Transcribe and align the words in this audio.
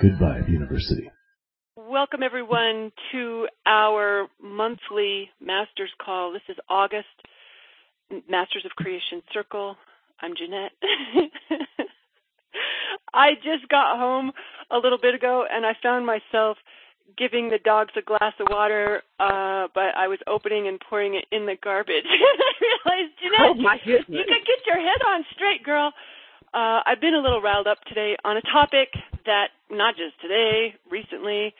Good 0.00 0.18
Vibe 0.18 0.50
University. 0.50 1.08
Welcome 1.76 2.24
everyone 2.24 2.90
to 3.12 3.46
our 3.64 4.26
monthly 4.42 5.30
Masters 5.40 5.90
call. 6.04 6.32
This 6.32 6.42
is 6.48 6.56
August, 6.68 7.06
Masters 8.28 8.64
of 8.64 8.72
Creation 8.72 9.22
Circle. 9.32 9.76
I'm 10.20 10.32
Jeanette. 10.36 10.72
I 13.14 13.34
just 13.36 13.68
got 13.68 13.96
home 13.96 14.32
a 14.72 14.78
little 14.78 14.98
bit 15.00 15.14
ago 15.14 15.44
and 15.48 15.64
I 15.64 15.74
found 15.80 16.04
myself 16.04 16.56
giving 17.16 17.48
the 17.50 17.58
dogs 17.64 17.92
a 17.96 18.02
glass 18.02 18.34
of 18.40 18.48
water, 18.50 19.02
uh, 19.20 19.68
but 19.74 19.94
I 19.96 20.08
was 20.08 20.18
opening 20.26 20.66
and 20.66 20.80
pouring 20.80 21.14
it 21.14 21.26
in 21.30 21.46
the 21.46 21.54
garbage. 21.62 22.04
I 22.04 22.90
realized, 22.90 23.12
Jeanette, 23.22 23.40
oh 23.40 23.54
you 23.86 24.24
could 24.26 24.44
get 24.44 24.66
your 24.66 24.80
head 24.80 25.06
on 25.06 25.24
straight, 25.36 25.62
girl. 25.62 25.92
Uh, 26.52 26.80
I've 26.84 27.00
been 27.00 27.14
a 27.14 27.20
little 27.20 27.40
riled 27.40 27.68
up 27.68 27.78
today 27.86 28.16
on 28.24 28.36
a 28.36 28.42
topic 28.52 28.88
that 29.26 29.48
not 29.70 29.96
just 29.96 30.20
today, 30.20 30.74
recently, 30.90 31.54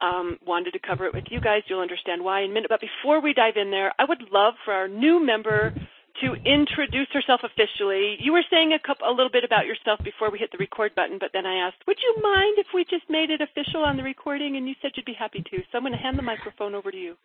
um, 0.00 0.38
wanted 0.44 0.72
to 0.72 0.78
cover 0.78 1.06
it 1.06 1.14
with 1.14 1.24
you 1.30 1.40
guys. 1.40 1.62
You'll 1.68 1.80
understand 1.80 2.22
why 2.24 2.42
in 2.42 2.50
a 2.50 2.54
minute. 2.54 2.68
But 2.68 2.80
before 2.80 3.20
we 3.20 3.32
dive 3.32 3.56
in 3.56 3.70
there, 3.70 3.92
I 3.98 4.04
would 4.04 4.22
love 4.32 4.54
for 4.64 4.74
our 4.74 4.88
new 4.88 5.24
member 5.24 5.72
to 6.20 6.34
introduce 6.44 7.08
herself 7.12 7.40
officially. 7.42 8.16
You 8.20 8.32
were 8.32 8.44
saying 8.50 8.72
a 8.72 8.78
couple, 8.78 9.08
a 9.08 9.14
little 9.14 9.30
bit 9.30 9.44
about 9.44 9.66
yourself 9.66 10.00
before 10.04 10.30
we 10.30 10.38
hit 10.38 10.50
the 10.52 10.58
record 10.58 10.94
button, 10.94 11.18
but 11.18 11.30
then 11.32 11.46
I 11.46 11.66
asked, 11.66 11.78
would 11.86 11.96
you 12.02 12.22
mind 12.22 12.58
if 12.58 12.66
we 12.74 12.84
just 12.84 13.08
made 13.08 13.30
it 13.30 13.40
official 13.40 13.82
on 13.82 13.96
the 13.96 14.02
recording? 14.02 14.56
And 14.56 14.68
you 14.68 14.74
said 14.82 14.92
you'd 14.94 15.06
be 15.06 15.16
happy 15.18 15.42
to. 15.42 15.56
So 15.70 15.78
I'm 15.78 15.82
going 15.82 15.92
to 15.92 15.98
hand 15.98 16.18
the 16.18 16.22
microphone 16.22 16.74
over 16.74 16.90
to 16.90 16.96
you. 16.96 17.16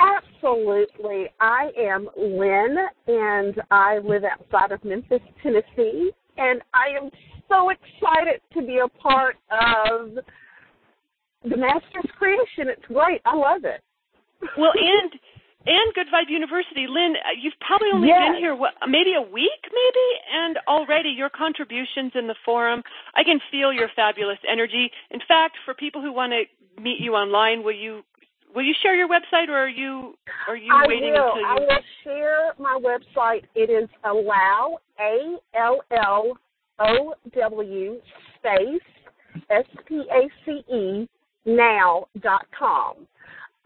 Absolutely. 0.00 1.28
I 1.40 1.70
am 1.78 2.08
Lynn, 2.16 2.76
and 3.06 3.60
I 3.70 3.98
live 3.98 4.22
outside 4.24 4.72
of 4.72 4.84
Memphis, 4.84 5.20
Tennessee, 5.42 6.10
and 6.36 6.62
I 6.74 6.96
am 6.96 7.10
so 7.48 7.70
excited 7.70 8.40
to 8.54 8.62
be 8.62 8.78
a 8.78 8.88
part 8.88 9.36
of 9.50 10.14
the 11.44 11.56
Master's 11.56 12.10
creation. 12.18 12.68
It's 12.68 12.86
great. 12.86 13.20
I 13.24 13.34
love 13.34 13.64
it. 13.64 13.82
Well, 14.56 14.72
and 14.74 15.12
and 15.64 15.94
Good 15.94 16.06
Vibe 16.12 16.28
University. 16.28 16.86
Lynn, 16.88 17.14
uh, 17.14 17.38
you've 17.40 17.54
probably 17.60 17.88
only 17.94 18.08
yes. 18.08 18.18
been 18.18 18.42
here 18.42 18.56
what, 18.56 18.74
maybe 18.88 19.14
a 19.14 19.22
week, 19.22 19.62
maybe, 19.70 20.08
and 20.34 20.58
already 20.66 21.10
your 21.10 21.30
contributions 21.30 22.12
in 22.14 22.26
the 22.26 22.34
forum. 22.44 22.82
I 23.14 23.22
can 23.22 23.38
feel 23.50 23.72
your 23.72 23.88
fabulous 23.94 24.38
energy. 24.50 24.90
In 25.10 25.20
fact, 25.28 25.56
for 25.64 25.74
people 25.74 26.02
who 26.02 26.12
want 26.12 26.32
to 26.32 26.82
meet 26.82 26.98
you 26.98 27.14
online, 27.14 27.62
will 27.62 27.76
you 27.76 28.02
will 28.54 28.62
you 28.62 28.74
share 28.82 28.94
your 28.94 29.08
website, 29.08 29.48
or 29.48 29.56
are 29.56 29.68
you 29.68 30.14
are 30.48 30.56
you 30.56 30.72
I 30.72 30.86
waiting 30.86 31.12
will. 31.12 31.28
until 31.28 31.40
you? 31.40 31.46
I 31.46 31.54
will 31.54 31.82
share 32.04 32.52
my 32.58 32.78
website. 32.80 33.44
It 33.54 33.70
is 33.70 33.88
allow 34.04 34.78
a 35.00 35.38
l 35.54 35.82
l 35.90 36.38
o 36.78 37.14
w 37.34 38.00
space 38.38 38.80
s 39.50 39.64
p 39.86 40.04
a 40.10 40.28
c 40.44 40.64
e 40.72 41.08
now 41.44 42.06
dot 42.20 42.46
com. 42.56 43.06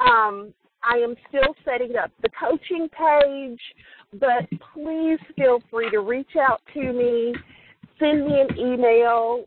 Um, 0.00 0.52
I 0.82 0.98
am 0.98 1.16
still 1.28 1.54
setting 1.64 1.96
up 1.96 2.10
the 2.22 2.28
coaching 2.28 2.88
page, 2.88 3.60
but 4.20 4.48
please 4.72 5.18
feel 5.34 5.60
free 5.70 5.90
to 5.90 6.00
reach 6.00 6.36
out 6.40 6.60
to 6.74 6.92
me, 6.92 7.34
send 7.98 8.24
me 8.26 8.40
an 8.40 8.56
email. 8.58 9.46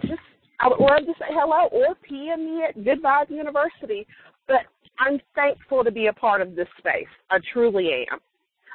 Just 0.00 0.22
Love 0.68 1.06
to 1.06 1.12
say 1.18 1.26
hello 1.30 1.68
or 1.72 1.94
PM 2.08 2.44
me 2.44 2.64
at 2.64 2.82
Good 2.84 3.02
Vibe 3.02 3.30
University. 3.30 4.06
But 4.46 4.62
I'm 4.98 5.20
thankful 5.34 5.84
to 5.84 5.90
be 5.90 6.06
a 6.06 6.12
part 6.12 6.40
of 6.40 6.54
this 6.54 6.68
space. 6.78 7.08
I 7.30 7.38
truly 7.52 8.06
am. 8.10 8.18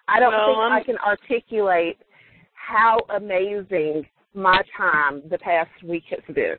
I 0.08 0.20
don't 0.20 0.34
well, 0.34 0.48
think 0.48 0.58
I'm... 0.58 0.72
I 0.74 0.84
can 0.84 0.98
articulate 0.98 1.98
how 2.54 3.00
amazing 3.16 4.06
my 4.34 4.62
time 4.78 5.22
the 5.30 5.38
past 5.38 5.72
week 5.84 6.04
has 6.10 6.36
been. 6.36 6.58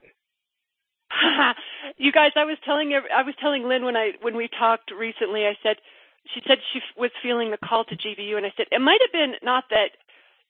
you 1.96 2.12
guys, 2.12 2.30
I 2.36 2.44
was 2.44 2.58
telling 2.64 2.92
I 2.94 3.22
was 3.22 3.34
telling 3.40 3.64
Lynn 3.64 3.84
when 3.84 3.96
I 3.96 4.12
when 4.22 4.36
we 4.36 4.48
talked 4.58 4.92
recently. 4.96 5.46
I 5.46 5.54
said 5.62 5.76
she 6.34 6.40
said 6.46 6.58
she 6.72 6.80
was 6.96 7.10
feeling 7.22 7.50
the 7.50 7.58
call 7.58 7.84
to 7.84 7.96
GVU, 7.96 8.36
and 8.36 8.46
I 8.46 8.52
said 8.56 8.66
it 8.70 8.80
might 8.80 9.00
have 9.02 9.12
been 9.12 9.34
not 9.42 9.64
that 9.70 9.90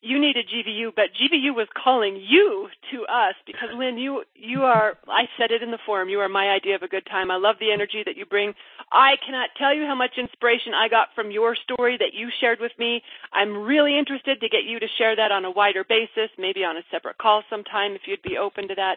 you 0.03 0.19
needed 0.19 0.47
GVU, 0.49 0.93
but 0.97 1.13
GVU 1.13 1.55
was 1.55 1.69
calling 1.77 2.17
you 2.17 2.69
to 2.91 3.03
us 3.05 3.35
because 3.47 3.69
Lynn, 3.77 3.99
you 3.99 4.25
you 4.35 4.63
are. 4.63 4.97
I 5.07 5.29
said 5.37 5.51
it 5.51 5.63
in 5.63 5.71
the 5.71 5.79
forum. 5.85 6.09
You 6.09 6.21
are 6.21 6.29
my 6.29 6.49
idea 6.49 6.75
of 6.75 6.83
a 6.83 6.89
good 6.89 7.05
time. 7.05 7.31
I 7.31 7.37
love 7.37 7.57
the 7.61 7.71
energy 7.71 8.03
that 8.07 8.17
you 8.17 8.25
bring. 8.25 8.55
I 8.91 9.17
cannot 9.25 9.51
tell 9.59 9.75
you 9.75 9.85
how 9.85 9.95
much 9.95 10.13
inspiration 10.17 10.73
I 10.73 10.89
got 10.89 11.09
from 11.15 11.31
your 11.31 11.55
story 11.55 11.99
that 11.99 12.15
you 12.15 12.29
shared 12.41 12.61
with 12.61 12.73
me. 12.79 13.03
I'm 13.33 13.55
really 13.55 13.99
interested 13.99 14.41
to 14.41 14.49
get 14.49 14.65
you 14.65 14.81
to 14.81 14.87
share 14.97 15.15
that 15.17 15.33
on 15.33 15.45
a 15.45 15.51
wider 15.51 15.85
basis, 15.85 16.31
maybe 16.39 16.65
on 16.65 16.79
a 16.79 16.83
separate 16.91 17.19
call 17.19 17.43
sometime 17.51 17.93
if 17.93 18.03
you'd 18.07 18.23
be 18.23 18.39
open 18.39 18.69
to 18.69 18.75
that. 18.77 18.97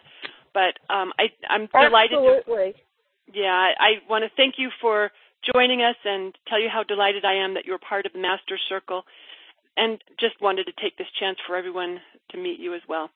But 0.54 0.80
um, 0.94 1.12
I, 1.20 1.28
I'm 1.50 1.68
delighted. 1.68 2.18
Absolutely. 2.18 2.74
To, 2.74 3.40
yeah, 3.42 3.52
I, 3.52 3.74
I 3.80 3.90
want 4.10 4.24
to 4.24 4.32
thank 4.38 4.56
you 4.58 4.70
for 4.80 5.12
joining 5.54 5.82
us 5.82 5.96
and 6.06 6.34
tell 6.48 6.62
you 6.62 6.70
how 6.72 6.84
delighted 6.84 7.26
I 7.26 7.34
am 7.44 7.54
that 7.56 7.66
you're 7.66 7.80
part 7.80 8.06
of 8.06 8.14
the 8.14 8.20
Master 8.20 8.58
Circle 8.70 9.04
and 9.78 10.00
just 10.20 10.42
wanted 10.42 10.66
to 10.66 10.74
take 10.82 10.98
this 10.98 11.08
chance 11.20 11.38
for 11.48 11.56
everyone 11.56 12.00
to 12.32 12.38
meet 12.38 12.60
you 12.60 12.74
as 12.74 12.82
well. 12.88 13.10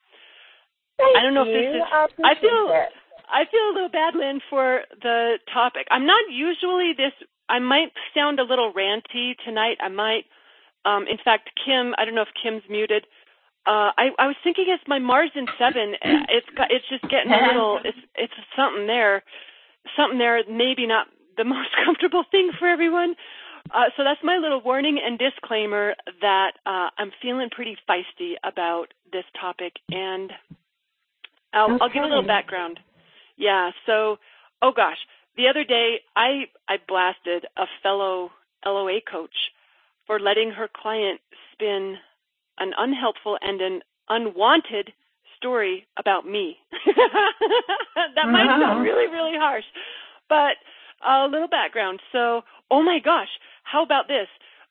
Thank 0.97 1.17
I 1.17 1.21
don't 1.21 1.33
know 1.33 1.43
you. 1.43 1.53
if 1.53 1.61
this 1.61 1.75
is. 1.75 1.83
I, 1.85 2.31
I 2.31 2.33
feel. 2.41 2.67
That. 2.69 2.89
I 3.29 3.43
feel 3.51 3.65
a 3.69 3.73
little 3.73 3.91
bad, 3.91 4.15
Lynn, 4.15 4.39
for 4.49 4.81
the 5.01 5.37
topic. 5.53 5.85
I'm 5.91 6.05
not 6.05 6.23
usually 6.31 6.93
this. 6.95 7.13
I 7.49 7.59
might 7.59 7.91
sound 8.15 8.39
a 8.39 8.43
little 8.43 8.73
ranty 8.73 9.33
tonight. 9.45 9.77
I 9.81 9.89
might. 9.89 10.25
Um, 10.85 11.05
in 11.09 11.17
fact, 11.23 11.49
Kim. 11.65 11.93
I 11.97 12.05
don't 12.05 12.15
know 12.15 12.23
if 12.23 12.33
Kim's 12.41 12.63
muted. 12.69 13.05
Uh, 13.67 13.91
I, 13.99 14.15
I 14.17 14.27
was 14.27 14.37
thinking 14.43 14.65
it's 14.69 14.83
my 14.87 14.99
Mars 14.99 15.31
in 15.35 15.45
seven. 15.59 15.95
It's 16.29 16.47
got, 16.55 16.71
it's 16.71 16.87
just 16.89 17.03
getting 17.11 17.31
a 17.31 17.47
little. 17.47 17.79
It's 17.85 17.97
it's 18.15 18.33
something 18.55 18.87
there, 18.87 19.23
something 19.95 20.17
there. 20.17 20.41
Maybe 20.49 20.87
not 20.87 21.07
the 21.35 21.43
most 21.55 21.69
comfortable 21.85 22.23
thing 22.31 22.51
for 22.57 22.67
everyone. 22.67 23.15
Uh, 23.73 23.89
so 23.95 24.03
that's 24.03 24.19
my 24.23 24.37
little 24.37 24.61
warning 24.61 24.99
and 25.03 25.19
disclaimer 25.19 25.95
that 26.21 26.51
uh, 26.65 26.89
I'm 26.97 27.11
feeling 27.21 27.49
pretty 27.49 27.77
feisty 27.89 28.33
about 28.43 28.93
this 29.11 29.25
topic, 29.39 29.73
and 29.89 30.31
I'll, 31.53 31.73
okay. 31.73 31.77
I'll 31.81 31.89
give 31.89 32.03
a 32.03 32.07
little 32.07 32.25
background. 32.27 32.79
Yeah. 33.37 33.71
So, 33.85 34.17
oh 34.61 34.71
gosh, 34.75 34.97
the 35.35 35.47
other 35.47 35.63
day 35.63 36.01
I 36.15 36.45
I 36.67 36.77
blasted 36.87 37.45
a 37.57 37.65
fellow 37.83 38.31
LOA 38.65 38.99
coach 39.09 39.35
for 40.05 40.19
letting 40.19 40.51
her 40.51 40.67
client 40.73 41.19
spin 41.53 41.95
an 42.59 42.71
unhelpful 42.77 43.37
and 43.41 43.61
an 43.61 43.81
unwanted 44.09 44.91
story 45.37 45.85
about 45.97 46.25
me. 46.25 46.57
that 46.85 48.27
might 48.29 48.47
sound 48.47 48.83
really 48.83 49.07
really 49.11 49.37
harsh, 49.37 49.65
but 50.27 50.57
a 51.05 51.27
little 51.29 51.47
background. 51.47 51.99
So, 52.11 52.41
oh 52.71 52.81
my 52.81 52.99
gosh, 53.03 53.29
how 53.71 53.83
about 53.83 54.07
this? 54.07 54.27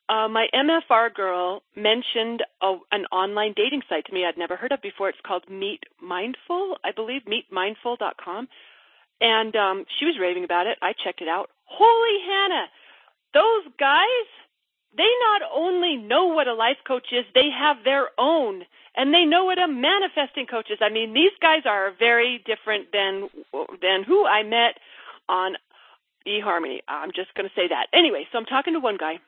Uh, 0.09 0.29
my 0.29 0.47
MFR 0.55 1.13
girl 1.13 1.63
mentioned 1.75 2.43
a, 2.63 2.77
an 2.93 3.07
online 3.07 3.55
dating 3.57 3.83
site 3.89 4.07
to 4.07 4.13
me 4.13 4.25
I'd 4.25 4.39
never 4.39 4.57
heard 4.57 4.73
of 4.73 4.81
before. 4.81 5.09
It's 5.09 5.19
called 5.27 5.45
Meet 5.51 5.85
Mindful, 6.01 6.79
I 6.85 6.93
believe, 6.93 7.23
meetmindful.com. 7.25 8.49
And 9.21 9.57
um, 9.57 9.85
she 9.99 10.05
was 10.05 10.17
raving 10.21 10.45
about 10.45 10.67
it. 10.67 10.79
I 10.81 10.93
checked 10.93 11.23
it 11.23 11.29
out. 11.29 11.51
Holy 11.65 12.21
Hannah, 12.25 12.67
those 13.35 13.65
guys, 13.81 14.27
they 14.97 15.11
not 15.33 15.43
only 15.53 15.97
know 15.97 16.27
what 16.27 16.47
a 16.47 16.55
life 16.55 16.79
coach 16.87 17.09
is, 17.13 17.25
they 17.35 17.51
have 17.51 17.79
their 17.85 18.09
own. 18.19 18.63
And 18.95 19.13
they 19.13 19.25
know 19.25 19.45
what 19.45 19.59
a 19.59 19.69
manifesting 19.69 20.47
coach 20.47 20.71
is. 20.71 20.79
I 20.81 20.89
mean, 20.89 21.13
these 21.13 21.33
guys 21.43 21.63
are 21.67 21.93
very 21.99 22.43
different 22.47 22.93
than 22.93 23.29
than 23.83 24.05
who 24.05 24.25
I 24.25 24.43
met 24.43 24.79
on 25.29 25.57
eHarmony. 26.27 26.79
I'm 26.89 27.11
just 27.15 27.35
going 27.35 27.49
to 27.49 27.55
say 27.55 27.69
that. 27.69 27.87
Anyway, 27.93 28.27
so 28.33 28.39
I'm 28.39 28.47
talking 28.47 28.75
to 28.75 28.81
one 28.81 28.97
guy, 28.99 29.19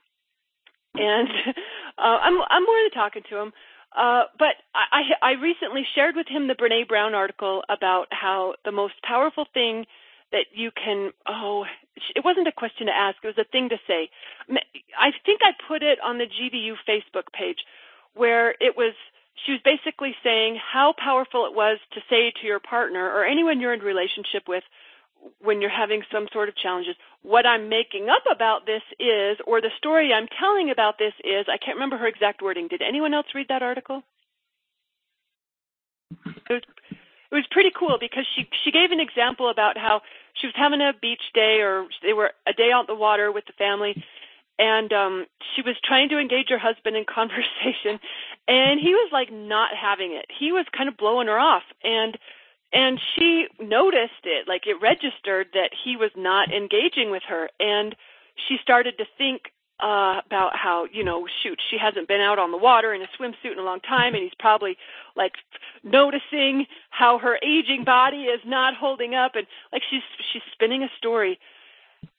and 0.95 1.29
uh, 1.99 2.19
I'm 2.23 2.41
I'm 2.49 2.65
more 2.65 2.83
than 2.83 2.91
talking 2.93 3.23
to 3.31 3.37
him. 3.37 3.53
Uh, 3.97 4.25
but 4.39 4.55
I, 4.75 5.01
I 5.23 5.33
recently 5.41 5.83
shared 5.95 6.15
with 6.15 6.29
him 6.29 6.47
the 6.47 6.55
Brene 6.55 6.87
Brown 6.87 7.15
article 7.15 7.63
about 7.71 8.07
how 8.11 8.55
the 8.67 8.71
most 8.71 8.95
powerful 9.03 9.47
thing 9.55 9.87
that 10.33 10.47
you 10.53 10.71
can 10.71 11.13
oh 11.27 11.65
it 12.15 12.25
wasn't 12.25 12.47
a 12.47 12.53
question 12.53 12.87
to 12.87 12.93
ask 12.93 13.17
it 13.23 13.27
was 13.27 13.39
a 13.39 13.51
thing 13.51 13.69
to 13.71 13.77
say 13.87 14.11
i 14.99 15.11
think 15.25 15.41
i 15.43 15.53
put 15.67 15.83
it 15.83 15.99
on 16.05 16.19
the 16.19 16.27
gvu 16.27 16.75
facebook 16.89 17.33
page 17.33 17.59
where 18.15 18.51
it 18.61 18.77
was 18.77 18.93
she 19.47 19.53
was 19.53 19.61
basically 19.65 20.15
saying 20.23 20.59
how 20.61 20.93
powerful 21.03 21.47
it 21.47 21.55
was 21.55 21.79
to 21.95 22.01
say 22.11 22.33
to 22.41 22.47
your 22.47 22.61
partner 22.61 23.11
or 23.11 23.25
anyone 23.25 23.61
you're 23.61 23.73
in 23.73 23.81
relationship 23.81 24.43
with 24.47 24.65
when 25.41 25.61
you're 25.61 25.71
having 25.71 26.03
some 26.13 26.29
sort 26.33 26.49
of 26.49 26.57
challenges. 26.57 26.95
What 27.23 27.47
i'm 27.47 27.69
making 27.69 28.09
up 28.09 28.25
about 28.31 28.67
this 28.67 28.83
is 28.99 29.39
or 29.47 29.61
the 29.61 29.71
story 29.77 30.13
i'm 30.13 30.29
telling 30.39 30.71
about 30.71 30.99
this 30.99 31.13
is 31.25 31.47
i 31.49 31.57
can't 31.59 31.77
remember 31.77 31.99
her 31.99 32.07
exact 32.07 32.43
wording. 32.43 32.69
Did 32.69 32.83
anyone 32.83 33.15
else 33.15 33.27
read 33.35 33.49
that 33.49 33.63
article? 33.63 34.03
It 36.27 36.53
was 36.53 36.63
it 37.31 37.35
was 37.35 37.45
pretty 37.51 37.71
cool 37.79 37.99
because 38.01 38.27
she 38.35 38.49
she 38.65 38.71
gave 38.71 38.91
an 38.91 39.01
example 39.01 39.51
about 39.51 39.77
how 39.77 40.01
she 40.35 40.47
was 40.47 40.55
having 40.57 40.81
a 40.81 40.93
beach 41.01 41.23
day 41.35 41.61
or 41.61 41.87
they 42.03 42.13
were 42.13 42.31
a 42.47 42.53
day 42.53 42.71
out 42.73 42.87
the 42.87 42.95
water 42.95 43.31
with 43.31 43.45
the 43.47 43.53
family. 43.53 44.03
And 44.59 44.93
um 44.93 45.27
she 45.55 45.63
was 45.63 45.77
trying 45.85 46.09
to 46.09 46.19
engage 46.19 46.49
her 46.49 46.59
husband 46.59 46.97
in 46.97 47.05
conversation. 47.15 48.01
And 48.47 48.81
he 48.81 48.95
was 48.95 49.11
like 49.13 49.31
not 49.31 49.71
having 49.75 50.13
it. 50.13 50.27
He 50.39 50.53
was 50.53 50.65
kind 50.75 50.89
of 50.89 50.97
blowing 50.97 51.27
her 51.27 51.39
off. 51.39 51.65
And 51.85 52.17
and 52.73 53.01
she 53.15 53.47
noticed 53.61 54.25
it, 54.25 54.47
like 54.47 54.67
it 54.67 54.77
registered 54.83 55.49
that 55.55 55.71
he 55.85 55.97
was 55.97 56.11
not 56.17 56.53
engaging 56.53 57.11
with 57.11 57.23
her, 57.29 57.49
and 57.59 57.95
she 58.47 58.57
started 58.63 58.99
to 58.99 59.05
think 59.17 59.53
uh 59.81 60.21
about 60.27 60.57
how 60.57 60.87
you 60.93 61.05
know 61.05 61.27
shoot 61.41 61.57
she 61.71 61.79
hasn't 61.79 62.09
been 62.09 62.21
out 62.21 62.39
on 62.39 62.51
the 62.51 62.59
water 62.59 62.93
in 62.93 63.03
a 63.03 63.07
swimsuit 63.17 63.53
in 63.53 63.61
a 63.61 63.63
long 63.63 63.79
time 63.81 64.13
and 64.13 64.25
he's 64.25 64.35
probably 64.41 64.77
like 65.17 65.35
noticing 65.85 66.67
how 66.91 67.19
her 67.19 67.39
aging 67.45 67.85
body 67.85 68.23
is 68.25 68.41
not 68.45 68.75
holding 68.75 69.15
up. 69.15 69.33
And 69.37 69.47
like 69.73 69.83
she's 69.89 70.03
she's 70.33 70.43
spinning 70.53 70.83
a 70.83 70.89
story. 70.99 71.39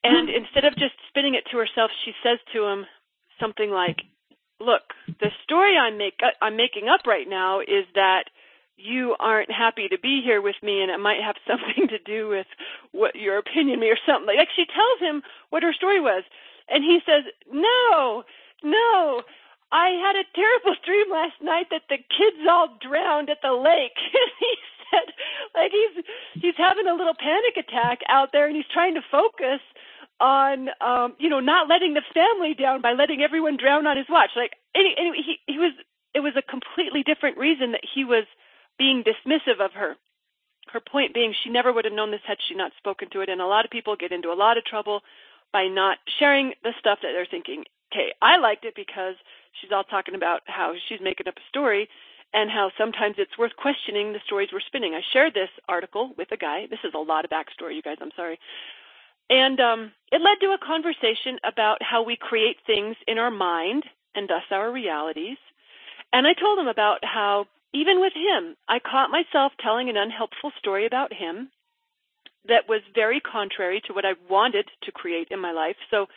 And 0.03 0.29
instead 0.29 0.63
of 0.63 0.73
just 0.75 0.93
spinning 1.09 1.35
it 1.35 1.43
to 1.51 1.57
herself 1.57 1.91
she 2.05 2.13
says 2.23 2.39
to 2.53 2.65
him 2.65 2.85
something 3.39 3.69
like 3.69 4.03
look 4.59 4.93
the 5.19 5.29
story 5.43 5.77
i'm 5.77 5.97
make 5.97 6.19
i'm 6.41 6.57
making 6.57 6.89
up 6.89 7.07
right 7.07 7.29
now 7.29 7.61
is 7.61 7.85
that 7.95 8.25
you 8.79 9.15
aren't 9.19 9.51
happy 9.51 9.87
to 9.89 9.99
be 9.99 10.21
here 10.23 10.41
with 10.41 10.55
me 10.63 10.81
and 10.81 10.91
it 10.91 10.99
might 10.99 11.21
have 11.21 11.35
something 11.47 11.87
to 11.89 11.99
do 11.99 12.27
with 12.27 12.47
what 12.91 13.15
your 13.15 13.37
opinion 13.37 13.79
me 13.79 13.89
or 13.89 13.97
something 14.05 14.35
like 14.35 14.49
she 14.55 14.65
tells 14.65 14.99
him 14.99 15.21
what 15.49 15.63
her 15.63 15.73
story 15.73 15.99
was 15.99 16.23
and 16.69 16.83
he 16.83 16.99
says, 17.05 17.23
No, 17.51 18.23
no. 18.63 19.21
I 19.71 19.89
had 20.01 20.15
a 20.15 20.25
terrible 20.33 20.75
dream 20.85 21.11
last 21.11 21.37
night 21.41 21.67
that 21.69 21.83
the 21.89 21.97
kids 21.97 22.41
all 22.49 22.77
drowned 22.81 23.29
at 23.29 23.41
the 23.43 23.53
lake. 23.53 23.97
he 24.39 24.55
said, 24.89 25.13
like 25.53 25.71
he's 25.71 26.03
he's 26.41 26.57
having 26.57 26.87
a 26.87 26.95
little 26.95 27.13
panic 27.13 27.57
attack 27.57 27.99
out 28.09 28.29
there, 28.31 28.47
and 28.47 28.55
he's 28.55 28.69
trying 28.73 28.95
to 28.95 29.01
focus 29.11 29.61
on, 30.19 30.69
um, 30.81 31.15
you 31.19 31.29
know, 31.29 31.39
not 31.39 31.69
letting 31.69 31.93
the 31.93 32.01
family 32.13 32.53
down 32.53 32.81
by 32.81 32.93
letting 32.93 33.21
everyone 33.21 33.57
drown 33.57 33.85
on 33.85 33.95
his 33.95 34.07
watch. 34.09 34.31
Like, 34.35 34.53
anyway, 34.75 35.21
he 35.25 35.37
he 35.45 35.59
was. 35.59 35.73
It 36.15 36.21
was 36.21 36.33
a 36.35 36.41
completely 36.41 37.03
different 37.03 37.37
reason 37.37 37.73
that 37.73 37.85
he 37.85 38.03
was 38.03 38.25
being 38.79 39.03
dismissive 39.03 39.63
of 39.63 39.73
her. 39.73 39.95
Her 40.73 40.79
point 40.79 41.13
being, 41.13 41.33
she 41.43 41.49
never 41.49 41.71
would 41.71 41.85
have 41.85 41.93
known 41.93 42.11
this 42.11 42.25
had 42.25 42.37
she 42.47 42.55
not 42.55 42.71
spoken 42.77 43.09
to 43.11 43.21
it. 43.21 43.29
And 43.29 43.41
a 43.41 43.45
lot 43.45 43.65
of 43.65 43.71
people 43.71 43.95
get 43.95 44.11
into 44.11 44.31
a 44.31 44.37
lot 44.37 44.57
of 44.57 44.65
trouble 44.65 45.01
by 45.53 45.67
not 45.67 45.97
sharing 46.19 46.53
the 46.63 46.73
stuff 46.79 46.99
that 47.01 47.11
they're 47.13 47.27
thinking. 47.29 47.65
Okay, 47.91 48.13
I 48.21 48.37
liked 48.37 48.65
it 48.65 48.75
because 48.75 49.15
she's 49.59 49.71
all 49.71 49.83
talking 49.83 50.15
about 50.15 50.41
how 50.45 50.73
she's 50.87 51.01
making 51.01 51.27
up 51.27 51.37
a 51.37 51.49
story 51.49 51.89
and 52.33 52.51
how 52.51 52.69
sometimes 52.77 53.15
it's 53.17 53.37
worth 53.37 53.55
questioning 53.57 54.13
the 54.13 54.19
stories 54.25 54.49
we're 54.53 54.59
spinning. 54.59 54.93
I 54.93 55.01
shared 55.11 55.33
this 55.33 55.49
article 55.67 56.13
with 56.17 56.31
a 56.31 56.37
guy. 56.37 56.67
This 56.69 56.79
is 56.83 56.93
a 56.93 56.99
lot 56.99 57.25
of 57.25 57.31
backstory, 57.31 57.75
you 57.75 57.81
guys. 57.81 57.97
I'm 57.99 58.11
sorry. 58.15 58.39
And 59.29 59.59
um, 59.59 59.91
it 60.11 60.21
led 60.21 60.37
to 60.41 60.53
a 60.53 60.65
conversation 60.65 61.37
about 61.43 61.81
how 61.81 62.03
we 62.03 62.15
create 62.15 62.57
things 62.65 62.95
in 63.07 63.17
our 63.17 63.31
mind 63.31 63.83
and 64.15 64.27
thus 64.27 64.43
our 64.51 64.71
realities. 64.71 65.37
And 66.13 66.25
I 66.25 66.33
told 66.33 66.57
him 66.57 66.67
about 66.67 66.99
how, 67.03 67.45
even 67.73 67.99
with 67.99 68.13
him, 68.13 68.55
I 68.67 68.79
caught 68.79 69.11
myself 69.11 69.53
telling 69.59 69.89
an 69.89 69.97
unhelpful 69.97 70.51
story 70.57 70.85
about 70.85 71.13
him 71.13 71.49
that 72.47 72.67
was 72.67 72.81
very 72.95 73.19
contrary 73.19 73.81
to 73.85 73.93
what 73.93 74.05
I 74.05 74.13
wanted 74.29 74.67
to 74.83 74.91
create 74.91 75.27
in 75.29 75.39
my 75.39 75.51
life. 75.51 75.75
So 75.91 76.07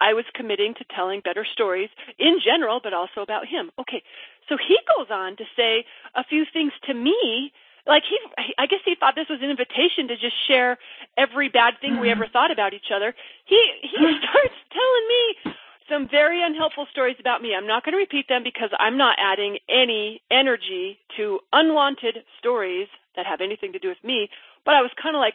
I 0.00 0.14
was 0.14 0.24
committing 0.34 0.74
to 0.74 0.84
telling 0.94 1.20
better 1.20 1.46
stories 1.50 1.90
in 2.18 2.38
general, 2.44 2.80
but 2.82 2.92
also 2.92 3.20
about 3.22 3.46
him. 3.46 3.70
Okay, 3.78 4.02
so 4.48 4.56
he 4.56 4.78
goes 4.96 5.08
on 5.10 5.36
to 5.36 5.44
say 5.56 5.84
a 6.14 6.24
few 6.24 6.44
things 6.52 6.72
to 6.84 6.94
me. 6.94 7.52
Like 7.86 8.02
he, 8.08 8.18
I 8.58 8.66
guess 8.66 8.80
he 8.84 8.96
thought 8.98 9.14
this 9.14 9.28
was 9.30 9.40
an 9.42 9.50
invitation 9.50 10.08
to 10.08 10.16
just 10.16 10.34
share 10.48 10.76
every 11.16 11.48
bad 11.48 11.74
thing 11.80 12.00
we 12.00 12.08
hmm. 12.08 12.18
ever 12.18 12.26
thought 12.26 12.50
about 12.50 12.74
each 12.74 12.90
other. 12.94 13.14
He 13.44 13.60
he 13.82 13.96
starts 14.18 14.58
telling 14.72 15.06
me 15.08 15.54
some 15.88 16.08
very 16.08 16.42
unhelpful 16.42 16.86
stories 16.90 17.16
about 17.20 17.42
me. 17.42 17.54
I'm 17.56 17.66
not 17.66 17.84
going 17.84 17.92
to 17.92 17.98
repeat 17.98 18.28
them 18.28 18.42
because 18.42 18.70
I'm 18.78 18.96
not 18.96 19.16
adding 19.18 19.58
any 19.68 20.22
energy 20.30 20.98
to 21.16 21.40
unwanted 21.52 22.18
stories 22.38 22.88
that 23.16 23.26
have 23.26 23.40
anything 23.40 23.72
to 23.72 23.78
do 23.78 23.88
with 23.88 24.02
me. 24.04 24.28
But 24.64 24.74
I 24.74 24.82
was 24.82 24.90
kind 25.00 25.16
of 25.16 25.20
like, 25.20 25.34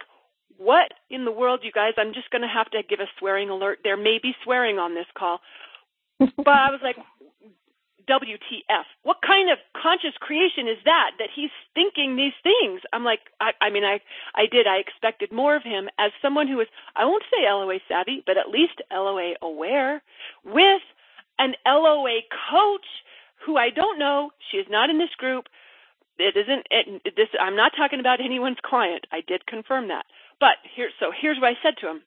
what 0.58 0.94
in 1.10 1.26
the 1.26 1.32
world, 1.32 1.62
you 1.64 1.72
guys? 1.72 1.94
I'm 1.98 2.14
just 2.14 2.30
going 2.30 2.44
to 2.44 2.48
have 2.48 2.70
to 2.72 2.84
give 2.88 3.00
a 3.00 3.10
swearing 3.18 3.50
alert. 3.50 3.80
There 3.84 3.98
may 3.98 4.20
be 4.22 4.34
swearing 4.44 4.78
on 4.78 4.94
this 4.94 5.08
call. 5.18 5.40
but 6.20 6.48
I 6.48 6.70
was 6.70 6.82
like, 6.84 6.98
WTF? 8.10 8.86
What 9.04 9.18
kind 9.26 9.52
of 9.52 9.60
conscious 9.76 10.16
creation 10.20 10.68
is 10.68 10.78
that? 10.86 11.12
That 11.20 11.30
he's 11.36 11.52
thinking 11.76 12.16
these 12.16 12.38
things. 12.44 12.82
I'm 12.94 13.04
like, 13.04 13.22
I, 13.42 13.52
I 13.62 13.70
mean, 13.70 13.84
I, 13.84 14.02
I 14.36 14.46
did. 14.52 14.68
I 14.68 14.78
expected 14.78 15.32
more 15.32 15.56
of 15.56 15.64
him 15.64 15.90
as 16.00 16.12
someone 16.22 16.48
who 16.48 16.60
is, 16.62 16.68
I 16.96 17.06
won't 17.06 17.24
say 17.32 17.46
LOA 17.50 17.80
savvy, 17.88 18.24
but 18.26 18.38
at 18.38 18.50
least 18.50 18.82
LOA 18.92 19.34
aware, 19.42 20.02
with 20.46 20.82
an 21.40 21.54
LOA 21.66 22.22
coach 22.52 22.88
who 23.46 23.58
I 23.58 23.70
don't 23.72 24.00
know. 24.00 24.32
She 24.52 24.58
is 24.58 24.68
not 24.70 24.90
in 24.90 25.00
this 25.00 25.14
group. 25.18 25.46
It 26.20 26.38
isn't. 26.38 26.68
It, 26.70 27.16
this. 27.16 27.30
I'm 27.42 27.56
not 27.56 27.74
talking 27.78 28.00
about 28.00 28.22
anyone's 28.24 28.62
client. 28.64 29.06
I 29.12 29.22
did 29.28 29.46
confirm 29.48 29.88
that. 29.90 30.06
But 30.40 30.58
here, 30.76 30.90
so 31.00 31.12
here's 31.20 31.40
what 31.42 31.50
I 31.50 31.58
said 31.64 31.76
to 31.82 31.90
him. 31.90 32.02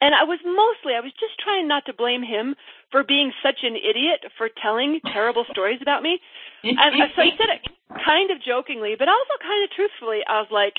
And 0.00 0.14
I 0.14 0.24
was 0.24 0.38
mostly, 0.44 0.94
I 0.94 1.00
was 1.00 1.12
just 1.16 1.38
trying 1.38 1.66
not 1.68 1.86
to 1.86 1.94
blame 1.94 2.22
him 2.22 2.54
for 2.90 3.02
being 3.04 3.32
such 3.42 3.62
an 3.62 3.76
idiot 3.76 4.20
for 4.36 4.48
telling 4.60 5.00
terrible 5.12 5.46
stories 5.50 5.78
about 5.80 6.02
me. 6.02 6.20
And 6.62 6.92
so 7.16 7.22
I 7.22 7.30
said 7.38 7.48
it 7.48 7.62
kind 8.04 8.30
of 8.30 8.42
jokingly, 8.42 8.96
but 8.98 9.08
also 9.08 9.34
kind 9.40 9.64
of 9.64 9.70
truthfully. 9.70 10.20
I 10.28 10.40
was 10.40 10.50
like, 10.50 10.74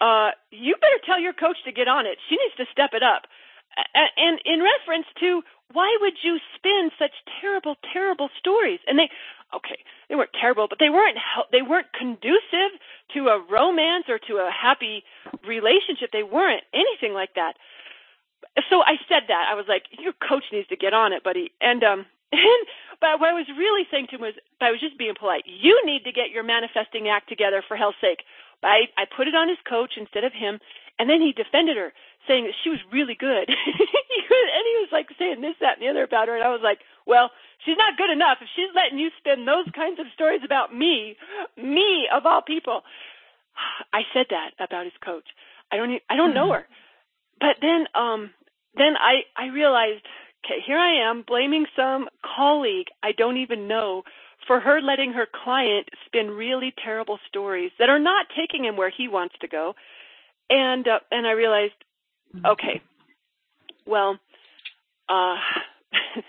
uh, 0.00 0.30
you 0.50 0.74
better 0.80 1.00
tell 1.06 1.18
your 1.20 1.32
coach 1.32 1.56
to 1.64 1.72
get 1.72 1.88
on 1.88 2.06
it. 2.06 2.18
She 2.28 2.36
needs 2.36 2.54
to 2.58 2.66
step 2.70 2.90
it 2.92 3.02
up. 3.02 3.26
And 3.94 4.38
in 4.44 4.60
reference 4.60 5.06
to 5.20 5.42
why 5.72 5.96
would 6.00 6.14
you 6.22 6.38
spin 6.56 6.90
such 6.98 7.12
terrible, 7.40 7.76
terrible 7.92 8.28
stories? 8.38 8.80
And 8.86 8.98
they, 8.98 9.08
okay, 9.56 9.80
they 10.08 10.14
weren't 10.14 10.34
terrible, 10.38 10.66
but 10.68 10.78
they 10.78 10.90
weren't 10.90 11.16
they 11.50 11.62
weren't 11.62 11.92
conducive 11.92 12.76
to 13.14 13.28
a 13.28 13.40
romance 13.50 14.04
or 14.08 14.18
to 14.28 14.34
a 14.44 14.50
happy 14.50 15.04
relationship. 15.46 16.10
They 16.12 16.22
weren't 16.22 16.62
anything 16.74 17.14
like 17.14 17.34
that. 17.34 17.54
So 18.68 18.82
I 18.82 19.00
said 19.08 19.28
that 19.28 19.48
I 19.50 19.54
was 19.54 19.66
like, 19.68 19.84
your 19.98 20.12
coach 20.12 20.44
needs 20.52 20.68
to 20.68 20.76
get 20.76 20.92
on 20.92 21.12
it, 21.12 21.24
buddy. 21.24 21.52
And 21.60 21.82
um, 21.82 22.06
and 22.32 22.62
but 23.00 23.20
what 23.20 23.30
I 23.30 23.34
was 23.34 23.46
really 23.56 23.86
saying 23.90 24.08
to 24.10 24.16
him 24.16 24.22
was, 24.22 24.34
but 24.60 24.66
I 24.66 24.70
was 24.70 24.80
just 24.80 24.98
being 24.98 25.14
polite. 25.18 25.44
You 25.46 25.80
need 25.84 26.04
to 26.04 26.12
get 26.12 26.30
your 26.30 26.44
manifesting 26.44 27.08
act 27.08 27.28
together 27.28 27.62
for 27.66 27.76
hell's 27.76 27.98
sake. 28.00 28.22
But 28.60 28.68
I 28.68 28.80
I 28.96 29.04
put 29.04 29.28
it 29.28 29.34
on 29.34 29.48
his 29.48 29.58
coach 29.68 29.96
instead 29.96 30.24
of 30.24 30.32
him, 30.32 30.60
and 30.98 31.08
then 31.08 31.20
he 31.20 31.32
defended 31.32 31.76
her, 31.76 31.92
saying 32.28 32.44
that 32.44 32.54
she 32.62 32.70
was 32.70 32.80
really 32.92 33.16
good. 33.16 33.48
and 33.48 34.64
he 34.68 34.76
was 34.84 34.92
like 34.92 35.08
saying 35.18 35.40
this, 35.40 35.56
that, 35.60 35.78
and 35.78 35.82
the 35.82 35.90
other 35.90 36.04
about 36.04 36.28
her, 36.28 36.36
and 36.36 36.44
I 36.44 36.50
was 36.50 36.62
like, 36.62 36.80
well 37.06 37.30
she's 37.64 37.76
not 37.76 37.96
good 37.96 38.10
enough. 38.10 38.38
If 38.40 38.48
she's 38.54 38.70
letting 38.74 38.98
you 38.98 39.10
spin 39.18 39.44
those 39.44 39.66
kinds 39.74 40.00
of 40.00 40.06
stories 40.14 40.42
about 40.44 40.74
me, 40.74 41.16
me 41.56 42.08
of 42.12 42.26
all 42.26 42.42
people, 42.42 42.82
I 43.92 44.02
said 44.12 44.26
that 44.30 44.52
about 44.58 44.84
his 44.84 44.96
coach. 45.04 45.26
I 45.70 45.76
don't, 45.76 46.02
I 46.10 46.16
don't 46.16 46.34
know 46.34 46.52
her. 46.52 46.66
But 47.40 47.56
then, 47.60 47.86
um, 47.94 48.30
then 48.76 48.94
I, 48.98 49.22
I 49.36 49.48
realized, 49.48 50.02
okay, 50.44 50.60
here 50.66 50.78
I 50.78 51.08
am 51.10 51.24
blaming 51.26 51.66
some 51.76 52.08
colleague 52.36 52.88
I 53.02 53.12
don't 53.12 53.38
even 53.38 53.68
know 53.68 54.02
for 54.46 54.60
her 54.60 54.80
letting 54.80 55.12
her 55.12 55.26
client 55.44 55.88
spin 56.06 56.30
really 56.30 56.74
terrible 56.84 57.18
stories 57.28 57.70
that 57.78 57.88
are 57.88 58.00
not 58.00 58.26
taking 58.36 58.64
him 58.64 58.76
where 58.76 58.90
he 58.90 59.08
wants 59.08 59.34
to 59.40 59.48
go. 59.48 59.74
And, 60.50 60.86
uh, 60.88 60.98
and 61.10 61.26
I 61.26 61.32
realized, 61.32 61.74
okay, 62.44 62.80
well, 63.86 64.18
uh, 65.08 65.36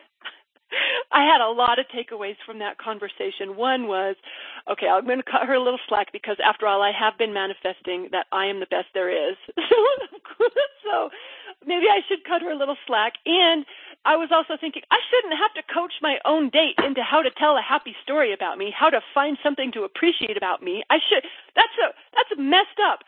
I 1.12 1.24
had 1.26 1.42
a 1.42 1.52
lot 1.52 1.80
of 1.80 1.86
takeaways 1.88 2.36
from 2.46 2.60
that 2.60 2.78
conversation. 2.78 3.56
One 3.56 3.88
was, 3.88 4.16
okay, 4.72 4.88
I'm 4.88 5.06
going 5.06 5.22
to 5.22 5.32
cut 5.32 5.48
her 5.48 5.54
a 5.54 5.64
little 5.64 5.80
slack 5.88 6.12
because 6.12 6.38
after 6.44 6.68
all, 6.68 6.82
I 6.82 6.92
have 6.98 7.18
been 7.18 7.34
manifesting 7.34 8.10
that 8.12 8.26
I 8.32 8.46
am 8.48 8.60
the 8.60 8.66
best 8.68 8.88
there 8.94 9.10
is. 9.12 9.38
so 10.84 11.10
maybe 11.66 11.88
I 11.90 12.02
should 12.08 12.24
cut 12.24 12.42
her 12.42 12.52
a 12.52 12.58
little 12.58 12.78
slack. 12.88 13.14
And 13.26 13.66
I 14.06 14.16
was 14.16 14.30
also 14.32 14.60
thinking 14.60 14.84
I 14.92 15.00
shouldn't 15.10 15.40
have 15.40 15.54
to 15.56 15.74
coach 15.74 15.94
my 16.02 16.18
own 16.26 16.50
date 16.50 16.76
into 16.84 17.02
how 17.04 17.22
to 17.22 17.32
tell 17.32 17.58
a 17.58 17.62
happy 17.64 17.96
story 18.04 18.34
about 18.34 18.58
me, 18.58 18.74
how 18.76 18.90
to 18.90 19.02
find 19.14 19.38
something 19.44 19.72
to 19.74 19.84
appreciate 19.84 20.38
about 20.38 20.62
me. 20.62 20.84
I 20.90 20.98
should. 21.10 21.24
That's 21.56 21.78
a 21.80 21.96
that's 22.16 22.34
messed 22.38 22.80
up 22.84 23.00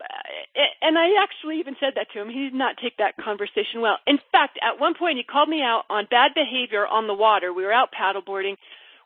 uh, 0.00 0.60
and 0.82 0.98
I 0.98 1.22
actually 1.22 1.58
even 1.60 1.76
said 1.78 1.94
that 1.96 2.10
to 2.12 2.20
him. 2.20 2.28
He 2.28 2.50
did 2.50 2.54
not 2.54 2.76
take 2.82 2.96
that 2.98 3.16
conversation 3.16 3.80
well. 3.80 3.98
In 4.06 4.18
fact, 4.32 4.58
at 4.62 4.80
one 4.80 4.94
point 4.94 5.18
he 5.18 5.24
called 5.24 5.48
me 5.48 5.62
out 5.62 5.84
on 5.88 6.06
bad 6.10 6.32
behavior 6.34 6.86
on 6.86 7.06
the 7.06 7.14
water. 7.14 7.52
We 7.52 7.64
were 7.64 7.72
out 7.72 7.90
paddleboarding 7.92 8.56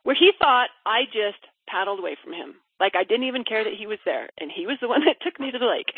where 0.03 0.15
he 0.15 0.31
thought 0.39 0.69
I 0.85 1.05
just 1.05 1.39
paddled 1.67 1.99
away 1.99 2.17
from 2.23 2.33
him. 2.33 2.55
Like 2.79 2.93
I 2.95 3.03
didn't 3.03 3.27
even 3.27 3.43
care 3.43 3.63
that 3.63 3.73
he 3.77 3.87
was 3.87 3.99
there 4.05 4.29
and 4.39 4.51
he 4.51 4.65
was 4.65 4.77
the 4.81 4.87
one 4.87 5.01
that 5.05 5.21
took 5.21 5.39
me 5.39 5.51
to 5.51 5.59
the 5.59 5.65
lake. 5.65 5.93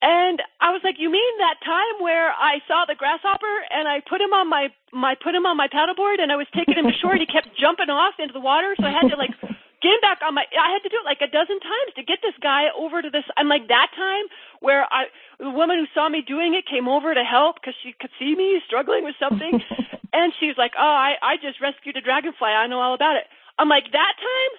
And 0.00 0.38
I 0.60 0.70
was 0.70 0.80
like, 0.84 0.94
"You 0.98 1.10
mean 1.10 1.34
that 1.38 1.58
time 1.64 2.02
where 2.02 2.30
I 2.30 2.62
saw 2.68 2.86
the 2.86 2.94
grasshopper 2.94 3.54
and 3.70 3.88
I 3.88 3.98
put 4.06 4.20
him 4.20 4.32
on 4.32 4.48
my 4.48 4.70
my 4.92 5.16
put 5.18 5.34
him 5.34 5.44
on 5.44 5.56
my 5.56 5.66
paddleboard 5.66 6.22
and 6.22 6.30
I 6.30 6.36
was 6.36 6.46
taking 6.54 6.78
him 6.78 6.86
to 6.86 6.94
shore 7.02 7.18
and 7.18 7.20
he 7.20 7.26
kept 7.26 7.50
jumping 7.58 7.90
off 7.90 8.14
into 8.18 8.32
the 8.32 8.40
water, 8.40 8.74
so 8.78 8.86
I 8.86 8.94
had 8.94 9.10
to 9.10 9.18
like 9.18 9.34
getting 9.82 9.98
back 9.98 10.22
on 10.22 10.34
my 10.34 10.46
I 10.54 10.70
had 10.70 10.86
to 10.86 10.90
do 10.90 11.02
it 11.02 11.06
like 11.06 11.18
a 11.18 11.30
dozen 11.30 11.58
times 11.58 11.90
to 11.98 12.06
get 12.06 12.22
this 12.22 12.34
guy 12.38 12.70
over 12.78 13.02
to 13.02 13.10
this 13.10 13.26
I'm 13.34 13.50
like 13.50 13.66
that 13.68 13.90
time 13.94 14.26
where 14.60 14.86
I 14.86 15.10
the 15.38 15.50
woman 15.50 15.82
who 15.82 15.86
saw 15.94 16.08
me 16.08 16.22
doing 16.22 16.54
it 16.54 16.66
came 16.66 16.86
over 16.86 17.10
to 17.14 17.24
help 17.26 17.58
because 17.58 17.74
she 17.82 17.90
could 17.98 18.10
see 18.18 18.34
me 18.34 18.62
struggling 18.66 19.04
with 19.04 19.18
something. 19.18 19.62
And 20.08 20.32
she 20.40 20.48
was 20.48 20.56
like 20.56 20.72
oh 20.72 20.96
I 21.06 21.20
I 21.20 21.36
just 21.36 21.60
rescued 21.60 21.96
a 21.98 22.00
dragonfly. 22.00 22.48
I 22.48 22.66
know 22.66 22.80
all 22.80 22.94
about 22.94 23.16
it. 23.20 23.28
I'm 23.58 23.68
like 23.68 23.92
that 23.92 24.14
time 24.16 24.52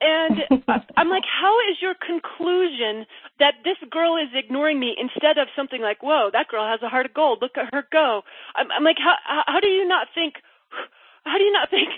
and 0.00 0.40
I'm 0.96 1.08
like, 1.08 1.24
how 1.24 1.54
is 1.70 1.76
your 1.80 1.94
conclusion 1.94 3.06
that 3.38 3.54
this 3.64 3.76
girl 3.90 4.16
is 4.16 4.28
ignoring 4.34 4.80
me 4.80 4.96
instead 4.98 5.38
of 5.38 5.48
something 5.54 5.80
like, 5.80 6.02
whoa, 6.02 6.30
that 6.32 6.48
girl 6.48 6.64
has 6.64 6.80
a 6.82 6.88
heart 6.88 7.06
of 7.06 7.14
gold. 7.14 7.40
Look 7.40 7.56
at 7.56 7.72
her 7.72 7.84
go. 7.92 8.22
I'm, 8.54 8.70
I'm 8.72 8.84
like, 8.84 8.96
how, 8.98 9.16
how 9.46 9.60
do 9.60 9.68
you 9.68 9.86
not 9.86 10.08
think, 10.14 10.34
how 11.24 11.36
do 11.36 11.44
you 11.44 11.52
not 11.52 11.70
think 11.70 11.88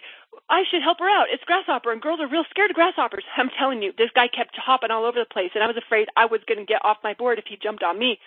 I 0.51 0.65
should 0.71 0.83
help 0.83 0.99
her 0.99 1.09
out? 1.09 1.27
It's 1.33 1.45
grasshopper 1.45 1.93
and 1.93 2.03
girls 2.03 2.21
are 2.21 2.29
real 2.29 2.45
scared 2.51 2.71
of 2.71 2.77
grasshoppers. 2.77 3.25
I'm 3.37 3.51
telling 3.59 3.83
you, 3.83 3.93
this 3.97 4.11
guy 4.15 4.29
kept 4.29 4.57
hopping 4.57 4.91
all 4.91 5.05
over 5.05 5.19
the 5.19 5.31
place 5.31 5.51
and 5.55 5.63
I 5.63 5.67
was 5.67 5.77
afraid 5.77 6.09
I 6.17 6.27
was 6.27 6.41
going 6.47 6.59
to 6.59 6.67
get 6.67 6.85
off 6.85 6.99
my 7.05 7.15
board 7.15 7.39
if 7.39 7.45
he 7.47 7.57
jumped 7.57 7.83
on 7.83 7.99
me. 7.99 8.19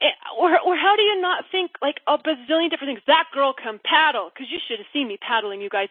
Eh, 0.00 0.10
or, 0.36 0.58
or 0.60 0.76
how 0.76 0.96
do 0.96 1.02
you 1.02 1.20
not 1.20 1.44
think 1.52 1.72
like 1.80 2.00
a 2.08 2.18
bazillion 2.18 2.68
different 2.68 2.92
things? 2.92 3.06
That 3.06 3.28
girl 3.32 3.54
can 3.54 3.80
paddle 3.84 4.30
because 4.32 4.50
you 4.50 4.58
should 4.66 4.78
have 4.78 4.88
seen 4.92 5.08
me 5.08 5.16
paddling, 5.16 5.60
you 5.60 5.70
guys. 5.70 5.88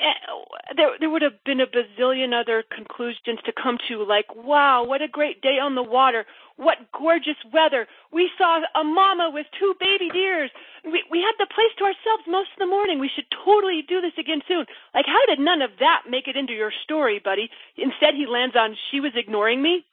Eh, 0.00 0.74
there 0.76 0.96
there 0.98 1.10
would 1.10 1.20
have 1.20 1.44
been 1.44 1.60
a 1.60 1.66
bazillion 1.66 2.32
other 2.32 2.64
conclusions 2.74 3.38
to 3.44 3.52
come 3.52 3.76
to 3.88 4.02
like 4.02 4.34
wow 4.34 4.82
what 4.82 5.02
a 5.02 5.08
great 5.08 5.42
day 5.42 5.58
on 5.60 5.74
the 5.74 5.82
water. 5.82 6.24
What 6.56 6.92
gorgeous 6.92 7.36
weather. 7.52 7.86
We 8.12 8.30
saw 8.36 8.60
a 8.74 8.84
mama 8.84 9.30
with 9.32 9.46
two 9.58 9.74
baby 9.78 10.08
deers. 10.10 10.50
We 10.84 11.04
we 11.10 11.20
had 11.20 11.36
the 11.38 11.52
place 11.52 11.72
to 11.78 11.84
ourselves 11.84 12.24
most 12.26 12.48
of 12.56 12.60
the 12.60 12.66
morning. 12.66 12.98
We 12.98 13.10
should 13.14 13.28
totally 13.44 13.82
do 13.86 14.00
this 14.00 14.16
again 14.16 14.40
soon. 14.48 14.64
Like 14.94 15.06
how 15.06 15.20
did 15.26 15.38
none 15.38 15.60
of 15.60 15.70
that 15.80 16.08
make 16.08 16.28
it 16.28 16.36
into 16.36 16.54
your 16.54 16.72
story 16.84 17.20
buddy? 17.22 17.50
Instead 17.76 18.14
he 18.14 18.26
lands 18.26 18.56
on 18.56 18.76
she 18.90 19.00
was 19.00 19.12
ignoring 19.14 19.60
me? 19.60 19.84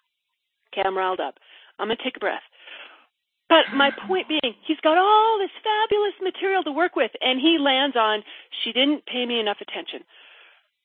I'm 0.78 0.98
riled 0.98 1.20
up. 1.20 1.36
I'm 1.80 1.88
going 1.88 1.98
to 1.98 2.04
take 2.04 2.18
a 2.18 2.20
breath 2.20 2.44
but 3.50 3.66
my 3.74 3.92
point 4.08 4.28
being, 4.28 4.56
he's 4.66 4.80
got 4.82 4.98
all 4.98 5.40
this 5.40 5.52
fabulous 5.64 6.14
material 6.22 6.64
to 6.64 6.72
work 6.72 6.96
with, 6.96 7.12
and 7.22 7.40
he 7.40 7.58
lands 7.60 7.96
on, 7.96 8.24
she 8.64 8.74
didn't 8.74 9.06
pay 9.06 9.26
me 9.26 9.40
enough 9.40 9.58
attention. 9.62 10.02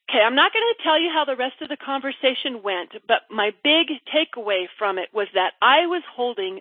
Okay, 0.09 0.21
I'm 0.21 0.35
not 0.35 0.53
going 0.53 0.65
to 0.77 0.83
tell 0.83 1.01
you 1.01 1.11
how 1.13 1.25
the 1.25 1.37
rest 1.37 1.61
of 1.63 1.69
the 1.69 1.77
conversation 1.77 2.63
went, 2.63 2.91
but 3.09 3.23
my 3.31 3.53
big 3.65 3.89
takeaway 4.13 4.67
from 4.79 4.99
it 4.99 5.09
was 5.13 5.29
that 5.35 5.55
I 5.63 5.87
was 5.87 6.03
holding 6.15 6.61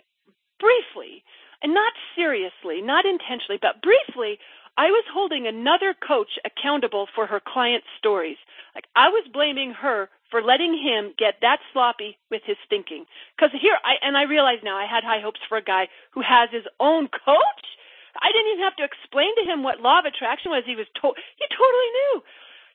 briefly, 0.59 1.23
and 1.61 1.73
not 1.73 1.93
seriously, 2.15 2.81
not 2.81 3.05
intentionally, 3.05 3.59
but 3.61 3.81
briefly, 3.81 4.39
I 4.77 4.87
was 4.87 5.03
holding 5.13 5.47
another 5.47 5.93
coach 5.93 6.39
accountable 6.45 7.07
for 7.13 7.27
her 7.27 7.41
client's 7.45 7.87
stories. 7.97 8.37
Like 8.73 8.85
I 8.95 9.09
was 9.09 9.27
blaming 9.33 9.71
her 9.71 10.09
for 10.31 10.41
letting 10.41 10.73
him 10.73 11.13
get 11.19 11.35
that 11.41 11.59
sloppy 11.71 12.17
with 12.31 12.41
his 12.45 12.57
thinking. 12.69 13.05
Because 13.35 13.51
here, 13.51 13.77
I 13.83 13.99
and 14.01 14.17
I 14.17 14.23
realize 14.23 14.63
now 14.63 14.77
I 14.77 14.87
had 14.87 15.03
high 15.03 15.19
hopes 15.19 15.41
for 15.47 15.57
a 15.57 15.63
guy 15.63 15.87
who 16.11 16.21
has 16.21 16.49
his 16.49 16.65
own 16.79 17.07
coach. 17.11 17.67
I 18.15 18.31
didn't 18.31 18.51
even 18.55 18.63
have 18.63 18.75
to 18.77 18.87
explain 18.87 19.35
to 19.35 19.43
him 19.43 19.63
what 19.63 19.79
law 19.79 19.99
of 19.99 20.05
attraction 20.05 20.51
was. 20.51 20.63
He 20.65 20.75
was 20.75 20.87
to- 20.95 21.15
he 21.35 21.45
totally 21.51 21.91
knew. 21.91 22.23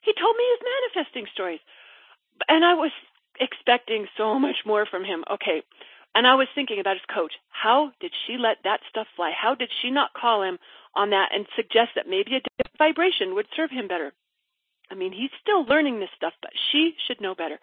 He 0.02 0.12
told 0.12 0.36
me 0.36 0.44
his 0.50 0.62
manifesting 0.62 1.26
stories, 1.32 1.60
and 2.48 2.64
I 2.64 2.74
was 2.74 2.92
expecting 3.40 4.08
so 4.16 4.38
much 4.38 4.64
more 4.64 4.86
from 4.86 5.04
him. 5.04 5.24
Okay, 5.28 5.62
and 6.14 6.26
I 6.26 6.34
was 6.34 6.48
thinking 6.54 6.80
about 6.80 6.96
his 6.96 7.04
coach. 7.06 7.34
How 7.50 7.92
did 8.00 8.12
she 8.26 8.36
let 8.38 8.62
that 8.64 8.80
stuff 8.88 9.08
fly? 9.16 9.32
How 9.32 9.54
did 9.54 9.70
she 9.80 9.90
not 9.90 10.14
call 10.14 10.42
him 10.42 10.58
on 10.94 11.10
that 11.10 11.34
and 11.34 11.46
suggest 11.56 11.94
that 11.94 12.08
maybe 12.08 12.36
a 12.36 12.40
different 12.40 12.78
vibration 12.78 13.34
would 13.34 13.48
serve 13.54 13.70
him 13.70 13.88
better? 13.88 14.12
I 14.90 14.94
mean, 14.94 15.12
he's 15.12 15.30
still 15.40 15.64
learning 15.64 16.00
this 16.00 16.10
stuff, 16.16 16.32
but 16.40 16.52
she 16.70 16.94
should 17.06 17.20
know 17.20 17.34
better. 17.34 17.58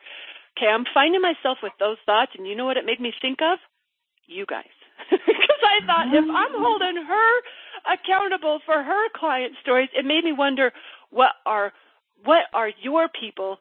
Okay, 0.57 0.67
I'm 0.67 0.85
finding 0.93 1.21
myself 1.21 1.57
with 1.63 1.73
those 1.79 1.97
thoughts, 2.05 2.31
and 2.37 2.47
you 2.47 2.55
know 2.55 2.65
what 2.65 2.77
it 2.77 2.85
made 2.85 2.99
me 2.99 3.13
think 3.21 3.39
of? 3.41 3.59
You 4.27 4.45
guys. 4.45 4.73
because 5.09 5.63
I 5.63 5.85
thought 5.85 6.07
if 6.07 6.23
I'm 6.23 6.27
mm-hmm. 6.27 6.63
holding 6.63 6.95
her 6.95 7.31
accountable 7.91 8.59
for 8.65 8.83
her 8.83 9.09
client 9.15 9.53
stories, 9.61 9.89
it 9.97 10.05
made 10.05 10.23
me 10.23 10.31
wonder 10.31 10.71
what 11.09 11.31
are 11.45 11.73
what 12.23 12.43
are 12.53 12.69
your 12.81 13.09
people 13.09 13.57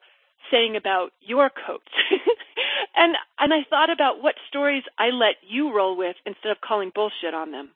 saying 0.50 0.76
about 0.76 1.10
your 1.20 1.50
coach? 1.50 1.88
and 2.96 3.16
and 3.38 3.52
I 3.52 3.64
thought 3.68 3.90
about 3.90 4.22
what 4.22 4.34
stories 4.48 4.84
I 4.98 5.06
let 5.06 5.36
you 5.48 5.74
roll 5.74 5.96
with 5.96 6.16
instead 6.26 6.52
of 6.52 6.60
calling 6.60 6.92
bullshit 6.94 7.34
on 7.34 7.50
them. 7.50 7.70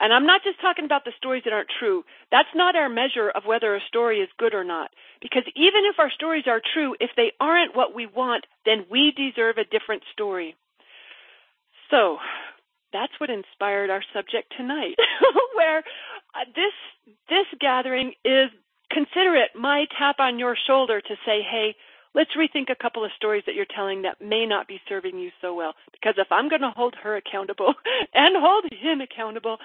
And 0.00 0.12
I'm 0.12 0.26
not 0.26 0.42
just 0.44 0.60
talking 0.60 0.84
about 0.84 1.04
the 1.04 1.12
stories 1.16 1.42
that 1.44 1.52
aren't 1.52 1.70
true. 1.78 2.04
That's 2.30 2.48
not 2.54 2.76
our 2.76 2.88
measure 2.88 3.30
of 3.30 3.44
whether 3.46 3.74
a 3.74 3.80
story 3.88 4.20
is 4.20 4.28
good 4.38 4.54
or 4.54 4.64
not. 4.64 4.90
Because 5.20 5.42
even 5.56 5.82
if 5.90 5.98
our 5.98 6.10
stories 6.10 6.44
are 6.46 6.60
true, 6.72 6.94
if 7.00 7.10
they 7.16 7.32
aren't 7.40 7.76
what 7.76 7.94
we 7.94 8.06
want, 8.06 8.46
then 8.64 8.86
we 8.90 9.12
deserve 9.12 9.58
a 9.58 9.64
different 9.64 10.02
story. 10.12 10.54
So, 11.90 12.18
that's 12.92 13.12
what 13.18 13.30
inspired 13.30 13.90
our 13.90 14.02
subject 14.14 14.52
tonight, 14.56 14.96
where 15.56 15.78
uh, 15.78 16.44
this 16.54 16.72
this 17.28 17.46
gathering 17.60 18.12
is 18.24 18.50
consider 18.90 19.34
it 19.36 19.50
my 19.54 19.86
tap 19.98 20.16
on 20.20 20.38
your 20.38 20.56
shoulder 20.66 21.00
to 21.00 21.14
say, 21.26 21.42
"Hey, 21.42 21.76
let's 22.14 22.30
rethink 22.36 22.70
a 22.70 22.82
couple 22.82 23.04
of 23.04 23.10
stories 23.16 23.44
that 23.46 23.54
you're 23.54 23.66
telling 23.74 24.02
that 24.02 24.20
may 24.20 24.46
not 24.46 24.68
be 24.68 24.80
serving 24.88 25.18
you 25.18 25.30
so 25.40 25.54
well. 25.54 25.74
Because 25.92 26.14
if 26.18 26.28
I'm 26.30 26.48
going 26.48 26.62
to 26.62 26.72
hold 26.74 26.94
her 27.02 27.16
accountable 27.16 27.74
and 28.14 28.36
hold 28.36 28.64
him 28.72 29.00
accountable, 29.00 29.58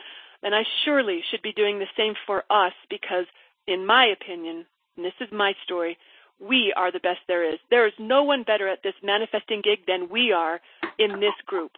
then 0.44 0.54
I 0.54 0.64
surely 0.84 1.22
should 1.30 1.42
be 1.42 1.54
doing 1.54 1.80
the 1.80 1.88
same 1.98 2.14
for 2.28 2.44
us 2.50 2.74
because, 2.90 3.26
in 3.68 3.86
my 3.86 4.06
opinion, 4.06 4.66
and 4.96 5.06
this 5.06 5.14
is 5.20 5.30
my 5.32 5.54
story, 5.64 5.98
we 6.40 6.74
are 6.76 6.92
the 6.92 7.00
best 7.00 7.20
there 7.28 7.48
is. 7.48 7.60
There 7.70 7.88
is 7.88 7.94
no 8.00 8.24
one 8.24 8.44
better 8.44 8.68
at 8.68 8.84
this 8.84 8.94
manifesting 9.02 9.62
gig 9.64 9.80
than 9.88 10.10
we 10.10 10.32
are 10.32 10.60
in 11.00 11.20
this 11.20 11.36
group. 11.46 11.72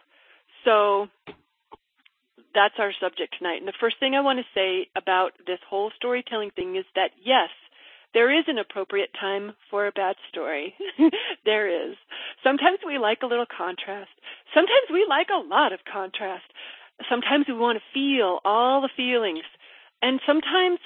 So 0.64 1.06
that's 2.54 2.74
our 2.78 2.92
subject 3.00 3.36
tonight. 3.38 3.58
And 3.58 3.68
the 3.68 3.80
first 3.80 4.00
thing 4.00 4.14
I 4.14 4.20
want 4.20 4.40
to 4.40 4.54
say 4.54 4.88
about 4.96 5.32
this 5.46 5.60
whole 5.68 5.92
storytelling 5.96 6.50
thing 6.50 6.76
is 6.76 6.84
that 6.94 7.10
yes, 7.22 7.50
there 8.14 8.32
is 8.36 8.44
an 8.48 8.58
appropriate 8.58 9.10
time 9.20 9.52
for 9.70 9.86
a 9.86 9.92
bad 9.92 10.16
story. 10.30 10.74
there 11.44 11.68
is. 11.68 11.96
Sometimes 12.42 12.78
we 12.84 12.98
like 12.98 13.18
a 13.22 13.26
little 13.26 13.46
contrast. 13.46 14.10
Sometimes 14.54 14.88
we 14.90 15.06
like 15.08 15.28
a 15.28 15.46
lot 15.46 15.72
of 15.72 15.80
contrast. 15.90 16.44
Sometimes 17.08 17.46
we 17.48 17.54
want 17.54 17.78
to 17.78 17.92
feel 17.92 18.40
all 18.44 18.80
the 18.80 18.90
feelings. 18.96 19.44
And 20.02 20.20
sometimes 20.26 20.78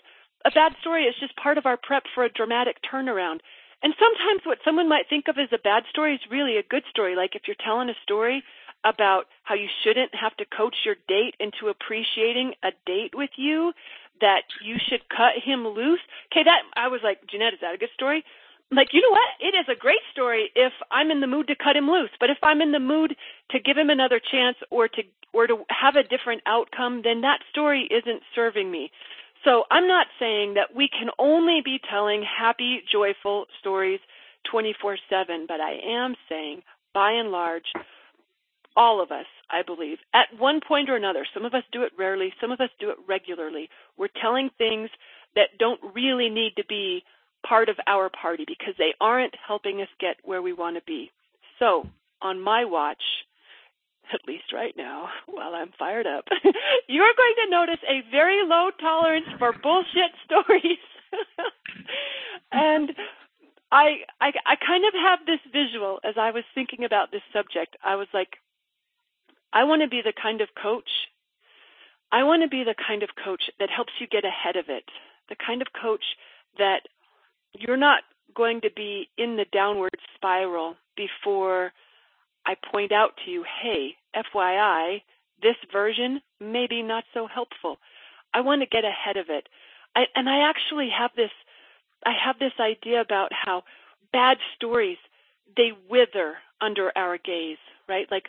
a 0.45 0.51
bad 0.51 0.73
story 0.81 1.05
is 1.05 1.15
just 1.21 1.37
part 1.37 1.59
of 1.59 1.67
our 1.67 1.77
prep 1.77 2.05
for 2.15 2.25
a 2.25 2.33
dramatic 2.33 2.77
turnaround. 2.83 3.41
And 3.83 3.95
sometimes 3.99 4.45
what 4.45 4.59
someone 4.65 4.89
might 4.89 5.09
think 5.09 5.29
of 5.29 5.39
as 5.39 5.49
a 5.53 5.59
bad 5.59 5.85
story 5.89 6.15
is 6.15 6.21
really 6.31 6.57
a 6.57 6.63
good 6.63 6.85
story. 6.91 7.17
Like 7.17 7.35
if 7.35 7.43
you're 7.47 7.57
telling 7.65 7.89
a 7.89 8.03
story 8.03 8.43
about 8.85 9.25
how 9.43 9.55
you 9.55 9.69
shouldn't 9.85 10.15
have 10.15 10.37
to 10.37 10.45
coach 10.45 10.77
your 10.85 10.97
date 11.09 11.35
into 11.39 11.69
appreciating 11.69 12.55
a 12.63 12.73
date 12.87 13.13
with 13.15 13.31
you, 13.37 13.73
that 14.21 14.45
you 14.65 14.77
should 14.89 15.09
cut 15.09 15.41
him 15.43 15.67
loose. 15.67 16.01
Okay, 16.33 16.45
that 16.45 16.61
I 16.77 16.89
was 16.89 17.01
like, 17.03 17.21
Jeanette, 17.31 17.55
is 17.55 17.61
that 17.61 17.75
a 17.75 17.79
good 17.79 17.93
story? 17.95 18.25
like, 18.73 18.89
you 18.93 19.01
know 19.01 19.11
what? 19.11 19.31
It 19.41 19.59
is 19.59 19.67
a 19.69 19.79
great 19.79 20.03
story 20.13 20.51
if 20.55 20.73
I'm 20.91 21.11
in 21.11 21.21
the 21.21 21.27
mood 21.27 21.49
to 21.49 21.57
cut 21.57 21.77
him 21.77 21.91
loose. 21.91 22.11
But 22.21 22.31
if 22.31 22.39
I'm 22.43 22.61
in 22.61 22.73
the 22.73 22.79
mood 22.79 23.17
to 23.51 23.59
give 23.59 23.77
him 23.77 23.91
another 23.91 24.21
chance 24.21 24.57
or 24.71 24.87
to 24.87 25.03
or 25.33 25.47
to 25.47 25.65
have 25.69 25.97
a 25.97 26.03
different 26.03 26.43
outcome, 26.47 27.03
then 27.03 27.23
that 27.23 27.41
story 27.51 27.89
isn't 27.91 28.23
serving 28.35 28.71
me. 28.71 28.91
So 29.45 29.65
I'm 29.71 29.89
not 29.89 30.07
saying 30.19 30.55
that 30.55 30.75
we 30.75 30.89
can 30.89 31.09
only 31.19 31.63
be 31.65 31.81
telling 31.91 32.23
happy, 32.23 32.83
joyful 32.91 33.47
stories 33.59 34.01
24/7, 34.53 35.47
but 35.47 35.61
I 35.61 35.73
am 35.85 36.17
saying 36.29 36.63
by 36.93 37.13
and 37.13 37.31
large 37.31 37.73
all 38.77 39.03
of 39.03 39.11
us, 39.11 39.27
I 39.51 39.63
believe, 39.63 39.99
at 40.15 40.29
one 40.39 40.61
point 40.61 40.89
or 40.89 40.97
another, 40.97 41.27
some 41.35 41.45
of 41.45 41.55
us 41.55 41.65
do 41.73 41.83
it 41.83 41.93
rarely, 41.99 42.33
some 42.41 42.53
of 42.53 42.61
us 42.61 42.71
do 42.79 42.91
it 42.91 42.99
regularly. 43.07 43.69
We're 43.97 44.09
telling 44.09 44.51
things 44.59 44.91
that 45.35 45.59
don't 45.59 45.81
really 45.95 46.29
need 46.29 46.57
to 46.57 46.65
be 46.65 47.05
part 47.47 47.69
of 47.69 47.77
our 47.87 48.09
party 48.11 48.45
because 48.47 48.75
they 48.79 48.95
aren't 49.01 49.35
helping 49.47 49.81
us 49.81 49.89
get 49.99 50.17
where 50.25 50.43
we 50.43 50.53
want 50.53 50.77
to 50.77 50.83
be. 50.87 51.11
So, 51.59 51.87
on 52.23 52.41
my 52.41 52.65
watch, 52.65 53.03
at 54.15 54.27
least 54.27 54.53
right 54.53 54.75
now, 54.77 55.09
while 55.27 55.55
I'm 55.55 55.73
fired 55.79 56.07
up, 56.07 56.25
you're 56.89 57.15
going 57.17 57.35
to 57.45 57.51
notice 57.51 57.81
a 57.89 58.03
very 58.11 58.47
low 58.47 58.71
tolerance 58.81 59.27
for 59.39 59.53
bullshit 59.53 60.13
stories. 60.25 60.79
and 62.53 62.91
I, 63.73 64.05
I 64.21 64.33
I 64.47 64.57
kind 64.57 64.85
of 64.85 64.95
have 64.95 65.21
this 65.27 65.41
visual 65.53 66.01
as 66.05 66.15
I 66.17 66.31
was 66.31 66.45
thinking 66.55 66.85
about 66.85 67.11
this 67.11 67.23
subject. 67.33 67.77
I 67.85 67.97
was 67.97 68.09
like, 68.15 68.37
I 69.53 69.65
want 69.65 69.83
to 69.83 69.89
be 69.89 70.03
the 70.03 70.13
kind 70.13 70.41
of 70.41 70.49
coach. 70.61 70.91
I 72.13 72.25
want 72.25 72.43
to 72.43 72.49
be 72.49 72.65
the 72.65 72.75
kind 72.75 73.03
of 73.03 73.11
coach 73.25 73.43
that 73.59 73.71
helps 73.71 73.93
you 74.01 74.07
get 74.07 74.25
ahead 74.25 74.57
of 74.57 74.67
it. 74.69 74.85
The 75.29 75.37
kind 75.37 75.63
of 75.63 75.69
coach 75.81 76.03
that 76.59 76.83
you're 77.53 77.77
not 77.77 78.03
going 78.35 78.61
to 78.63 78.71
be 78.75 79.09
in 79.17 79.37
the 79.37 79.47
downward 79.53 79.97
spiral 80.17 80.77
before 80.97 81.73
I 82.47 82.55
point 82.73 82.93
out 82.93 83.13
to 83.25 83.31
you, 83.31 83.45
hey, 83.63 83.95
FYI, 84.15 85.03
this 85.43 85.57
version 85.73 86.21
may 86.41 86.67
be 86.69 86.83
not 86.83 87.05
so 87.15 87.27
helpful. 87.27 87.79
I 88.35 88.41
want 88.41 88.63
to 88.63 88.67
get 88.67 88.85
ahead 88.85 89.17
of 89.17 89.27
it. 89.29 89.49
I, 89.97 90.05
and 90.15 90.29
I 90.29 90.49
actually 90.49 90.91
have 90.97 91.11
this, 91.17 91.31
I 92.05 92.13
have 92.25 92.39
this 92.39 92.53
idea 92.61 93.01
about 93.01 93.33
how 93.33 93.65
bad 94.13 94.39
stories, 94.57 94.99
they 95.57 95.73
wither 95.89 96.37
under 96.61 96.93
our 96.97 97.19
gaze, 97.19 97.59
right? 97.89 98.07
Like 98.11 98.29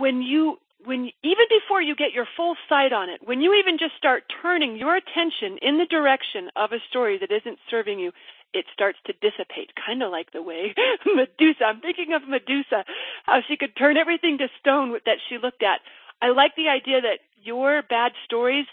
when 0.00 0.22
you 0.22 0.58
when 0.84 1.10
even 1.24 1.46
before 1.48 1.80
you 1.80 1.96
get 1.96 2.12
your 2.12 2.26
full 2.36 2.54
sight 2.68 2.92
on 2.92 3.08
it, 3.08 3.20
when 3.24 3.40
you 3.40 3.54
even 3.54 3.78
just 3.78 3.96
start 3.96 4.24
turning 4.42 4.76
your 4.76 4.96
attention 4.96 5.58
in 5.62 5.78
the 5.78 5.86
direction 5.86 6.48
of 6.54 6.72
a 6.72 6.78
story 6.88 7.18
that 7.18 7.32
isn't 7.32 7.58
serving 7.70 7.98
you, 7.98 8.12
it 8.52 8.64
starts 8.72 8.98
to 9.06 9.12
dissipate, 9.20 9.72
kind 9.74 10.02
of 10.02 10.10
like 10.10 10.32
the 10.32 10.42
way 10.42 10.74
Medusa, 11.06 11.64
I'm 11.64 11.80
thinking 11.80 12.12
of 12.14 12.28
Medusa, 12.28 12.84
how 13.24 13.40
she 13.46 13.56
could 13.56 13.76
turn 13.76 13.96
everything 13.96 14.38
to 14.38 14.48
stone 14.60 14.98
that 15.04 15.18
she 15.28 15.38
looked 15.38 15.62
at. 15.62 15.80
I 16.22 16.30
like 16.30 16.56
the 16.56 16.68
idea 16.68 17.00
that 17.02 17.18
your 17.42 17.82
bad 17.82 18.12
stories, 18.24 18.66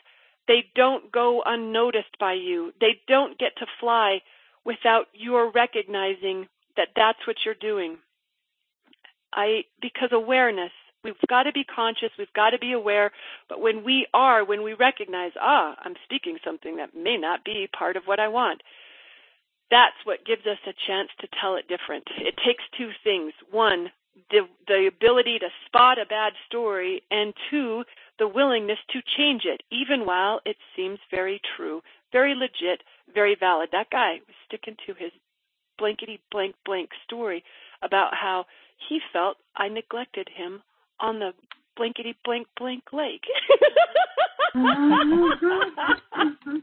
they 0.47 0.65
don't 0.75 1.11
go 1.11 1.43
unnoticed 1.45 2.17
by 2.19 2.33
you. 2.33 2.73
They 2.79 3.01
don't 3.07 3.37
get 3.37 3.57
to 3.57 3.65
fly 3.79 4.21
without 4.65 5.07
your 5.13 5.51
recognizing 5.51 6.47
that 6.77 6.89
that's 6.95 7.19
what 7.27 7.37
you're 7.45 7.53
doing. 7.53 7.97
I 9.33 9.63
because 9.81 10.09
awareness 10.11 10.71
we've 11.03 11.15
got 11.27 11.43
to 11.43 11.51
be 11.51 11.63
conscious, 11.63 12.09
we've 12.17 12.31
got 12.33 12.51
to 12.51 12.59
be 12.59 12.71
aware, 12.71 13.11
but 13.49 13.61
when 13.61 13.83
we 13.83 14.07
are, 14.13 14.45
when 14.45 14.63
we 14.63 14.73
recognize, 14.73 15.31
ah, 15.39 15.75
I'm 15.83 15.95
speaking 16.05 16.37
something 16.43 16.77
that 16.77 16.95
may 16.95 17.17
not 17.17 17.43
be 17.43 17.67
part 17.77 17.97
of 17.97 18.03
what 18.05 18.19
I 18.19 18.27
want, 18.29 18.61
that's 19.73 19.97
what 20.05 20.23
gives 20.23 20.45
us 20.45 20.59
a 20.67 20.73
chance 20.85 21.09
to 21.19 21.27
tell 21.41 21.55
it 21.55 21.67
different. 21.67 22.03
It 22.19 22.35
takes 22.45 22.63
two 22.77 22.91
things. 23.03 23.33
One, 23.49 23.89
the, 24.29 24.41
the 24.67 24.87
ability 24.87 25.39
to 25.39 25.47
spot 25.65 25.97
a 25.97 26.05
bad 26.05 26.33
story, 26.45 27.01
and 27.09 27.33
two, 27.49 27.83
the 28.19 28.27
willingness 28.27 28.77
to 28.91 29.01
change 29.17 29.45
it, 29.45 29.63
even 29.71 30.05
while 30.05 30.41
it 30.45 30.57
seems 30.75 30.99
very 31.09 31.41
true, 31.57 31.81
very 32.11 32.35
legit, 32.35 32.83
very 33.15 33.35
valid. 33.37 33.69
That 33.71 33.89
guy 33.89 34.19
was 34.27 34.35
sticking 34.47 34.77
to 34.85 34.93
his 34.93 35.11
blankety 35.79 36.19
blank 36.31 36.53
blank 36.65 36.91
story 37.03 37.43
about 37.81 38.13
how 38.13 38.45
he 38.87 38.99
felt 39.11 39.37
I 39.55 39.69
neglected 39.69 40.29
him 40.29 40.61
on 40.99 41.17
the 41.17 41.31
blankety 41.75 42.15
blank 42.23 42.45
blank 42.59 42.83
lake. 42.93 43.23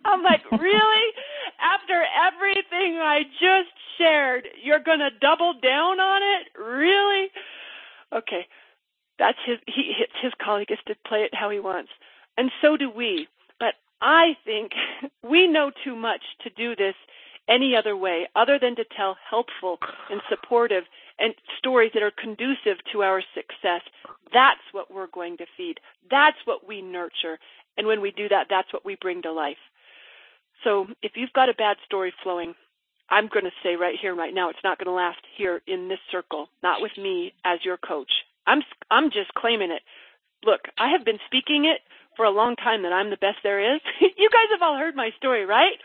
I'm 0.05 0.23
like, 0.23 0.49
really? 0.53 1.07
After 1.61 2.05
everything 2.27 2.99
I 2.99 3.23
just 3.41 3.71
shared, 3.99 4.49
you're 4.63 4.81
going 4.81 5.01
to 5.01 5.11
double 5.21 5.55
down 5.55 6.01
on 6.01 6.23
it? 6.23 6.59
Really? 6.59 7.29
Okay. 8.13 8.47
That's 9.19 9.39
his 9.45 9.59
he 9.67 9.93
his. 10.23 10.33
He 10.41 10.65
gets 10.65 10.83
to 10.87 10.95
play 11.07 11.21
it 11.21 11.35
how 11.35 11.51
he 11.51 11.61
wants. 11.61 11.91
And 12.39 12.51
so 12.63 12.77
do 12.77 12.91
we. 12.91 13.29
But 13.59 13.75
I 14.01 14.37
think 14.45 14.73
we 15.23 15.47
know 15.47 15.71
too 15.85 15.95
much 15.95 16.23
to 16.43 16.51
do 16.51 16.75
this 16.75 16.95
any 17.49 17.77
other 17.77 17.97
way 17.97 18.29
other 18.35 18.59
than 18.59 18.77
to 18.77 18.85
tell 18.97 19.17
helpful 19.29 19.79
and 20.11 20.21
supportive 20.29 20.85
and 21.19 21.35
stories 21.59 21.91
that 21.93 22.03
are 22.03 22.13
conducive 22.13 22.79
to 22.93 23.03
our 23.03 23.23
success. 23.35 23.83
That's 24.33 24.61
what 24.73 24.93
we're 24.93 25.09
going 25.09 25.37
to 25.39 25.47
feed. 25.57 25.81
That's 26.11 26.39
what 26.47 26.67
we 26.67 26.81
nurture. 26.81 27.39
And 27.77 27.87
when 27.87 28.01
we 28.01 28.13
do 28.13 28.29
that, 28.29 28.47
that's 28.49 28.73
what 28.73 28.85
we 28.85 28.97
bring 29.01 29.21
to 29.23 29.33
life. 29.33 29.59
So 30.65 30.87
if 31.03 31.13
you've 31.17 31.33
got 31.33 31.49
a 31.49 31.55
bad 31.55 31.77
story 31.87 32.13
flowing, 32.23 32.55
I'm 33.11 33.29
going 33.29 33.45
to 33.45 33.51
say 33.63 33.77
right 33.77 33.97
here, 34.01 34.15
right 34.15 34.35
now, 34.35 34.51
it's 34.51 34.65
not 34.65 34.79
going 34.79 34.87
to 34.87 34.93
last 34.93 35.19
here 35.37 35.61
in 35.67 35.89
this 35.89 35.99
circle, 36.13 36.49
not 36.63 36.81
with 36.81 36.93
me 36.97 37.33
as 37.45 37.59
your 37.65 37.77
coach. 37.77 38.11
I'm, 38.47 38.63
I'm 38.91 39.11
just 39.11 39.35
claiming 39.35 39.71
it. 39.71 39.83
Look, 40.45 40.61
I 40.79 40.91
have 40.91 41.05
been 41.05 41.19
speaking 41.27 41.65
it 41.67 41.81
for 42.17 42.25
a 42.25 42.31
long 42.31 42.57
time 42.57 42.83
that 42.83 42.93
I'm 42.93 43.11
the 43.11 43.17
best 43.17 43.39
there 43.43 43.75
is. 43.75 43.81
you 44.01 44.31
guys 44.31 44.51
have 44.53 44.63
all 44.63 44.79
heard 44.79 44.97
my 44.97 45.11
story, 45.19 45.45
right? 45.45 45.77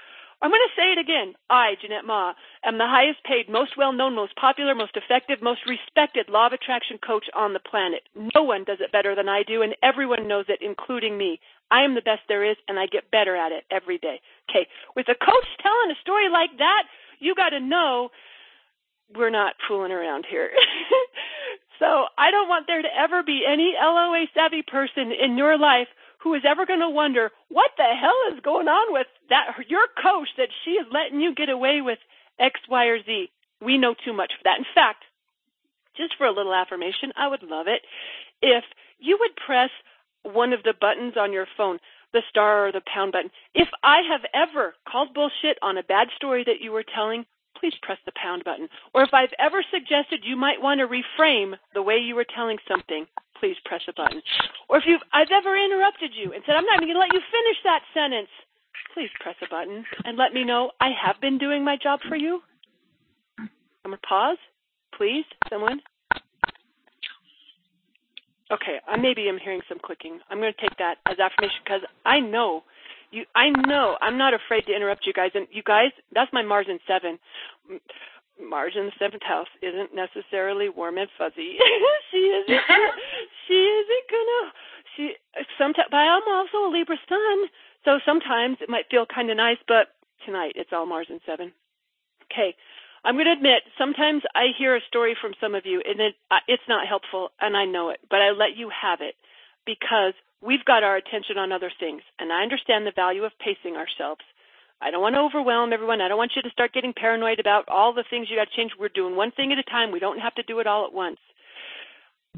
I'm 0.42 0.52
going 0.52 0.68
to 0.68 0.76
say 0.80 0.92
it 0.92 1.00
again. 1.00 1.34
I, 1.50 1.76
Jeanette 1.82 2.06
Maw, 2.06 2.34
am 2.64 2.78
the 2.78 2.88
highest 2.88 3.24
paid, 3.24 3.50
most 3.50 3.78
well 3.78 3.94
known, 3.94 4.16
most 4.16 4.36
popular, 4.36 4.76
most 4.76 4.98
effective, 4.98 5.42
most 5.42 5.62
respected 5.66 6.28
law 6.30 6.48
of 6.48 6.54
attraction 6.54 7.00
coach 7.00 7.26
on 7.36 7.54
the 7.54 7.64
planet. 7.64 8.04
No 8.36 8.44
one 8.44 8.64
does 8.64 8.80
it 8.82 8.92
better 8.92 9.16
than 9.16 9.30
I 9.30 9.44
do, 9.48 9.62
and 9.62 9.76
everyone 9.82 10.28
knows 10.28 10.46
it, 10.50 10.60
including 10.62 11.18
me. 11.18 11.40
I 11.72 11.82
am 11.82 11.96
the 11.96 12.06
best 12.06 12.22
there 12.28 12.44
is, 12.44 12.58
and 12.68 12.78
I 12.78 12.86
get 12.86 13.12
better 13.12 13.36
at 13.36 13.52
it 13.52 13.64
every 13.72 13.98
day. 13.98 14.20
Okay, 14.50 14.68
with 14.96 15.08
a 15.08 15.16
coach 15.16 15.50
telling 15.64 15.92
a 15.92 16.02
story 16.02 16.30
like 16.30 16.58
that, 16.60 16.84
you 17.20 17.34
got 17.34 17.50
to 17.50 17.60
know 17.60 18.10
we're 19.16 19.30
not 19.30 19.56
fooling 19.68 19.92
around 19.92 20.26
here. 20.30 20.50
so 21.80 22.06
I 22.18 22.32
don't 22.32 22.50
want 22.50 22.68
there 22.68 22.82
to 22.82 22.88
ever 22.98 23.24
be 23.24 23.44
any 23.48 23.74
LOA 23.80 24.26
savvy 24.34 24.64
person 24.64 25.12
in 25.12 25.38
your 25.38 25.58
life 25.58 25.88
who 26.26 26.34
is 26.34 26.42
ever 26.44 26.66
going 26.66 26.80
to 26.82 26.90
wonder 26.90 27.30
what 27.50 27.70
the 27.78 27.86
hell 27.86 28.34
is 28.34 28.42
going 28.42 28.68
on 28.68 28.92
with 28.92 29.06
that 29.30 29.54
your 29.70 29.86
coach 30.02 30.28
that 30.38 30.50
she 30.66 30.72
is 30.72 30.88
letting 30.92 31.22
you 31.22 31.36
get 31.36 31.50
away 31.50 31.82
with 31.82 32.00
X, 32.40 32.60
Y, 32.68 32.86
or 32.86 32.98
Z. 33.04 33.30
We 33.62 33.78
know 33.78 33.94
too 33.94 34.12
much 34.12 34.34
for 34.34 34.44
that. 34.44 34.58
In 34.58 34.66
fact, 34.74 35.06
just 35.96 36.18
for 36.18 36.26
a 36.26 36.34
little 36.34 36.54
affirmation, 36.54 37.14
I 37.16 37.28
would 37.28 37.44
love 37.44 37.68
it 37.68 37.86
if 38.42 38.64
you 38.98 39.18
would 39.20 39.36
press 39.38 39.70
one 40.24 40.52
of 40.52 40.64
the 40.64 40.74
buttons 40.74 41.14
on 41.16 41.32
your 41.32 41.46
phone, 41.56 41.78
the 42.12 42.24
star 42.28 42.68
or 42.68 42.72
the 42.72 42.82
pound 42.92 43.12
button. 43.12 43.30
If 43.54 43.70
I 43.84 44.02
have 44.10 44.26
ever 44.34 44.74
called 44.90 45.14
bullshit 45.14 45.60
on 45.62 45.78
a 45.78 45.84
bad 45.84 46.08
story 46.16 46.44
that 46.44 46.60
you 46.60 46.72
were 46.72 46.84
telling, 46.84 47.26
please 47.56 47.74
press 47.84 48.00
the 48.04 48.18
pound 48.20 48.44
button. 48.44 48.68
Or 48.96 49.04
if 49.04 49.14
I've 49.14 49.34
ever 49.38 49.64
suggested 49.72 50.26
you 50.26 50.36
might 50.36 50.60
want 50.62 50.82
to 50.82 50.88
reframe 50.88 51.54
the 51.76 51.84
way 51.84 51.98
you 51.98 52.16
were 52.16 52.26
telling 52.26 52.58
something, 52.68 53.06
please 53.40 53.56
press 53.66 53.82
a 53.88 53.94
button. 53.94 54.22
Or 54.70 54.78
if 54.78 54.84
you've 54.88 55.02
I've 55.14 55.32
ever 55.32 55.56
interrupted 55.56 56.12
you 56.14 56.34
and 56.34 56.44
said 56.46 56.56
I'm 56.56 56.66
not 56.66 56.82
even 56.82 56.90
going 56.90 57.00
to 57.00 57.06
let 57.06 57.14
you 57.14 57.22
finish 57.32 57.58
that 57.64 57.82
sentence, 57.94 58.32
please 58.94 59.10
press 59.20 59.36
a 59.44 59.50
button 59.50 59.84
and 60.06 60.18
let 60.18 60.34
me 60.34 60.44
know 60.44 60.72
I 60.80 60.92
have 60.96 61.20
been 61.22 61.38
doing 61.38 61.64
my 61.64 61.78
job 61.82 62.00
for 62.08 62.16
you. 62.16 62.42
I'm 63.38 63.92
gonna 63.92 63.98
pause, 64.08 64.38
please, 64.98 65.26
someone. 65.50 65.80
Okay, 68.52 68.78
I 68.88 68.98
maybe 68.98 69.28
I'm 69.28 69.40
hearing 69.40 69.62
some 69.68 69.80
clicking. 69.84 70.20
I'm 70.30 70.40
going 70.40 70.54
to 70.54 70.62
take 70.62 70.78
that 70.78 70.98
as 71.08 71.18
affirmation 71.20 71.58
because 71.64 71.82
I 72.06 72.20
know 72.20 72.64
you. 73.10 73.26
I 73.34 73.50
know 73.50 73.98
I'm 74.02 74.20
not 74.20 74.36
afraid 74.36 74.68
to 74.68 74.76
interrupt 74.76 75.08
you 75.08 75.14
guys. 75.14 75.32
And 75.34 75.48
you 75.52 75.64
guys, 75.64 75.90
that's 76.14 76.32
my 76.32 76.44
Mars 76.44 76.68
in 76.70 76.78
seven. 76.88 77.18
Mars 78.42 78.74
in 78.76 78.86
the 78.86 78.92
seventh 79.00 79.24
house 79.24 79.48
isn't 79.62 79.96
necessarily 79.96 80.70
warm 80.70 80.98
and 80.98 81.10
fuzzy. 81.18 81.58
she 82.12 82.18
isn't. 82.18 82.62
she 83.48 83.54
isn't 83.54 84.06
gonna. 84.12 84.52
She 84.96 85.14
sometimes. 85.58 85.88
But 85.92 85.98
I'm 85.98 86.28
also 86.28 86.68
a 86.68 86.72
Libra 86.72 86.98
sun, 87.08 87.48
so 87.86 88.00
sometimes 88.06 88.58
it 88.62 88.70
might 88.70 88.90
feel 88.90 89.06
kind 89.06 89.30
of 89.30 89.38
nice. 89.38 89.60
But 89.68 89.96
tonight 90.26 90.54
it's 90.56 90.72
all 90.74 90.86
Mars 90.86 91.08
in 91.10 91.20
seven. 91.26 91.54
Okay, 92.32 92.56
I'm 93.06 93.16
going 93.16 93.30
to 93.30 93.34
admit 93.34 93.62
sometimes 93.78 94.24
I 94.34 94.50
hear 94.58 94.76
a 94.76 94.82
story 94.88 95.16
from 95.20 95.34
some 95.40 95.54
of 95.54 95.66
you 95.66 95.82
and 95.86 96.02
it, 96.02 96.16
uh, 96.32 96.42
it's 96.48 96.66
not 96.68 96.88
helpful, 96.88 97.30
and 97.40 97.56
I 97.56 97.66
know 97.66 97.90
it. 97.90 98.00
But 98.10 98.22
I 98.22 98.32
let 98.32 98.58
you 98.58 98.72
have 98.74 99.00
it 99.02 99.14
because 99.66 100.14
we've 100.42 100.66
got 100.66 100.84
our 100.84 100.98
attention 100.98 101.38
on 101.38 101.52
other 101.52 101.72
things, 101.80 102.02
and 102.18 102.34
I 102.34 102.42
understand 102.42 102.86
the 102.86 102.92
value 102.96 103.24
of 103.24 103.32
pacing 103.38 103.78
ourselves. 103.78 104.26
I 104.82 104.92
don't 104.92 105.02
want 105.02 105.16
to 105.16 105.22
overwhelm 105.22 105.74
everyone. 105.74 106.02
I 106.02 106.08
don't 106.08 106.18
want 106.18 106.34
you 106.36 106.42
to 106.42 106.50
start 106.50 106.74
getting 106.74 106.94
paranoid 106.94 107.40
about 107.40 107.70
all 107.70 107.94
the 107.94 108.04
things 108.10 108.28
you 108.30 108.38
got 108.38 108.50
to 108.50 108.56
change. 108.56 108.72
We're 108.80 108.90
doing 108.90 109.16
one 109.16 109.32
thing 109.32 109.52
at 109.52 109.58
a 109.58 109.64
time. 109.64 109.92
We 109.92 110.00
don't 110.00 110.20
have 110.20 110.36
to 110.36 110.44
do 110.44 110.60
it 110.60 110.68
all 110.68 110.86
at 110.86 110.94
once. 110.94 111.18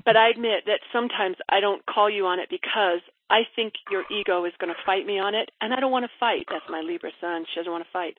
But 0.06 0.16
I 0.16 0.30
admit 0.30 0.66
that 0.68 0.80
sometimes 0.94 1.38
I 1.50 1.60
don't 1.60 1.86
call 1.86 2.10
you 2.10 2.28
on 2.28 2.40
it 2.40 2.50
because 2.50 3.02
I 3.30 3.42
think 3.56 3.74
your 3.92 4.04
ego 4.12 4.46
is 4.46 4.54
going 4.60 4.74
to 4.74 4.80
fight 4.86 5.06
me 5.06 5.20
on 5.20 5.36
it, 5.36 5.50
and 5.60 5.74
I 5.74 5.80
don't 5.80 5.92
want 5.92 6.06
to 6.06 6.20
fight. 6.20 6.46
That's 6.50 6.70
my 6.70 6.82
Libra 6.82 7.12
sun. 7.20 7.46
She 7.52 7.60
doesn't 7.60 7.72
want 7.72 7.84
to 7.84 7.92
fight. 7.92 8.18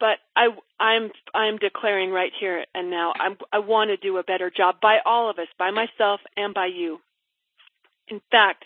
But 0.00 0.18
I, 0.36 0.48
I'm, 0.78 1.10
I'm 1.34 1.56
declaring 1.56 2.10
right 2.10 2.32
here 2.38 2.64
and 2.74 2.90
now. 2.90 3.12
I'm, 3.18 3.36
I 3.52 3.58
want 3.58 3.90
to 3.90 3.96
do 3.96 4.18
a 4.18 4.22
better 4.22 4.50
job 4.54 4.76
by 4.80 4.98
all 5.04 5.30
of 5.30 5.38
us, 5.38 5.48
by 5.58 5.70
myself 5.70 6.20
and 6.36 6.54
by 6.54 6.66
you. 6.66 6.98
In 8.08 8.20
fact, 8.30 8.64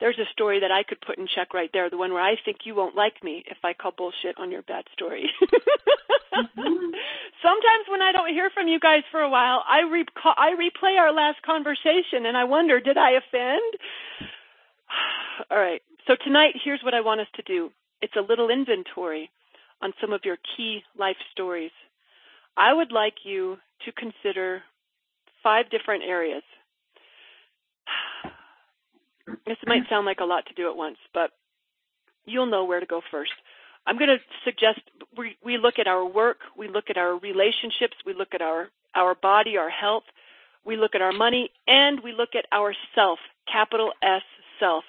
there's 0.00 0.18
a 0.18 0.30
story 0.32 0.60
that 0.60 0.70
I 0.70 0.82
could 0.82 1.00
put 1.00 1.18
in 1.18 1.26
check 1.26 1.52
right 1.54 1.70
there, 1.72 1.90
the 1.90 1.98
one 1.98 2.12
where 2.12 2.22
I 2.22 2.36
think 2.44 2.58
you 2.64 2.74
won't 2.74 2.94
like 2.94 3.22
me 3.22 3.44
if 3.50 3.58
I 3.64 3.72
call 3.72 3.92
bullshit 3.96 4.38
on 4.38 4.50
your 4.50 4.62
bad 4.62 4.84
story. 4.92 5.28
mm-hmm. 5.42 6.90
Sometimes 7.42 7.84
when 7.90 8.02
I 8.02 8.12
don't 8.12 8.32
hear 8.32 8.50
from 8.50 8.68
you 8.68 8.78
guys 8.78 9.02
for 9.10 9.20
a 9.20 9.30
while, 9.30 9.62
I 9.68 9.80
recall, 9.80 10.34
I 10.36 10.54
replay 10.54 10.98
our 10.98 11.12
last 11.12 11.42
conversation 11.42 12.26
and 12.26 12.36
I 12.36 12.44
wonder, 12.44 12.80
did 12.80 12.96
I 12.96 13.12
offend? 13.12 13.80
All 15.50 15.58
right. 15.58 15.82
So 16.06 16.14
tonight, 16.24 16.54
here's 16.64 16.80
what 16.82 16.94
I 16.94 17.00
want 17.00 17.20
us 17.20 17.28
to 17.34 17.42
do. 17.42 17.70
It's 18.00 18.16
a 18.16 18.26
little 18.26 18.50
inventory 18.50 19.30
on 19.82 19.92
some 20.00 20.12
of 20.12 20.20
your 20.24 20.38
key 20.56 20.82
life 20.98 21.16
stories. 21.32 21.72
I 22.56 22.72
would 22.72 22.92
like 22.92 23.24
you 23.24 23.58
to 23.84 23.92
consider 23.92 24.62
five 25.42 25.70
different 25.70 26.02
areas 26.04 26.42
this 29.46 29.56
might 29.66 29.88
sound 29.88 30.06
like 30.06 30.20
a 30.20 30.24
lot 30.24 30.46
to 30.46 30.54
do 30.54 30.68
at 30.68 30.76
once, 30.76 30.98
but 31.12 31.30
you'll 32.24 32.46
know 32.46 32.64
where 32.64 32.80
to 32.80 32.86
go 32.86 33.00
first. 33.10 33.32
I'm 33.86 33.96
going 33.96 34.10
to 34.10 34.18
suggest 34.44 34.80
we, 35.16 35.36
we 35.42 35.56
look 35.56 35.78
at 35.78 35.86
our 35.86 36.04
work, 36.04 36.38
we 36.56 36.68
look 36.68 36.90
at 36.90 36.96
our 36.96 37.16
relationships, 37.16 37.96
we 38.04 38.12
look 38.12 38.34
at 38.34 38.42
our, 38.42 38.68
our 38.94 39.14
body, 39.14 39.56
our 39.56 39.70
health, 39.70 40.04
we 40.64 40.76
look 40.76 40.94
at 40.94 41.00
our 41.00 41.12
money, 41.12 41.50
and 41.66 42.00
we 42.00 42.12
look 42.12 42.34
at 42.34 42.44
our 42.52 42.74
self, 42.94 43.18
capital 43.50 43.92
S 44.02 44.22
self. 44.60 44.84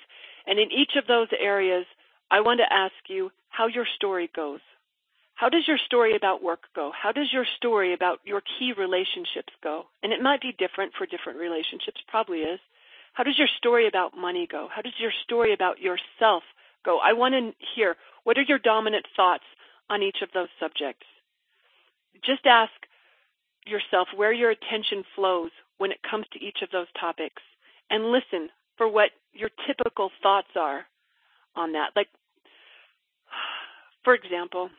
And 0.46 0.60
in 0.60 0.72
each 0.72 0.92
of 0.98 1.08
those 1.08 1.28
areas, 1.40 1.86
I 2.30 2.42
want 2.42 2.60
to 2.60 2.74
ask 2.74 2.94
you 3.08 3.32
how 3.50 3.68
your 3.68 3.86
story 3.96 4.30
goes. 4.36 4.60
How 5.36 5.48
does 5.48 5.66
your 5.68 5.78
story 5.78 6.18
about 6.18 6.44
work 6.44 6.64
go? 6.76 6.92
How 6.92 7.14
does 7.14 7.32
your 7.32 7.46
story 7.56 7.94
about 7.94 8.20
your 8.26 8.42
key 8.42 8.74
relationships 8.78 9.54
go? 9.64 9.86
And 10.04 10.12
it 10.12 10.22
might 10.22 10.42
be 10.42 10.52
different 10.52 10.92
for 10.98 11.06
different 11.06 11.40
relationships, 11.40 12.02
probably 12.10 12.40
is. 12.40 12.60
How 13.14 13.24
does 13.24 13.38
your 13.38 13.50
story 13.58 13.88
about 13.88 14.18
money 14.18 14.48
go? 14.50 14.68
How 14.74 14.82
does 14.82 14.94
your 15.00 15.12
story 15.24 15.54
about 15.54 15.80
yourself 15.80 16.44
go? 16.86 17.00
I 17.04 17.14
want 17.14 17.34
to 17.34 17.52
hear 17.76 17.96
what 18.24 18.38
are 18.38 18.44
your 18.48 18.60
dominant 18.60 19.06
thoughts 19.16 19.44
on 19.90 20.04
each 20.04 20.18
of 20.22 20.30
those 20.34 20.50
subjects. 20.60 21.06
Just 22.24 22.46
ask 22.46 22.72
yourself 23.66 24.08
where 24.16 24.34
your 24.34 24.52
attention 24.52 25.04
flows 25.16 25.52
when 25.78 25.92
it 25.92 26.00
comes 26.10 26.26
to 26.34 26.44
each 26.44 26.60
of 26.62 26.70
those 26.72 26.88
topics 27.00 27.42
and 27.90 28.12
listen 28.12 28.50
for 28.78 28.88
what 28.88 29.12
your 29.34 29.50
typical 29.68 30.12
thoughts 30.22 30.50
are 30.56 30.86
on 31.56 31.74
that. 31.74 31.92
Like, 31.96 32.08
for 34.04 34.14
example, 34.14 34.70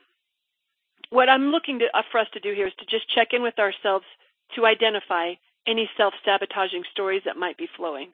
what 1.10 1.28
I'm 1.28 1.50
looking 1.50 1.80
to, 1.80 1.86
uh, 1.92 2.02
for 2.10 2.18
us 2.18 2.28
to 2.34 2.40
do 2.40 2.54
here 2.54 2.66
is 2.66 2.74
to 2.78 2.86
just 2.86 3.12
check 3.14 3.28
in 3.32 3.42
with 3.42 3.58
ourselves 3.58 4.04
to 4.54 4.66
identify 4.66 5.34
any 5.66 5.88
self 5.96 6.14
sabotaging 6.24 6.84
stories 6.92 7.22
that 7.26 7.36
might 7.36 7.58
be 7.58 7.68
flowing 7.76 8.10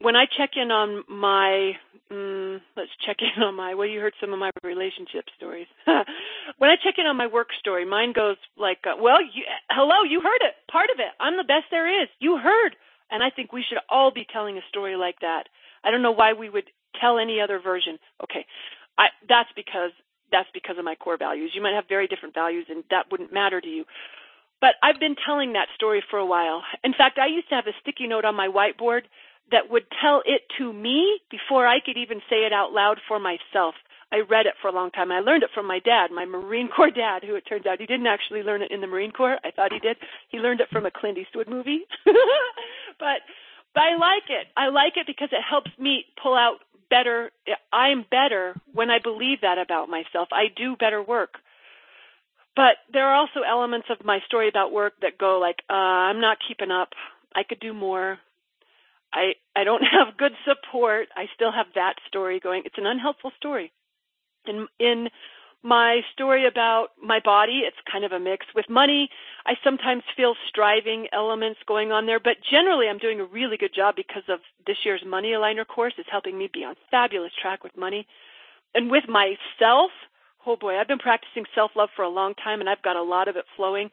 when 0.00 0.16
I 0.16 0.24
check 0.26 0.50
in 0.56 0.70
on 0.70 1.04
my, 1.08 1.72
mm, 2.10 2.60
let's 2.76 2.90
check 3.06 3.16
in 3.20 3.42
on 3.42 3.54
my, 3.54 3.74
well, 3.74 3.86
you 3.86 4.00
heard 4.00 4.14
some 4.20 4.32
of 4.32 4.38
my 4.38 4.50
relationship 4.62 5.24
stories. 5.36 5.66
when 6.58 6.70
I 6.70 6.76
check 6.82 6.94
in 6.98 7.06
on 7.06 7.16
my 7.16 7.26
work 7.26 7.48
story, 7.60 7.84
mine 7.86 8.12
goes 8.12 8.36
like, 8.56 8.78
uh, 8.86 9.00
well, 9.00 9.22
you, 9.22 9.44
hello, 9.70 10.02
you 10.08 10.20
heard 10.20 10.42
it, 10.42 10.54
part 10.70 10.90
of 10.90 10.98
it. 10.98 11.12
I'm 11.20 11.36
the 11.36 11.44
best 11.44 11.66
there 11.70 12.02
is. 12.02 12.08
You 12.20 12.38
heard. 12.38 12.76
And 13.10 13.22
I 13.22 13.30
think 13.30 13.52
we 13.52 13.64
should 13.68 13.78
all 13.88 14.10
be 14.10 14.26
telling 14.30 14.58
a 14.58 14.68
story 14.68 14.96
like 14.96 15.20
that. 15.20 15.44
I 15.84 15.90
don't 15.90 16.02
know 16.02 16.12
why 16.12 16.32
we 16.32 16.50
would 16.50 16.64
tell 17.00 17.18
any 17.18 17.40
other 17.40 17.60
version. 17.60 17.98
Okay. 18.22 18.46
I, 18.98 19.08
that's 19.28 19.50
because, 19.54 19.90
that's 20.32 20.48
because 20.54 20.76
of 20.78 20.84
my 20.84 20.94
core 20.96 21.18
values. 21.18 21.52
You 21.54 21.62
might 21.62 21.74
have 21.74 21.84
very 21.88 22.08
different 22.08 22.34
values 22.34 22.66
and 22.68 22.82
that 22.90 23.06
wouldn't 23.10 23.32
matter 23.32 23.60
to 23.60 23.68
you. 23.68 23.84
But 24.60 24.76
I've 24.82 24.98
been 24.98 25.16
telling 25.26 25.52
that 25.52 25.68
story 25.74 26.02
for 26.10 26.18
a 26.18 26.26
while. 26.26 26.62
In 26.82 26.92
fact, 26.92 27.18
I 27.18 27.26
used 27.26 27.48
to 27.50 27.54
have 27.54 27.66
a 27.66 27.76
sticky 27.82 28.06
note 28.06 28.24
on 28.24 28.34
my 28.34 28.48
whiteboard 28.48 29.02
that 29.50 29.70
would 29.70 29.84
tell 30.00 30.22
it 30.24 30.42
to 30.58 30.72
me 30.72 31.20
before 31.30 31.66
I 31.66 31.80
could 31.84 31.96
even 31.96 32.20
say 32.30 32.46
it 32.46 32.52
out 32.52 32.72
loud 32.72 32.98
for 33.06 33.18
myself. 33.18 33.74
I 34.12 34.20
read 34.20 34.46
it 34.46 34.54
for 34.62 34.68
a 34.68 34.72
long 34.72 34.90
time. 34.90 35.10
I 35.10 35.20
learned 35.20 35.42
it 35.42 35.50
from 35.54 35.66
my 35.66 35.80
dad, 35.80 36.10
my 36.12 36.24
Marine 36.24 36.68
Corps 36.74 36.90
dad, 36.90 37.24
who 37.24 37.34
it 37.34 37.42
turns 37.48 37.66
out 37.66 37.80
he 37.80 37.86
didn't 37.86 38.06
actually 38.06 38.42
learn 38.42 38.62
it 38.62 38.70
in 38.70 38.80
the 38.80 38.86
Marine 38.86 39.10
Corps. 39.10 39.38
I 39.44 39.50
thought 39.50 39.72
he 39.72 39.80
did. 39.80 39.96
He 40.28 40.38
learned 40.38 40.60
it 40.60 40.68
from 40.70 40.86
a 40.86 40.90
Clint 40.90 41.18
Eastwood 41.18 41.48
movie. 41.48 41.82
but 42.04 43.20
but 43.74 43.82
I 43.82 43.96
like 43.96 44.28
it. 44.28 44.46
I 44.56 44.68
like 44.68 44.96
it 44.96 45.06
because 45.06 45.30
it 45.32 45.42
helps 45.42 45.70
me 45.78 46.04
pull 46.22 46.36
out 46.36 46.58
better 46.90 47.30
I 47.72 47.88
am 47.88 48.04
better 48.08 48.54
when 48.72 48.90
I 48.90 48.98
believe 49.02 49.40
that 49.42 49.58
about 49.58 49.88
myself. 49.88 50.28
I 50.32 50.46
do 50.54 50.76
better 50.76 51.02
work. 51.02 51.34
But 52.54 52.76
there 52.92 53.08
are 53.08 53.14
also 53.14 53.40
elements 53.40 53.88
of 53.90 54.04
my 54.04 54.20
story 54.26 54.48
about 54.48 54.72
work 54.72 54.92
that 55.02 55.18
go 55.18 55.40
like, 55.40 55.56
uh, 55.68 55.72
I'm 55.72 56.20
not 56.20 56.38
keeping 56.46 56.70
up. 56.70 56.90
I 57.34 57.42
could 57.42 57.58
do 57.58 57.74
more. 57.74 58.18
I 59.14 59.34
I 59.56 59.64
don't 59.64 59.82
have 59.96 60.16
good 60.18 60.32
support. 60.44 61.08
I 61.16 61.26
still 61.34 61.52
have 61.52 61.66
that 61.74 61.94
story 62.08 62.40
going. 62.40 62.62
It's 62.66 62.78
an 62.78 62.86
unhelpful 62.86 63.32
story. 63.38 63.72
In 64.46 64.66
in 64.78 65.08
my 65.62 66.02
story 66.12 66.46
about 66.46 66.88
my 67.02 67.20
body, 67.24 67.62
it's 67.64 67.76
kind 67.90 68.04
of 68.04 68.12
a 68.12 68.20
mix. 68.20 68.44
With 68.54 68.68
money, 68.68 69.08
I 69.46 69.54
sometimes 69.64 70.02
feel 70.14 70.34
striving 70.46 71.08
elements 71.10 71.58
going 71.66 71.90
on 71.90 72.04
there, 72.04 72.20
but 72.20 72.36
generally 72.50 72.86
I'm 72.86 72.98
doing 72.98 73.18
a 73.18 73.24
really 73.24 73.56
good 73.56 73.74
job 73.74 73.96
because 73.96 74.24
of 74.28 74.40
this 74.66 74.76
year's 74.84 75.02
money 75.06 75.28
aligner 75.30 75.66
course 75.66 75.94
is 75.96 76.04
helping 76.10 76.36
me 76.36 76.50
be 76.52 76.64
on 76.64 76.74
fabulous 76.90 77.32
track 77.40 77.64
with 77.64 77.74
money. 77.78 78.06
And 78.74 78.90
with 78.90 79.04
myself, 79.08 79.90
oh 80.46 80.56
boy, 80.56 80.76
I've 80.76 80.88
been 80.88 80.98
practicing 80.98 81.46
self-love 81.54 81.88
for 81.96 82.02
a 82.02 82.10
long 82.10 82.34
time 82.34 82.60
and 82.60 82.68
I've 82.68 82.82
got 82.82 82.96
a 82.96 83.02
lot 83.02 83.28
of 83.28 83.36
it 83.36 83.46
flowing. 83.56 83.90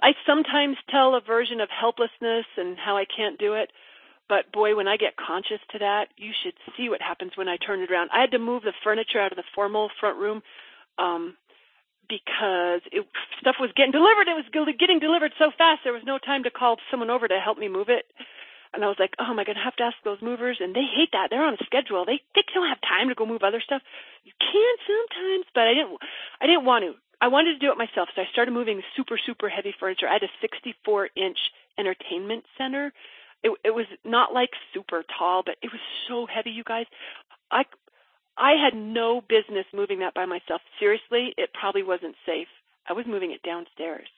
I 0.00 0.12
sometimes 0.24 0.76
tell 0.88 1.16
a 1.16 1.20
version 1.20 1.60
of 1.60 1.68
helplessness 1.68 2.46
and 2.56 2.78
how 2.78 2.96
I 2.96 3.04
can't 3.04 3.40
do 3.40 3.54
it. 3.54 3.70
But 4.28 4.52
boy, 4.52 4.76
when 4.76 4.88
I 4.88 4.96
get 4.96 5.16
conscious 5.16 5.60
to 5.72 5.78
that, 5.78 6.08
you 6.16 6.32
should 6.42 6.54
see 6.76 6.88
what 6.88 7.00
happens 7.00 7.32
when 7.34 7.48
I 7.48 7.56
turn 7.56 7.80
it 7.80 7.90
around. 7.90 8.10
I 8.12 8.20
had 8.20 8.32
to 8.32 8.38
move 8.38 8.62
the 8.62 8.74
furniture 8.84 9.20
out 9.20 9.32
of 9.32 9.36
the 9.36 9.48
formal 9.54 9.90
front 10.00 10.18
room 10.18 10.42
um, 10.98 11.36
because 12.08 12.82
it, 12.92 13.06
stuff 13.40 13.56
was 13.58 13.70
getting 13.74 13.92
delivered. 13.92 14.28
It 14.28 14.36
was 14.36 14.48
getting 14.78 14.98
delivered 14.98 15.32
so 15.38 15.50
fast, 15.56 15.80
there 15.84 15.92
was 15.92 16.04
no 16.04 16.18
time 16.18 16.42
to 16.44 16.50
call 16.50 16.76
someone 16.90 17.10
over 17.10 17.26
to 17.26 17.40
help 17.40 17.58
me 17.58 17.68
move 17.68 17.88
it. 17.88 18.04
And 18.74 18.84
I 18.84 18.88
was 18.88 19.00
like, 19.00 19.14
oh, 19.18 19.32
am 19.32 19.38
I 19.38 19.44
going 19.44 19.56
to 19.56 19.64
have 19.64 19.76
to 19.76 19.84
ask 19.84 19.96
those 20.04 20.20
movers? 20.20 20.58
And 20.60 20.76
they 20.76 20.84
hate 20.84 21.08
that. 21.12 21.28
They're 21.30 21.44
on 21.44 21.54
a 21.54 21.64
schedule. 21.64 22.04
They 22.04 22.20
they 22.34 22.44
don't 22.52 22.68
have 22.68 22.80
time 22.82 23.08
to 23.08 23.14
go 23.14 23.24
move 23.24 23.42
other 23.42 23.62
stuff. 23.64 23.80
You 24.24 24.32
can 24.38 24.74
sometimes, 24.84 25.46
but 25.54 25.64
I 25.64 25.72
didn't. 25.72 25.96
I 26.40 26.46
didn't 26.46 26.66
want 26.66 26.84
to. 26.84 26.92
I 27.20 27.28
wanted 27.28 27.54
to 27.54 27.58
do 27.58 27.72
it 27.72 27.78
myself, 27.78 28.10
so 28.14 28.20
I 28.22 28.26
started 28.30 28.52
moving 28.52 28.82
super 28.94 29.18
super 29.24 29.48
heavy 29.48 29.74
furniture. 29.80 30.06
I 30.06 30.20
had 30.20 30.22
a 30.22 30.32
64 30.42 31.08
inch 31.16 31.38
entertainment 31.78 32.44
center 32.58 32.92
it, 33.42 33.52
it 33.64 33.70
was 33.70 33.86
not 34.04 34.32
like 34.34 34.50
super 34.74 35.04
tall, 35.18 35.42
but 35.44 35.56
it 35.62 35.70
was 35.72 35.80
so 36.08 36.26
heavy, 36.26 36.50
you 36.50 36.64
guys. 36.64 36.86
I 37.50 37.64
I 38.36 38.52
had 38.52 38.74
no 38.74 39.20
business 39.20 39.66
moving 39.74 40.00
that 40.00 40.14
by 40.14 40.26
myself. 40.26 40.60
Seriously, 40.78 41.34
it 41.36 41.50
probably 41.58 41.82
wasn't 41.82 42.14
safe. 42.24 42.48
I 42.88 42.92
was 42.92 43.04
moving 43.06 43.32
it 43.32 43.42
downstairs. 43.42 44.08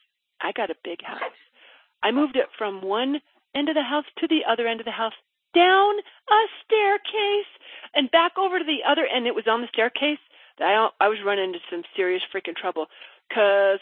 I 0.41 0.53
got 0.53 0.71
a 0.71 0.75
big 0.85 1.03
house. 1.03 1.41
I 2.03 2.13
moved 2.13 2.37
it 2.37 2.47
from 2.57 2.83
one 2.83 3.21
end 3.55 3.69
of 3.69 3.75
the 3.75 3.83
house 3.83 4.05
to 4.19 4.29
the 4.29 4.43
other 4.49 4.67
end 4.67 4.81
of 4.81 4.87
the 4.87 4.93
house, 4.93 5.17
down 5.55 5.95
a 6.31 6.41
staircase, 6.65 7.51
and 7.95 8.11
back 8.11 8.33
over 8.39 8.59
to 8.59 8.65
the 8.65 8.89
other 8.89 9.07
end. 9.07 9.27
It 9.27 9.35
was 9.35 9.49
on 9.49 9.61
the 9.61 9.69
staircase 9.73 10.21
that 10.59 10.69
I 10.69 10.89
I 11.05 11.09
was 11.09 11.19
running 11.25 11.47
into 11.47 11.61
some 11.71 11.83
serious 11.97 12.23
freaking 12.33 12.57
trouble 12.57 12.87
because 13.29 13.81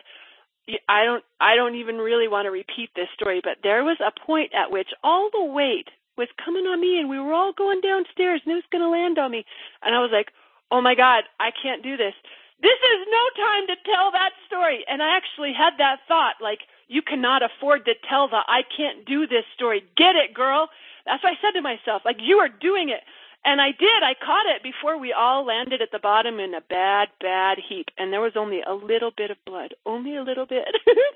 I 0.88 1.04
don't 1.04 1.24
I 1.40 1.56
don't 1.56 1.76
even 1.76 1.96
really 1.96 2.28
want 2.28 2.46
to 2.46 2.50
repeat 2.50 2.90
this 2.94 3.08
story, 3.14 3.40
but 3.42 3.58
there 3.62 3.84
was 3.84 3.98
a 4.00 4.12
point 4.12 4.52
at 4.54 4.70
which 4.70 4.88
all 5.02 5.30
the 5.32 5.44
weight 5.44 5.88
was 6.16 6.28
coming 6.44 6.66
on 6.66 6.80
me 6.80 6.98
and 7.00 7.08
we 7.08 7.18
were 7.18 7.32
all 7.32 7.52
going 7.52 7.80
downstairs 7.80 8.42
and 8.44 8.52
it 8.52 8.60
was 8.60 8.70
going 8.72 8.82
to 8.82 8.90
land 8.90 9.18
on 9.18 9.30
me. 9.30 9.44
And 9.82 9.94
I 9.94 10.00
was 10.00 10.10
like, 10.12 10.32
"Oh 10.70 10.80
my 10.80 10.94
god, 10.94 11.24
I 11.40 11.50
can't 11.50 11.82
do 11.82 11.96
this. 11.96 12.14
This 12.60 12.76
is 12.76 13.08
no 13.08 13.24
time 13.44 13.66
to 13.68 13.76
tell 13.86 14.10
that 14.12 14.32
story." 14.46 14.84
And 14.88 15.02
I 15.02 15.16
actually 15.16 15.52
had 15.52 15.78
that 15.78 16.00
thought 16.08 16.36
like, 16.40 16.60
"You 16.88 17.02
cannot 17.02 17.42
afford 17.42 17.84
to 17.86 17.94
tell 18.08 18.28
the 18.28 18.42
I 18.46 18.62
can't 18.76 19.04
do 19.04 19.26
this 19.26 19.44
story. 19.54 19.84
Get 19.96 20.16
it, 20.16 20.34
girl." 20.34 20.70
That's 21.06 21.22
what 21.22 21.32
I 21.32 21.40
said 21.40 21.52
to 21.52 21.62
myself. 21.62 22.02
Like, 22.04 22.20
"You 22.20 22.38
are 22.40 22.48
doing 22.48 22.90
it." 22.90 23.02
And 23.44 23.60
I 23.60 23.68
did. 23.68 24.02
I 24.02 24.14
caught 24.14 24.46
it 24.54 24.62
before 24.62 24.98
we 24.98 25.12
all 25.12 25.46
landed 25.46 25.80
at 25.80 25.90
the 25.92 25.98
bottom 25.98 26.38
in 26.38 26.54
a 26.54 26.60
bad, 26.60 27.08
bad 27.20 27.58
heap. 27.68 27.86
And 27.96 28.12
there 28.12 28.20
was 28.20 28.36
only 28.36 28.60
a 28.62 28.74
little 28.74 29.12
bit 29.16 29.30
of 29.30 29.36
blood. 29.46 29.74
Only 29.86 30.16
a 30.16 30.22
little 30.22 30.46
bit. 30.46 30.68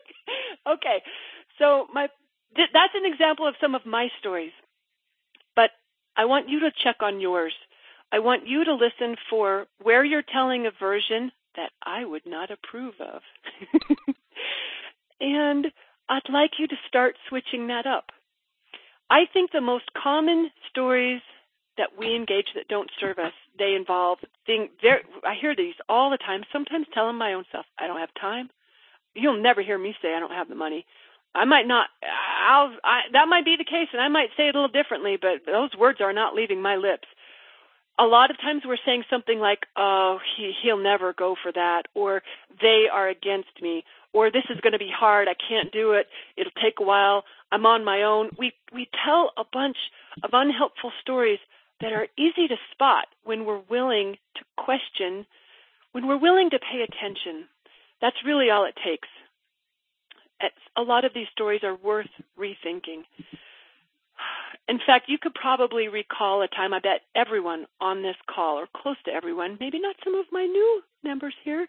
okay. 0.66 1.02
So 1.58 1.88
my 1.92 2.08
th- 2.56 2.70
that's 2.72 2.94
an 2.94 3.10
example 3.10 3.46
of 3.46 3.54
some 3.60 3.74
of 3.74 3.84
my 3.84 4.08
stories. 4.20 4.52
But 5.54 5.70
I 6.16 6.24
want 6.24 6.48
you 6.48 6.60
to 6.60 6.72
check 6.82 6.96
on 7.00 7.20
yours. 7.20 7.54
I 8.12 8.20
want 8.20 8.46
you 8.46 8.64
to 8.64 8.74
listen 8.74 9.16
for 9.28 9.66
where 9.82 10.04
you're 10.04 10.22
telling 10.22 10.66
a 10.66 10.70
version 10.78 11.32
that 11.56 11.70
I 11.84 12.04
would 12.04 12.26
not 12.26 12.50
approve 12.50 12.94
of. 13.00 13.22
and 15.20 15.66
I'd 16.08 16.32
like 16.32 16.52
you 16.58 16.66
to 16.68 16.76
start 16.88 17.16
switching 17.28 17.68
that 17.68 17.86
up. 17.86 18.06
I 19.10 19.24
think 19.32 19.50
the 19.50 19.60
most 19.60 19.84
common 20.00 20.50
stories 20.70 21.20
that 21.78 21.90
we 21.98 22.14
engage 22.14 22.48
that 22.54 22.68
don't 22.68 22.90
serve 23.00 23.18
us, 23.18 23.32
they 23.58 23.74
involve 23.74 24.18
thing. 24.46 24.68
I 25.24 25.34
hear 25.40 25.56
these 25.56 25.74
all 25.88 26.10
the 26.10 26.18
time. 26.18 26.42
Sometimes 26.52 26.86
telling 26.92 27.16
my 27.16 27.32
own 27.32 27.44
self, 27.50 27.66
I 27.78 27.86
don't 27.86 28.00
have 28.00 28.12
time. 28.20 28.50
You'll 29.14 29.42
never 29.42 29.62
hear 29.62 29.78
me 29.78 29.94
say 30.00 30.14
I 30.14 30.20
don't 30.20 30.32
have 30.32 30.48
the 30.48 30.54
money. 30.54 30.86
I 31.34 31.44
might 31.44 31.66
not. 31.66 31.88
I'll. 32.48 32.72
I, 32.84 33.00
that 33.12 33.28
might 33.28 33.44
be 33.44 33.56
the 33.56 33.64
case, 33.64 33.88
and 33.92 34.02
I 34.02 34.08
might 34.08 34.28
say 34.36 34.48
it 34.48 34.54
a 34.54 34.60
little 34.60 34.68
differently, 34.68 35.16
but 35.20 35.46
those 35.46 35.70
words 35.78 36.00
are 36.00 36.12
not 36.12 36.34
leaving 36.34 36.60
my 36.60 36.76
lips. 36.76 37.08
A 37.98 38.04
lot 38.04 38.30
of 38.30 38.38
times 38.38 38.62
we're 38.66 38.76
saying 38.84 39.04
something 39.08 39.38
like, 39.38 39.60
"Oh, 39.76 40.18
he 40.36 40.52
he'll 40.62 40.82
never 40.82 41.12
go 41.14 41.36
for 41.42 41.52
that," 41.52 41.84
or 41.94 42.22
"They 42.60 42.84
are 42.92 43.08
against 43.08 43.62
me," 43.62 43.84
or 44.12 44.30
"This 44.30 44.44
is 44.50 44.60
going 44.60 44.72
to 44.74 44.78
be 44.78 44.92
hard. 44.94 45.28
I 45.28 45.34
can't 45.48 45.72
do 45.72 45.92
it. 45.92 46.06
It'll 46.36 46.52
take 46.62 46.80
a 46.80 46.84
while. 46.84 47.24
I'm 47.50 47.64
on 47.64 47.84
my 47.84 48.02
own." 48.02 48.30
We 48.38 48.52
we 48.72 48.88
tell 49.04 49.32
a 49.38 49.44
bunch 49.50 49.76
of 50.22 50.30
unhelpful 50.34 50.92
stories 51.00 51.38
that 51.82 51.92
are 51.92 52.06
easy 52.16 52.48
to 52.48 52.56
spot 52.70 53.06
when 53.24 53.44
we're 53.44 53.62
willing 53.68 54.16
to 54.36 54.44
question, 54.56 55.26
when 55.92 56.06
we're 56.06 56.16
willing 56.18 56.48
to 56.50 56.58
pay 56.58 56.82
attention. 56.82 57.46
That's 58.00 58.16
really 58.24 58.50
all 58.50 58.64
it 58.64 58.74
takes. 58.84 59.08
It's, 60.40 60.54
a 60.76 60.82
lot 60.82 61.04
of 61.04 61.12
these 61.14 61.26
stories 61.32 61.62
are 61.62 61.76
worth 61.76 62.08
rethinking. 62.38 63.02
In 64.68 64.78
fact, 64.86 65.08
you 65.08 65.18
could 65.18 65.34
probably 65.34 65.88
recall 65.88 66.42
a 66.42 66.48
time, 66.48 66.72
I 66.72 66.78
bet 66.78 67.02
everyone 67.14 67.66
on 67.80 68.02
this 68.02 68.16
call, 68.32 68.58
or 68.58 68.68
close 68.74 68.96
to 69.04 69.12
everyone, 69.12 69.58
maybe 69.60 69.80
not 69.80 69.96
some 70.04 70.14
of 70.14 70.26
my 70.30 70.46
new 70.46 70.82
members 71.02 71.34
here, 71.44 71.66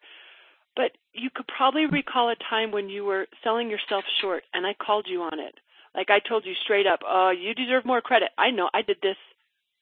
but 0.75 0.91
you 1.13 1.29
could 1.33 1.47
probably 1.47 1.87
recall 1.87 2.29
a 2.29 2.35
time 2.49 2.71
when 2.71 2.89
you 2.89 3.03
were 3.03 3.27
selling 3.43 3.69
yourself 3.69 4.03
short 4.21 4.43
and 4.53 4.65
I 4.65 4.73
called 4.73 5.07
you 5.09 5.23
on 5.23 5.39
it. 5.39 5.55
Like 5.95 6.09
I 6.09 6.19
told 6.19 6.45
you 6.45 6.53
straight 6.63 6.87
up, 6.87 7.01
oh, 7.05 7.31
you 7.31 7.53
deserve 7.53 7.85
more 7.85 8.01
credit. 8.01 8.29
I 8.37 8.49
know 8.51 8.69
I 8.73 8.81
did 8.81 8.97
this 9.01 9.17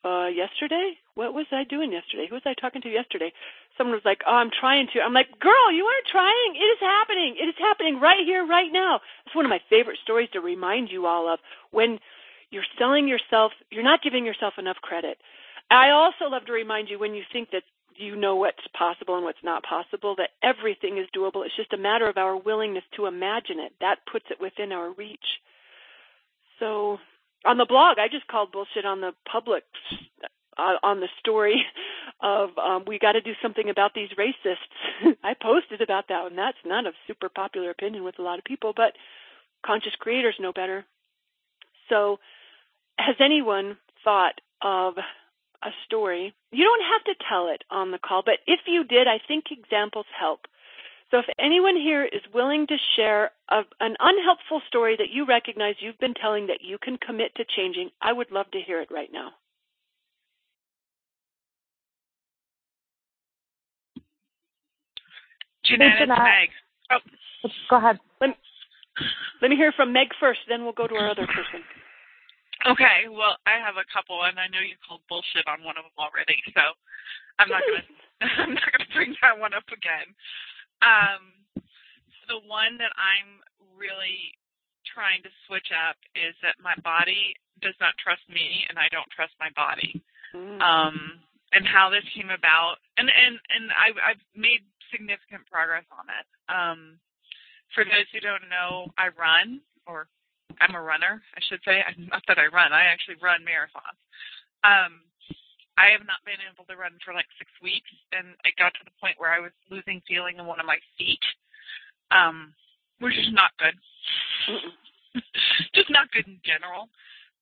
uh 0.04 0.28
yesterday? 0.28 0.94
What 1.16 1.34
was 1.34 1.46
i 1.52 1.64
doing 1.64 1.92
yesterday? 1.92 2.28
Who 2.30 2.36
was 2.36 2.46
i 2.46 2.54
talking 2.54 2.82
to 2.84 2.90
yesterday? 2.90 3.32
Someone 3.78 3.96
was 3.96 4.06
like 4.06 4.22
oh 4.28 4.34
i'm 4.36 4.52
trying 4.52 4.88
to. 4.94 5.02
I'm 5.02 5.14
like 5.14 5.40
girl 5.40 5.72
you 5.72 5.86
aren't 5.86 6.08
trying. 6.12 6.56
It 6.56 6.70
is 6.70 6.80
happening. 6.82 7.36
It 7.40 7.48
is 7.48 7.56
happening 7.60 8.00
right 8.00 8.26
here 8.26 8.46
right 8.46 8.72
now. 8.72 9.02
It's 9.26 9.36
one 9.36 9.46
of 9.46 9.50
my 9.50 9.62
favorite 9.70 10.00
stories 10.04 10.30
to 10.34 10.42
remind 10.42 10.90
you 10.92 11.06
all 11.06 11.32
of. 11.32 11.40
When 11.72 12.00
you're 12.50 12.68
selling 12.78 13.08
yourself 13.08 13.52
you're 13.70 13.84
not 13.84 14.02
giving 14.04 14.26
yourself 14.26 14.56
enough 14.58 14.78
credit. 14.82 15.18
I 15.70 15.92
also 15.92 16.26
love 16.30 16.46
to 16.46 16.54
remind 16.54 16.90
you 16.90 17.00
when 17.00 17.14
you 17.14 17.24
think 17.32 17.52
that 17.52 17.64
you 17.96 18.16
know 18.16 18.36
what's 18.36 18.66
possible 18.78 19.16
and 19.16 19.24
what's 19.24 19.44
not 19.44 19.64
possible, 19.64 20.16
that 20.18 20.32
everything 20.44 20.98
is 20.98 21.08
doable. 21.16 21.46
It's 21.46 21.56
just 21.56 21.74
a 21.74 21.78
matter 21.78 22.08
of 22.08 22.18
our 22.18 22.36
willingness 22.36 22.84
to 22.96 23.06
imagine 23.06 23.60
it. 23.60 23.74
That 23.80 24.00
puts 24.12 24.26
it 24.32 24.42
within 24.42 24.72
our 24.72 24.92
reach. 24.94 25.20
So 26.60 26.98
on 27.46 27.58
the 27.58 27.66
blog, 27.66 27.98
I 27.98 28.08
just 28.08 28.28
called 28.28 28.52
bullshit 28.52 28.86
on 28.86 29.02
the 29.02 29.14
public 29.30 29.64
uh, 30.58 30.76
on 30.84 31.00
the 31.00 31.08
story 31.20 31.66
of 32.22 32.50
um, 32.58 32.84
we 32.86 33.00
got 33.00 33.14
to 33.14 33.22
do 33.22 33.34
something 33.42 33.70
about 33.70 33.94
these 33.94 34.10
racists. 34.18 35.16
I 35.24 35.34
posted 35.42 35.82
about 35.82 36.08
that, 36.10 36.28
and 36.28 36.38
that's 36.38 36.58
not 36.66 36.86
a 36.86 36.92
super 37.08 37.30
popular 37.30 37.70
opinion 37.70 38.04
with 38.04 38.20
a 38.20 38.22
lot 38.22 38.38
of 38.38 38.46
people, 38.46 38.74
but 38.76 38.94
conscious 39.66 39.94
creators 40.00 40.36
know 40.40 40.54
better. 40.54 40.86
So, 41.90 42.20
has 42.98 43.16
anyone 43.20 43.78
thought 44.04 44.40
of 44.62 44.96
a 44.98 45.70
story? 45.86 46.34
You 46.52 46.64
don't 46.64 46.84
have 46.94 47.04
to 47.06 47.24
tell 47.28 47.50
it 47.50 47.64
on 47.70 47.92
the 47.92 48.00
call, 48.00 48.22
but 48.24 48.40
if 48.48 48.62
you 48.68 48.84
did, 48.84 49.08
I 49.08 49.20
think 49.28 49.46
examples 49.52 50.06
help. 50.18 50.42
So 51.12 51.20
if 51.20 51.26
anyone 51.38 51.76
here 51.76 52.06
is 52.06 52.22
willing 52.34 52.66
to 52.68 52.78
share 52.96 53.32
a, 53.50 53.62
an 53.82 53.96
unhelpful 54.00 54.62
story 54.68 54.96
that 54.98 55.12
you 55.12 55.26
recognize 55.26 55.76
you've 55.80 56.00
been 56.00 56.14
telling 56.14 56.48
that 56.48 56.60
you 56.62 56.78
can 56.82 56.98
commit 56.98 57.36
to 57.36 57.44
changing, 57.56 57.90
I 58.02 58.14
would 58.14 58.32
love 58.32 58.50
to 58.52 58.62
hear 58.62 58.80
it 58.80 58.88
right 58.90 59.10
now. 59.12 59.32
Jeanette, 65.66 66.02
it's 66.02 66.10
Meg. 66.10 66.50
Oh. 66.92 67.50
Go 67.70 67.78
ahead. 67.78 68.00
Let, 68.22 68.30
let 69.42 69.52
me 69.52 69.58
hear 69.58 69.74
from 69.74 69.92
Meg 69.92 70.08
first, 70.18 70.40
then 70.48 70.64
we'll 70.64 70.74
go 70.74 70.88
to 70.88 70.96
our 70.96 71.10
other 71.12 71.28
person. 71.28 71.62
Okay, 72.70 73.10
well, 73.10 73.36
I 73.50 73.58
have 73.58 73.76
a 73.76 73.86
couple, 73.92 74.24
and 74.24 74.38
I 74.40 74.46
know 74.48 74.62
you 74.62 74.78
called 74.88 75.02
bullshit 75.10 75.44
on 75.50 75.66
one 75.66 75.76
of 75.78 75.84
them 75.84 75.98
already, 75.98 76.38
so 76.54 76.62
I'm 77.42 77.50
not 77.50 77.62
gonna 77.66 77.86
I'm 78.38 78.54
not 78.54 78.70
gonna 78.70 78.92
bring 78.94 79.18
that 79.22 79.34
one 79.34 79.54
up 79.54 79.66
again. 79.74 80.14
Um, 80.82 81.32
the 82.28 82.42
one 82.48 82.78
that 82.78 82.94
I'm 82.98 83.42
really 83.78 84.34
trying 84.88 85.24
to 85.24 85.32
switch 85.48 85.70
up 85.72 85.98
is 86.16 86.36
that 86.42 86.60
my 86.62 86.76
body 86.84 87.36
does 87.62 87.78
not 87.80 87.94
trust 88.02 88.26
me, 88.28 88.66
and 88.70 88.80
I 88.80 88.90
don't 88.90 89.10
trust 89.14 89.34
my 89.40 89.54
body. 89.54 90.02
Mm. 90.34 90.60
Um, 90.62 91.22
and 91.54 91.68
how 91.68 91.92
this 91.92 92.08
came 92.16 92.32
about, 92.32 92.80
and 92.98 93.12
and 93.12 93.36
and 93.52 93.66
I, 93.76 93.92
I've 94.00 94.24
made 94.36 94.64
significant 94.90 95.44
progress 95.52 95.84
on 95.92 96.08
it. 96.08 96.26
Um, 96.48 96.80
for 97.76 97.84
those 97.84 98.08
who 98.12 98.20
don't 98.20 98.48
know, 98.48 98.92
I 98.98 99.12
run, 99.16 99.60
or 99.88 100.08
I'm 100.60 100.76
a 100.76 100.82
runner, 100.82 101.22
I 101.36 101.40
should 101.48 101.64
say. 101.64 101.84
Not 102.12 102.24
that 102.28 102.40
I 102.40 102.48
run, 102.48 102.72
I 102.72 102.88
actually 102.88 103.20
run 103.22 103.44
marathons. 103.44 104.00
Um, 104.64 105.04
I 105.78 105.92
have 105.96 106.06
not 106.06 106.22
been 106.28 106.42
able 106.44 106.68
to 106.68 106.76
run 106.76 107.00
for 107.04 107.14
like 107.14 107.28
six 107.40 107.50
weeks, 107.64 107.90
and 108.12 108.36
it 108.44 108.60
got 108.60 108.74
to 108.76 108.84
the 108.86 108.96
point 109.00 109.20
where 109.20 109.32
I 109.32 109.40
was 109.40 109.56
losing 109.72 110.02
feeling 110.08 110.38
in 110.38 110.46
one 110.46 110.60
of 110.60 110.68
my 110.68 110.78
feet, 110.98 111.24
um, 112.12 112.54
which 113.00 113.18
is 113.18 113.32
not 113.32 113.56
good. 113.58 113.76
just 115.76 115.90
not 115.90 116.12
good 116.12 116.28
in 116.28 116.40
general. 116.44 116.92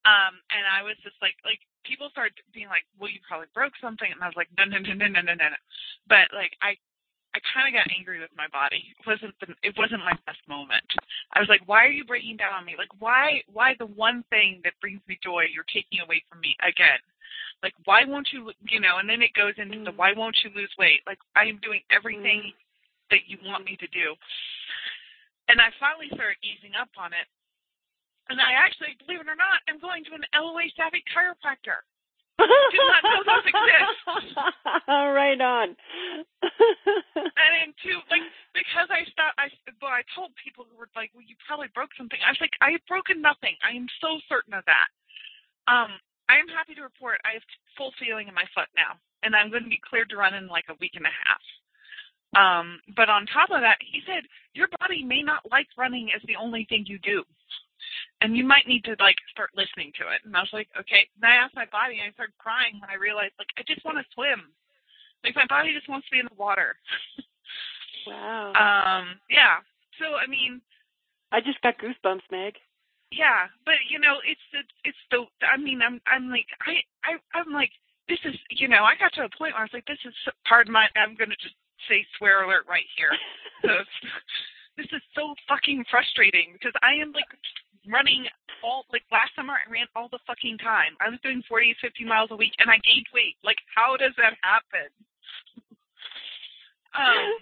Um, 0.07 0.39
and 0.53 0.63
I 0.63 0.81
was 0.85 0.95
just 1.03 1.19
like, 1.19 1.35
like 1.43 1.59
people 1.83 2.07
started 2.09 2.39
being 2.55 2.71
like, 2.71 2.87
"Well, 2.95 3.11
you 3.11 3.19
probably 3.27 3.51
broke 3.51 3.75
something," 3.81 4.07
and 4.07 4.21
I 4.23 4.31
was 4.31 4.39
like, 4.39 4.47
"No, 4.55 4.63
no, 4.63 4.79
no, 4.79 4.93
no, 4.95 5.07
no, 5.11 5.21
no, 5.21 5.35
no." 5.35 5.59
But 6.07 6.31
like, 6.31 6.55
I 6.63 6.79
I 7.35 7.39
kind 7.53 7.69
of 7.69 7.77
got 7.77 7.85
angry 7.93 8.19
with 8.19 8.33
my 8.33 8.47
body. 8.49 8.81
It 8.97 9.05
wasn't 9.05 9.35
the, 9.39 9.53
it 9.61 9.77
wasn't 9.77 10.01
my 10.01 10.17
best 10.25 10.41
moment. 10.49 10.85
I 11.33 11.39
was 11.39 11.49
like, 11.49 11.61
why 11.67 11.85
are 11.85 11.93
you 11.93 12.03
breaking 12.03 12.37
down 12.37 12.53
on 12.53 12.65
me? 12.65 12.73
Like, 12.77 12.89
why 12.97 13.43
why 13.51 13.75
the 13.77 13.85
one 13.85 14.23
thing 14.29 14.61
that 14.63 14.73
brings 14.81 15.01
me 15.07 15.19
joy 15.21 15.45
you're 15.53 15.67
taking 15.69 16.01
away 16.01 16.23
from 16.29 16.41
me 16.41 16.55
again? 16.65 16.97
Like, 17.61 17.73
why 17.85 18.05
won't 18.05 18.29
you 18.31 18.51
you 18.69 18.79
know? 18.79 18.97
And 18.97 19.09
then 19.09 19.21
it 19.21 19.33
goes 19.33 19.53
into 19.57 19.83
the 19.83 19.95
why 19.95 20.13
won't 20.15 20.37
you 20.43 20.49
lose 20.55 20.71
weight? 20.77 21.01
Like, 21.07 21.19
I 21.35 21.45
am 21.45 21.59
doing 21.61 21.81
everything 21.91 22.51
mm. 22.51 22.57
that 23.11 23.27
you 23.27 23.37
want 23.43 23.65
me 23.65 23.75
to 23.77 23.87
do. 23.91 24.15
And 25.49 25.59
I 25.59 25.73
finally 25.81 26.07
started 26.13 26.37
easing 26.45 26.77
up 26.77 26.93
on 26.95 27.11
it. 27.11 27.25
And 28.29 28.37
I 28.37 28.53
actually, 28.53 28.93
believe 29.01 29.25
it 29.25 29.31
or 29.31 29.35
not, 29.35 29.65
I'm 29.65 29.81
going 29.81 30.05
to 30.05 30.13
an 30.13 30.21
LOA 30.37 30.69
savvy 30.77 31.01
chiropractor. 31.09 31.81
Did 32.39 32.85
not 32.87 33.03
know 33.03 33.21
those 33.25 33.47
exist. 33.51 33.99
right 34.87 35.41
on. 35.41 35.75
and 37.35 37.51
then 37.51 37.75
two, 37.83 37.99
like 38.07 38.23
because 38.55 38.87
I 38.87 39.03
stopped, 39.11 39.35
I 39.35 39.51
well, 39.83 39.91
I 39.91 40.07
told 40.15 40.31
people 40.39 40.63
who 40.63 40.79
were 40.79 40.87
like, 40.95 41.11
"Well, 41.11 41.25
you 41.25 41.35
probably 41.43 41.67
broke 41.75 41.91
something." 41.99 42.19
I 42.23 42.31
was 42.31 42.39
like, 42.39 42.55
"I 42.63 42.79
have 42.79 42.85
broken 42.87 43.19
nothing. 43.19 43.59
I 43.59 43.75
am 43.75 43.91
so 43.99 44.23
certain 44.31 44.55
of 44.55 44.63
that." 44.71 44.87
Um, 45.67 45.99
I 46.49 46.51
am 46.51 46.57
happy 46.57 46.73
to 46.75 46.81
report 46.81 47.21
I 47.23 47.33
have 47.37 47.45
full 47.77 47.93
feeling 48.01 48.27
in 48.27 48.33
my 48.33 48.45
foot 48.57 48.67
now, 48.75 48.97
and 49.21 49.35
I'm 49.35 49.49
going 49.49 49.63
to 49.63 49.69
be 49.69 49.81
cleared 49.85 50.09
to 50.09 50.17
run 50.17 50.33
in 50.33 50.47
like 50.47 50.65
a 50.69 50.79
week 50.81 50.97
and 50.97 51.05
a 51.05 51.13
half. 51.13 51.43
Um, 52.33 52.79
but 52.95 53.09
on 53.09 53.25
top 53.25 53.49
of 53.49 53.61
that, 53.61 53.77
he 53.81 54.01
said 54.05 54.25
your 54.53 54.67
body 54.79 55.03
may 55.03 55.21
not 55.21 55.45
like 55.49 55.67
running 55.77 56.09
as 56.15 56.21
the 56.25 56.35
only 56.35 56.65
thing 56.69 56.85
you 56.85 56.97
do 56.99 57.23
and 58.21 58.35
you 58.35 58.43
might 58.43 58.67
need 58.67 58.83
to 58.85 58.95
like 58.99 59.15
start 59.31 59.49
listening 59.55 59.91
to 59.99 60.07
it. 60.11 60.21
And 60.25 60.35
I 60.35 60.41
was 60.41 60.53
like, 60.53 60.67
okay. 60.79 61.07
And 61.15 61.25
I 61.25 61.35
asked 61.35 61.55
my 61.55 61.65
body, 61.71 61.99
and 61.99 62.09
I 62.09 62.13
started 62.13 62.37
crying 62.37 62.79
when 62.79 62.89
I 62.89 62.99
realized 62.99 63.33
like 63.39 63.51
I 63.57 63.63
just 63.67 63.85
want 63.85 63.97
to 63.97 64.13
swim. 64.13 64.51
Like 65.23 65.35
my 65.35 65.47
body 65.47 65.73
just 65.73 65.89
wants 65.89 66.07
to 66.07 66.11
be 66.11 66.19
in 66.19 66.27
the 66.29 66.39
water. 66.39 66.75
wow. 68.07 68.51
Um. 68.55 69.19
Yeah. 69.29 69.63
So 69.99 70.15
I 70.15 70.27
mean, 70.27 70.61
I 71.31 71.39
just 71.41 71.61
got 71.61 71.79
goosebumps, 71.79 72.27
Meg. 72.31 72.55
Yeah, 73.11 73.49
but 73.65 73.81
you 73.89 73.97
know, 73.97 74.21
it's 74.21 74.45
the 74.53 74.61
it's 74.85 75.03
the. 75.09 75.25
I 75.41 75.57
mean, 75.57 75.81
I'm 75.81 75.99
I'm 76.05 76.29
like 76.29 76.45
I 76.61 76.77
I 77.01 77.17
I'm 77.33 77.51
like 77.51 77.71
this 78.07 78.21
is 78.25 78.37
you 78.49 78.67
know 78.67 78.85
I 78.85 78.93
got 79.01 79.13
to 79.17 79.25
a 79.25 79.33
point 79.33 79.57
where 79.57 79.65
I 79.65 79.69
was 79.69 79.73
like 79.73 79.89
this 79.89 80.01
is 80.05 80.13
pardon 80.45 80.73
my 80.73 80.85
I'm 80.93 81.17
gonna 81.17 81.37
just 81.41 81.57
say 81.89 82.05
swear 82.17 82.45
alert 82.45 82.69
right 82.69 82.85
here. 82.93 83.09
so 83.65 83.73
this 84.77 84.85
is 84.93 85.01
so 85.17 85.33
fucking 85.49 85.85
frustrating 85.89 86.53
because 86.53 86.73
I 86.85 87.01
am 87.01 87.09
like 87.13 87.29
running 87.89 88.29
all 88.61 88.85
like 88.93 89.03
last 89.09 89.33
summer 89.35 89.57
I 89.57 89.65
ran 89.65 89.89
all 89.95 90.09
the 90.13 90.21
fucking 90.29 90.61
time. 90.61 90.93
I 91.01 91.09
was 91.09 91.17
doing 91.25 91.41
40 91.49 91.75
50 91.81 92.05
miles 92.05 92.29
a 92.29 92.37
week 92.37 92.53
and 92.61 92.69
I 92.69 92.77
gained 92.85 93.09
weight. 93.09 93.41
Like 93.41 93.57
how 93.73 93.97
does 93.97 94.13
that 94.21 94.37
happen? 94.45 94.89
um 96.93 97.33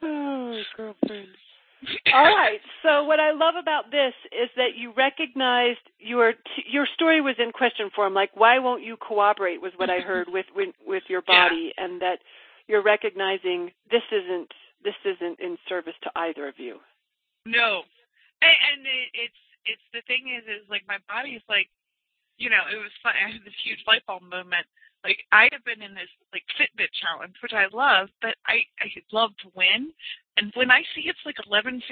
Oh, 0.00 0.62
girlfriend. 0.76 1.34
All 2.12 2.24
right. 2.24 2.60
So 2.82 3.04
what 3.04 3.20
I 3.20 3.32
love 3.32 3.54
about 3.60 3.90
this 3.90 4.14
is 4.32 4.50
that 4.56 4.74
you 4.76 4.92
recognized 4.96 5.84
your 5.98 6.32
t- 6.32 6.66
your 6.70 6.86
story 6.94 7.20
was 7.20 7.36
in 7.38 7.52
question 7.52 7.90
form. 7.94 8.14
Like, 8.14 8.30
why 8.34 8.58
won't 8.58 8.82
you 8.82 8.96
cooperate? 8.96 9.60
Was 9.60 9.72
what 9.76 9.90
I 9.90 10.00
heard 10.00 10.26
with 10.32 10.46
with, 10.54 10.74
with 10.86 11.04
your 11.08 11.22
body, 11.22 11.72
yeah. 11.76 11.84
and 11.84 12.02
that 12.02 12.18
you're 12.66 12.82
recognizing 12.82 13.70
this 13.90 14.02
isn't 14.10 14.52
this 14.82 14.98
isn't 15.04 15.40
in 15.40 15.56
service 15.68 15.94
to 16.02 16.10
either 16.16 16.48
of 16.48 16.54
you. 16.58 16.78
No, 17.46 17.82
and, 18.42 18.56
and 18.72 18.86
it, 18.86 19.08
it's 19.14 19.42
it's 19.66 19.86
the 19.92 20.02
thing 20.06 20.34
is 20.36 20.44
is 20.44 20.68
like 20.68 20.82
my 20.88 20.98
body 21.08 21.30
is 21.30 21.42
like, 21.48 21.68
you 22.38 22.50
know, 22.50 22.62
it 22.70 22.78
was 22.78 22.94
fun. 23.02 23.18
I 23.18 23.34
had 23.34 23.44
this 23.44 23.58
huge 23.66 23.82
light 23.86 24.06
bulb 24.06 24.22
moment. 24.22 24.66
Like 25.06 25.22
I 25.30 25.46
have 25.54 25.62
been 25.62 25.78
in 25.78 25.94
this 25.94 26.10
like 26.34 26.42
Fitbit 26.58 26.90
challenge, 26.98 27.38
which 27.38 27.54
I 27.54 27.70
love, 27.70 28.10
but 28.18 28.34
I 28.50 28.66
I 28.82 28.90
love 29.14 29.30
to 29.46 29.48
win. 29.54 29.94
And 30.38 30.50
when 30.54 30.70
I 30.70 30.82
see 30.94 31.06
it's 31.06 31.22
like 31.22 31.38
11:58 31.46 31.82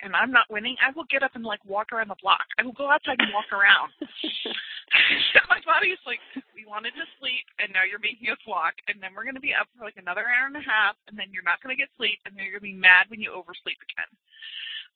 and 0.00 0.16
I'm 0.16 0.32
not 0.32 0.48
winning, 0.48 0.76
I 0.80 0.92
will 0.96 1.08
get 1.12 1.22
up 1.22 1.36
and 1.36 1.44
like 1.44 1.60
walk 1.68 1.92
around 1.92 2.08
the 2.08 2.20
block. 2.20 2.44
I 2.56 2.64
will 2.64 2.76
go 2.76 2.88
outside 2.88 3.20
and 3.20 3.32
walk 3.36 3.52
around. 3.52 3.92
so 5.32 5.40
my 5.52 5.60
body 5.68 5.92
is 5.92 6.00
like, 6.08 6.20
we 6.56 6.64
wanted 6.64 6.96
to 6.96 7.04
sleep, 7.20 7.44
and 7.60 7.68
now 7.76 7.84
you're 7.84 8.00
making 8.00 8.32
us 8.32 8.40
walk, 8.48 8.72
and 8.88 8.96
then 9.04 9.12
we're 9.12 9.28
going 9.28 9.36
to 9.36 9.44
be 9.44 9.52
up 9.52 9.68
for 9.76 9.84
like 9.84 10.00
another 10.00 10.24
hour 10.24 10.48
and 10.48 10.56
a 10.56 10.64
half, 10.64 10.96
and 11.08 11.16
then 11.20 11.28
you're 11.28 11.44
not 11.44 11.60
going 11.60 11.76
to 11.76 11.80
get 11.80 11.92
sleep, 12.00 12.16
and 12.24 12.32
then 12.32 12.48
you're 12.48 12.56
going 12.56 12.72
to 12.72 12.72
be 12.72 12.80
mad 12.80 13.12
when 13.12 13.20
you 13.20 13.28
oversleep 13.28 13.76
again 13.84 14.08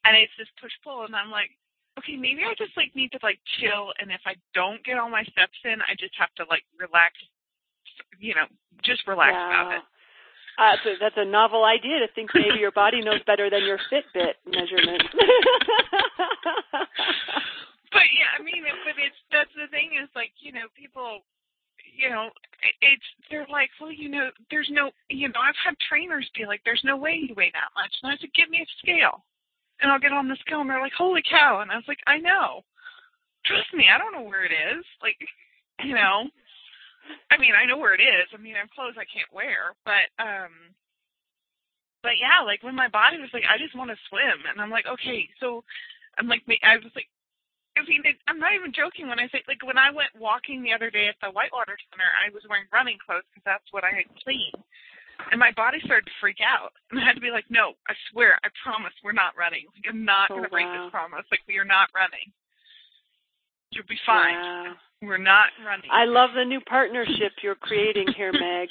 and 0.05 0.17
it's 0.19 0.35
this 0.39 0.51
push 0.61 0.75
pull 0.83 1.07
and 1.07 1.15
I'm 1.15 1.31
like, 1.31 1.51
okay, 1.99 2.17
maybe 2.17 2.43
I 2.45 2.55
just 2.57 2.77
like 2.77 2.95
need 2.95 3.13
to 3.13 3.21
like 3.23 3.39
chill 3.61 3.93
and 4.01 4.11
if 4.11 4.21
I 4.27 4.37
don't 4.55 4.83
get 4.85 4.99
all 4.99 5.11
my 5.11 5.25
steps 5.25 5.59
in, 5.65 5.81
I 5.83 5.95
just 5.99 6.15
have 6.19 6.33
to 6.41 6.45
like 6.49 6.65
relax 6.79 7.15
you 8.19 8.35
know, 8.35 8.47
just 8.85 9.07
relax 9.07 9.33
wow. 9.35 9.51
about 9.51 9.73
it. 9.75 9.85
Uh, 10.61 10.77
so 10.85 10.91
that's 11.01 11.17
a 11.17 11.25
novel 11.25 11.65
idea 11.65 11.99
to 11.99 12.09
think 12.15 12.31
maybe 12.35 12.61
your 12.61 12.73
body 12.73 13.01
knows 13.01 13.25
better 13.27 13.49
than 13.49 13.65
your 13.65 13.81
Fitbit 13.89 14.37
measurement. 14.45 15.03
but 17.91 18.07
yeah, 18.13 18.37
I 18.37 18.43
mean, 18.45 18.63
but 18.85 18.95
it's 19.01 19.17
that's 19.33 19.51
the 19.57 19.67
thing 19.73 19.97
is 19.97 20.11
like 20.15 20.31
you 20.41 20.53
know 20.53 20.69
people, 20.77 21.25
you 21.97 22.11
know, 22.11 22.29
it's 22.85 23.09
they're 23.31 23.49
like, 23.49 23.71
well, 23.81 23.91
you 23.91 24.11
know, 24.11 24.29
there's 24.51 24.69
no, 24.71 24.91
you 25.09 25.29
know, 25.29 25.41
I've 25.41 25.57
had 25.65 25.75
trainers 25.89 26.29
be 26.37 26.45
like, 26.45 26.61
there's 26.65 26.85
no 26.85 26.99
way 26.99 27.17
you 27.17 27.35
weigh 27.35 27.51
that 27.57 27.73
much, 27.75 27.91
and 28.03 28.13
I 28.13 28.21
said, 28.21 28.37
give 28.37 28.51
me 28.51 28.61
a 28.61 28.69
scale 28.85 29.25
and 29.83 29.91
I'll 29.91 29.99
get 30.03 30.13
on 30.13 30.29
the 30.29 30.39
scale 30.41 30.61
and 30.61 30.71
they're 30.71 30.81
like, 30.81 30.97
holy 30.97 31.23
cow. 31.29 31.61
And 31.61 31.71
I 31.71 31.77
was 31.77 31.89
like, 31.89 32.01
I 32.07 32.19
know. 32.19 32.63
Trust 33.45 33.75
me, 33.75 33.87
I 33.93 33.99
don't 33.99 34.15
know 34.15 34.23
where 34.23 34.47
it 34.47 34.55
is. 34.55 34.85
Like, 35.03 35.19
you 35.85 35.95
know, 35.95 36.31
I 37.31 37.37
mean, 37.37 37.53
I 37.59 37.67
know 37.67 37.77
where 37.77 37.95
it 37.95 38.01
is. 38.01 38.31
I 38.33 38.39
mean, 38.39 38.55
I 38.55 38.63
have 38.63 38.71
clothes 38.71 38.95
I 38.95 39.11
can't 39.11 39.29
wear, 39.35 39.75
but, 39.85 40.07
um, 40.23 40.71
but 42.03 42.19
yeah, 42.19 42.47
like 42.47 42.63
when 42.63 42.79
my 42.79 42.89
body 42.89 43.19
was 43.19 43.31
like, 43.35 43.47
I 43.47 43.59
just 43.59 43.75
want 43.75 43.91
to 43.91 44.07
swim. 44.09 44.47
And 44.51 44.63
I'm 44.63 44.71
like, 44.71 44.87
okay, 44.87 45.27
so 45.39 45.63
I'm 46.19 46.31
like, 46.31 46.43
I 46.63 46.79
was 46.79 46.95
like, 46.95 47.11
I 47.73 47.81
mean, 47.89 48.05
I'm 48.29 48.39
not 48.39 48.53
even 48.53 48.77
joking 48.77 49.09
when 49.09 49.19
I 49.19 49.33
say 49.33 49.41
like 49.49 49.65
when 49.65 49.81
I 49.81 49.89
went 49.89 50.13
walking 50.13 50.61
the 50.61 50.77
other 50.77 50.93
day 50.93 51.09
at 51.09 51.17
the 51.25 51.33
Whitewater 51.33 51.73
Center, 51.89 52.05
I 52.21 52.29
was 52.29 52.45
wearing 52.45 52.69
running 52.69 53.01
clothes 53.01 53.25
because 53.33 53.49
that's 53.49 53.73
what 53.73 53.81
I 53.81 53.97
had 53.97 54.09
clean, 54.21 54.53
and 55.31 55.39
my 55.39 55.53
body 55.53 55.79
started 55.85 56.07
to 56.07 56.13
freak 56.21 56.39
out, 56.41 56.73
and 56.91 57.01
I 57.01 57.05
had 57.05 57.15
to 57.15 57.21
be 57.21 57.31
like, 57.31 57.45
"No, 57.51 57.75
I 57.89 57.95
swear, 58.11 58.39
I 58.45 58.49
promise, 58.63 58.93
we're 59.05 59.13
not 59.13 59.37
running. 59.37 59.67
Like, 59.75 59.85
I'm 59.89 60.05
not 60.05 60.31
Oh, 60.31 60.35
going 60.35 60.45
to 60.45 60.51
break 60.51 60.67
this 60.67 60.91
promise. 60.91 61.25
Like 61.31 61.41
we 61.47 61.59
are 61.59 61.65
not 61.65 61.89
running. 61.95 62.33
You'll 63.71 63.87
be 63.89 63.99
fine. 64.05 64.35
Wow. 64.35 64.75
We're 65.03 65.19
not 65.19 65.49
running." 65.65 65.91
I 65.91 66.05
love 66.05 66.31
the 66.35 66.45
new 66.45 66.61
partnership 66.61 67.33
you're 67.43 67.55
creating 67.55 68.09
here, 68.17 68.33
Meg. 68.39 68.69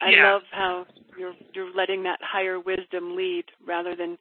I 0.00 0.10
Yeah. 0.10 0.32
love 0.32 0.42
how 0.52 0.86
you're 1.18 1.34
you're 1.54 1.74
letting 1.74 2.02
that 2.04 2.20
higher 2.22 2.58
wisdom 2.60 3.16
lead 3.16 3.44
rather 3.66 3.94
than 3.96 4.16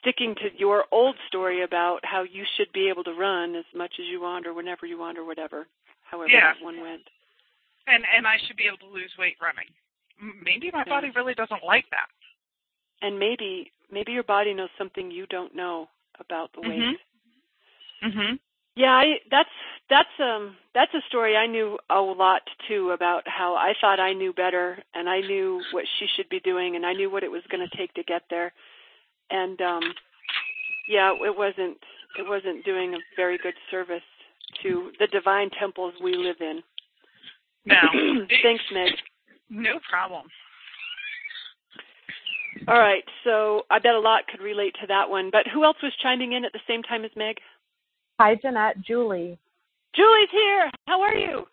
sticking 0.00 0.34
to 0.36 0.50
your 0.58 0.84
old 0.92 1.16
story 1.28 1.62
about 1.62 2.04
how 2.04 2.22
you 2.22 2.44
should 2.56 2.70
be 2.72 2.88
able 2.88 3.04
to 3.04 3.12
run 3.14 3.54
as 3.54 3.64
much 3.74 3.94
as 3.98 4.06
you 4.06 4.20
want 4.20 4.46
or 4.46 4.52
whenever 4.52 4.84
you 4.84 4.98
want 4.98 5.16
or 5.18 5.24
whatever. 5.24 5.66
However 6.02 6.28
Yeah. 6.30 6.52
that 6.54 6.62
one 6.62 6.80
went. 6.80 7.02
and 7.86 8.04
and 8.14 8.26
I 8.26 8.36
should 8.46 8.56
be 8.56 8.66
able 8.66 8.78
to 8.78 8.86
lose 8.86 9.12
weight 9.18 9.36
running. 9.40 9.68
Maybe 10.42 10.70
my 10.72 10.84
body 10.84 11.10
really 11.14 11.34
doesn't 11.34 11.64
like 11.64 11.84
that. 11.90 12.08
And 13.02 13.18
maybe 13.18 13.70
maybe 13.90 14.12
your 14.12 14.24
body 14.24 14.54
knows 14.54 14.70
something 14.78 15.10
you 15.10 15.26
don't 15.26 15.54
know 15.54 15.88
about 16.18 16.52
the 16.54 16.62
weight. 16.62 16.80
Mhm. 16.80 16.98
Mhm. 18.02 18.38
Yeah, 18.74 18.92
I 18.92 19.20
that's 19.30 19.50
that's 19.88 20.20
um 20.20 20.56
that's 20.74 20.92
a 20.94 21.00
story 21.08 21.36
I 21.36 21.46
knew 21.46 21.78
a 21.90 22.00
lot 22.00 22.42
too 22.68 22.90
about 22.90 23.26
how 23.26 23.54
I 23.54 23.74
thought 23.80 24.00
I 24.00 24.12
knew 24.12 24.32
better 24.32 24.82
and 24.94 25.08
I 25.08 25.20
knew 25.20 25.62
what 25.72 25.86
she 25.98 26.06
should 26.06 26.28
be 26.28 26.40
doing 26.40 26.76
and 26.76 26.84
I 26.84 26.92
knew 26.92 27.10
what 27.10 27.24
it 27.24 27.30
was 27.30 27.42
going 27.50 27.66
to 27.66 27.76
take 27.76 27.92
to 27.94 28.02
get 28.02 28.22
there. 28.28 28.52
And 29.30 29.60
um 29.60 29.94
yeah, 30.88 31.12
it 31.12 31.36
wasn't 31.36 31.78
it 32.18 32.26
wasn't 32.28 32.64
doing 32.64 32.94
a 32.94 32.98
very 33.16 33.38
good 33.38 33.54
service 33.70 34.02
to 34.62 34.92
the 34.98 35.06
divine 35.08 35.50
temples 35.58 35.94
we 36.02 36.14
live 36.14 36.40
in. 36.40 36.62
No. 37.64 37.80
Thanks, 38.42 38.64
Meg. 38.72 38.92
No 39.48 39.78
problem. 39.88 40.26
All 42.68 42.78
right, 42.78 43.04
so 43.22 43.62
I 43.70 43.78
bet 43.78 43.94
a 43.94 44.00
lot 44.00 44.26
could 44.28 44.40
relate 44.40 44.74
to 44.80 44.86
that 44.88 45.08
one. 45.08 45.30
But 45.30 45.46
who 45.52 45.64
else 45.64 45.76
was 45.82 45.92
chiming 46.02 46.32
in 46.32 46.44
at 46.44 46.52
the 46.52 46.60
same 46.66 46.82
time 46.82 47.04
as 47.04 47.10
Meg? 47.16 47.36
Hi, 48.18 48.34
Jeanette. 48.34 48.80
Julie. 48.80 49.38
Julie's 49.94 50.30
here. 50.32 50.70
How 50.86 51.00
are 51.02 51.14
you? 51.14 51.46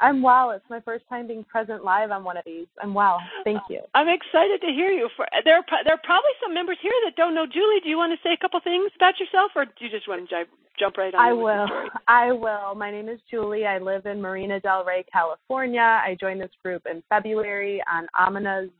I'm 0.00 0.22
well. 0.22 0.52
It's 0.52 0.64
my 0.70 0.80
first 0.80 1.04
time 1.08 1.26
being 1.26 1.44
present 1.44 1.84
live 1.84 2.10
on 2.10 2.22
one 2.22 2.36
of 2.36 2.44
these. 2.44 2.66
I'm 2.80 2.94
well. 2.94 3.18
Thank 3.42 3.60
you. 3.68 3.80
I'm 3.94 4.08
excited 4.08 4.60
to 4.60 4.68
hear 4.68 4.90
you. 4.90 5.08
For 5.16 5.26
there, 5.44 5.56
are, 5.56 5.64
there 5.84 5.94
are 5.94 6.00
probably 6.04 6.30
some 6.42 6.54
members 6.54 6.78
here 6.80 6.92
that 7.04 7.16
don't 7.16 7.34
know 7.34 7.46
Julie. 7.46 7.80
Do 7.82 7.88
you 7.88 7.96
want 7.96 8.12
to 8.12 8.28
say 8.28 8.32
a 8.32 8.36
couple 8.36 8.60
things 8.62 8.90
about 8.96 9.18
yourself, 9.18 9.50
or 9.56 9.64
do 9.64 9.72
you 9.80 9.90
just 9.90 10.08
want 10.08 10.28
to 10.28 10.44
jump 10.78 10.96
right 10.96 11.14
on? 11.14 11.20
I 11.20 11.30
in 11.30 11.36
with 11.38 11.42
the 11.42 11.44
will. 11.44 11.90
I 12.08 12.32
will. 12.32 12.74
My 12.76 12.90
name 12.90 13.08
is 13.08 13.18
Julie. 13.30 13.66
I 13.66 13.78
live 13.78 14.06
in 14.06 14.20
Marina 14.20 14.60
Del 14.60 14.84
Rey, 14.84 15.04
California. 15.12 15.80
I 15.80 16.16
joined 16.20 16.40
this 16.40 16.52
group 16.64 16.82
in 16.90 17.02
February 17.08 17.82
on 17.92 18.06
Amina's 18.18 18.70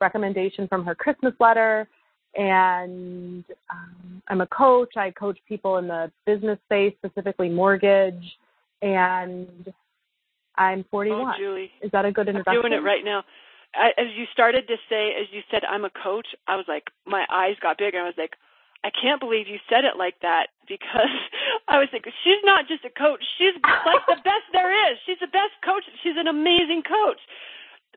recommendation 0.00 0.66
from 0.66 0.84
her 0.84 0.94
Christmas 0.94 1.34
letter. 1.38 1.88
And 2.34 3.44
um, 3.70 4.22
I'm 4.28 4.40
a 4.40 4.46
coach. 4.46 4.96
I 4.96 5.10
coach 5.12 5.38
people 5.46 5.76
in 5.76 5.86
the 5.86 6.10
business 6.26 6.58
space, 6.64 6.94
specifically 7.04 7.48
mortgage. 7.48 8.24
And 8.80 9.72
I'm 10.56 10.84
41. 10.90 11.20
Oh, 11.20 11.32
Julie, 11.38 11.70
Is 11.80 11.90
that 11.92 12.04
a 12.04 12.12
good 12.12 12.28
I'm 12.28 12.36
introduction? 12.36 12.62
doing 12.62 12.72
it 12.72 12.84
right 12.84 13.04
now. 13.04 13.24
I, 13.74 13.88
as 13.96 14.08
you 14.16 14.26
started 14.32 14.68
to 14.68 14.76
say, 14.88 15.16
as 15.20 15.28
you 15.32 15.40
said, 15.50 15.64
I'm 15.64 15.84
a 15.84 15.90
coach. 15.90 16.26
I 16.46 16.56
was 16.56 16.66
like, 16.68 16.90
my 17.06 17.24
eyes 17.32 17.56
got 17.60 17.78
big. 17.78 17.94
And 17.94 18.02
I 18.02 18.06
was 18.06 18.18
like, 18.18 18.36
I 18.84 18.90
can't 18.90 19.20
believe 19.20 19.48
you 19.48 19.58
said 19.70 19.84
it 19.84 19.96
like 19.96 20.20
that 20.20 20.48
because 20.68 21.14
I 21.68 21.78
was 21.78 21.88
thinking 21.90 22.12
she's 22.24 22.42
not 22.44 22.68
just 22.68 22.84
a 22.84 22.90
coach. 22.90 23.24
She's 23.38 23.54
like 23.62 24.04
the 24.06 24.20
best 24.24 24.50
there 24.52 24.70
is. 24.92 24.98
She's 25.06 25.20
the 25.20 25.32
best 25.32 25.56
coach. 25.64 25.84
She's 26.02 26.16
an 26.18 26.28
amazing 26.28 26.82
coach. 26.82 27.20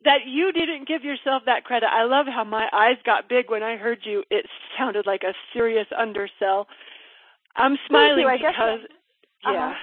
That 0.03 0.27
you 0.27 0.51
didn't 0.51 0.87
give 0.87 1.03
yourself 1.03 1.43
that 1.47 1.63
credit. 1.63 1.89
I 1.91 2.03
love 2.03 2.27
how 2.27 2.43
my 2.43 2.69
eyes 2.71 2.97
got 3.03 3.27
big 3.27 3.49
when 3.49 3.63
I 3.63 3.75
heard 3.75 3.99
you. 4.03 4.23
It 4.29 4.45
sounded 4.77 5.07
like 5.07 5.23
a 5.23 5.33
serious 5.51 5.87
undersell. 5.97 6.67
I'm 7.55 7.77
smiling 7.87 8.19
you. 8.19 8.27
I 8.27 8.37
guess 8.37 8.53
because 8.53 8.79
uh-huh. 9.43 9.73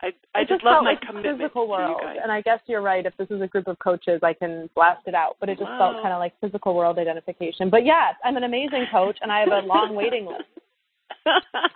I 0.00 0.08
I 0.34 0.42
it 0.42 0.48
just 0.48 0.64
love 0.64 0.84
my 0.84 0.90
like 0.90 1.00
commitment 1.00 1.38
physical 1.38 1.64
to 1.64 1.70
world, 1.70 1.96
you 2.00 2.06
guys. 2.06 2.16
and 2.22 2.30
I 2.30 2.40
guess 2.40 2.60
you're 2.66 2.82
right. 2.82 3.04
If 3.04 3.16
this 3.16 3.28
is 3.30 3.40
a 3.40 3.46
group 3.46 3.66
of 3.66 3.78
coaches, 3.80 4.20
I 4.22 4.32
can 4.32 4.70
blast 4.74 5.02
it 5.06 5.14
out. 5.14 5.36
But 5.40 5.48
it 5.48 5.58
just 5.58 5.70
felt 5.78 5.96
kind 6.02 6.12
of 6.12 6.18
like 6.18 6.34
physical 6.40 6.74
world 6.74 6.98
identification. 6.98 7.68
But 7.70 7.84
yes, 7.84 8.14
I'm 8.24 8.36
an 8.36 8.44
amazing 8.44 8.86
coach, 8.92 9.18
and 9.20 9.32
I 9.32 9.40
have 9.40 9.48
a 9.48 9.66
long 9.66 9.94
waiting 9.94 10.26
list. 10.26 10.44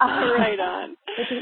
Um, 0.00 0.32
right 0.38 0.58
on. 0.58 0.96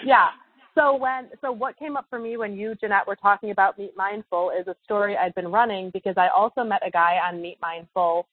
Yeah. 0.04 0.28
So 0.74 0.96
when 0.96 1.28
so 1.40 1.52
what 1.52 1.78
came 1.78 1.96
up 1.96 2.06
for 2.10 2.18
me 2.18 2.36
when 2.36 2.54
you 2.54 2.74
Jeanette 2.80 3.06
were 3.06 3.14
talking 3.16 3.50
about 3.50 3.78
Meet 3.78 3.96
Mindful 3.96 4.50
is 4.58 4.66
a 4.66 4.74
story 4.84 5.16
I'd 5.16 5.34
been 5.34 5.48
running 5.48 5.90
because 5.90 6.14
I 6.16 6.28
also 6.36 6.64
met 6.64 6.80
a 6.84 6.90
guy 6.90 7.18
on 7.22 7.40
Meet 7.40 7.58
Mindful, 7.60 8.26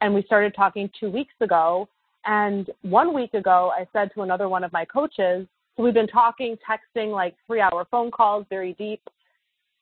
and 0.00 0.14
we 0.14 0.22
started 0.24 0.54
talking 0.54 0.88
two 1.00 1.10
weeks 1.10 1.34
ago. 1.40 1.88
And 2.26 2.70
one 2.82 3.14
week 3.14 3.34
ago, 3.34 3.72
I 3.76 3.86
said 3.92 4.10
to 4.14 4.22
another 4.22 4.48
one 4.48 4.62
of 4.64 4.72
my 4.72 4.84
coaches, 4.84 5.46
so 5.76 5.82
we've 5.82 5.94
been 5.94 6.06
talking, 6.06 6.56
texting 6.68 7.12
like 7.12 7.34
three 7.46 7.60
hour 7.60 7.86
phone 7.90 8.10
calls, 8.10 8.46
very 8.48 8.72
deep. 8.74 9.00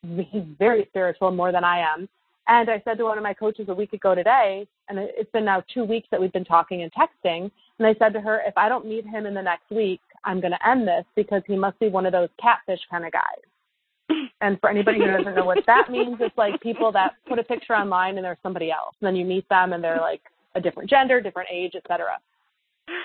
He's 0.03 0.43
very 0.59 0.87
spiritual, 0.91 1.31
more 1.31 1.53
than 1.53 1.65
I 1.65 1.79
am. 1.79 2.09
And 2.47 2.69
I 2.69 2.83
said 2.85 2.99
to 2.99 3.05
one 3.05 3.17
of 3.17 3.25
my 3.25 3.33
coaches 3.33 3.69
a 3.69 3.75
week 3.75 3.95
ago 3.95 4.15
today, 4.15 4.67
and 4.89 4.99
it- 4.99 5.15
it's 5.17 5.31
been 5.31 5.47
now 5.47 5.63
two 5.73 5.85
weeks 5.85 6.09
that 6.11 6.21
we've 6.21 6.33
been 6.33 6.45
talking 6.45 6.83
and 6.83 6.93
texting. 6.93 7.51
And 7.79 7.87
I 7.87 7.95
said 7.95 8.13
to 8.13 8.21
her, 8.21 8.43
if 8.47 8.57
I 8.59 8.69
don't 8.69 8.85
meet 8.85 9.07
him 9.07 9.25
in 9.25 9.33
the 9.33 9.43
next 9.43 9.71
week, 9.71 10.01
I'm 10.25 10.41
going 10.41 10.53
to 10.53 10.69
end 10.69 10.87
this 10.87 11.05
because 11.15 11.43
he 11.47 11.57
must 11.57 11.79
be 11.79 11.89
one 11.89 12.05
of 12.07 12.13
those 12.13 12.29
catfish 12.39 12.81
kind 12.91 13.07
of 13.07 13.13
guys. 13.13 14.21
And 14.43 14.61
for 14.61 14.69
anybody 14.69 14.99
who 14.99 15.07
doesn't 15.07 15.35
know 15.35 15.47
what 15.47 15.65
that 15.67 15.91
means, 15.91 16.19
it's 16.21 16.37
like 16.37 16.61
people 16.61 16.93
that 16.93 17.15
put 17.27 17.39
a 17.39 17.43
picture 17.43 17.75
online 17.75 18.17
and 18.17 18.25
they're 18.25 18.39
somebody 18.43 18.71
else. 18.71 18.95
And 19.01 19.07
then 19.07 19.17
you 19.17 19.25
meet 19.25 19.49
them 19.49 19.73
and 19.73 19.83
they're 19.83 20.01
like 20.01 20.21
a 20.55 20.61
different 20.61 20.91
gender, 20.91 21.23
different 21.23 21.49
age, 21.51 21.73
et 21.75 21.83
cetera. 21.89 22.19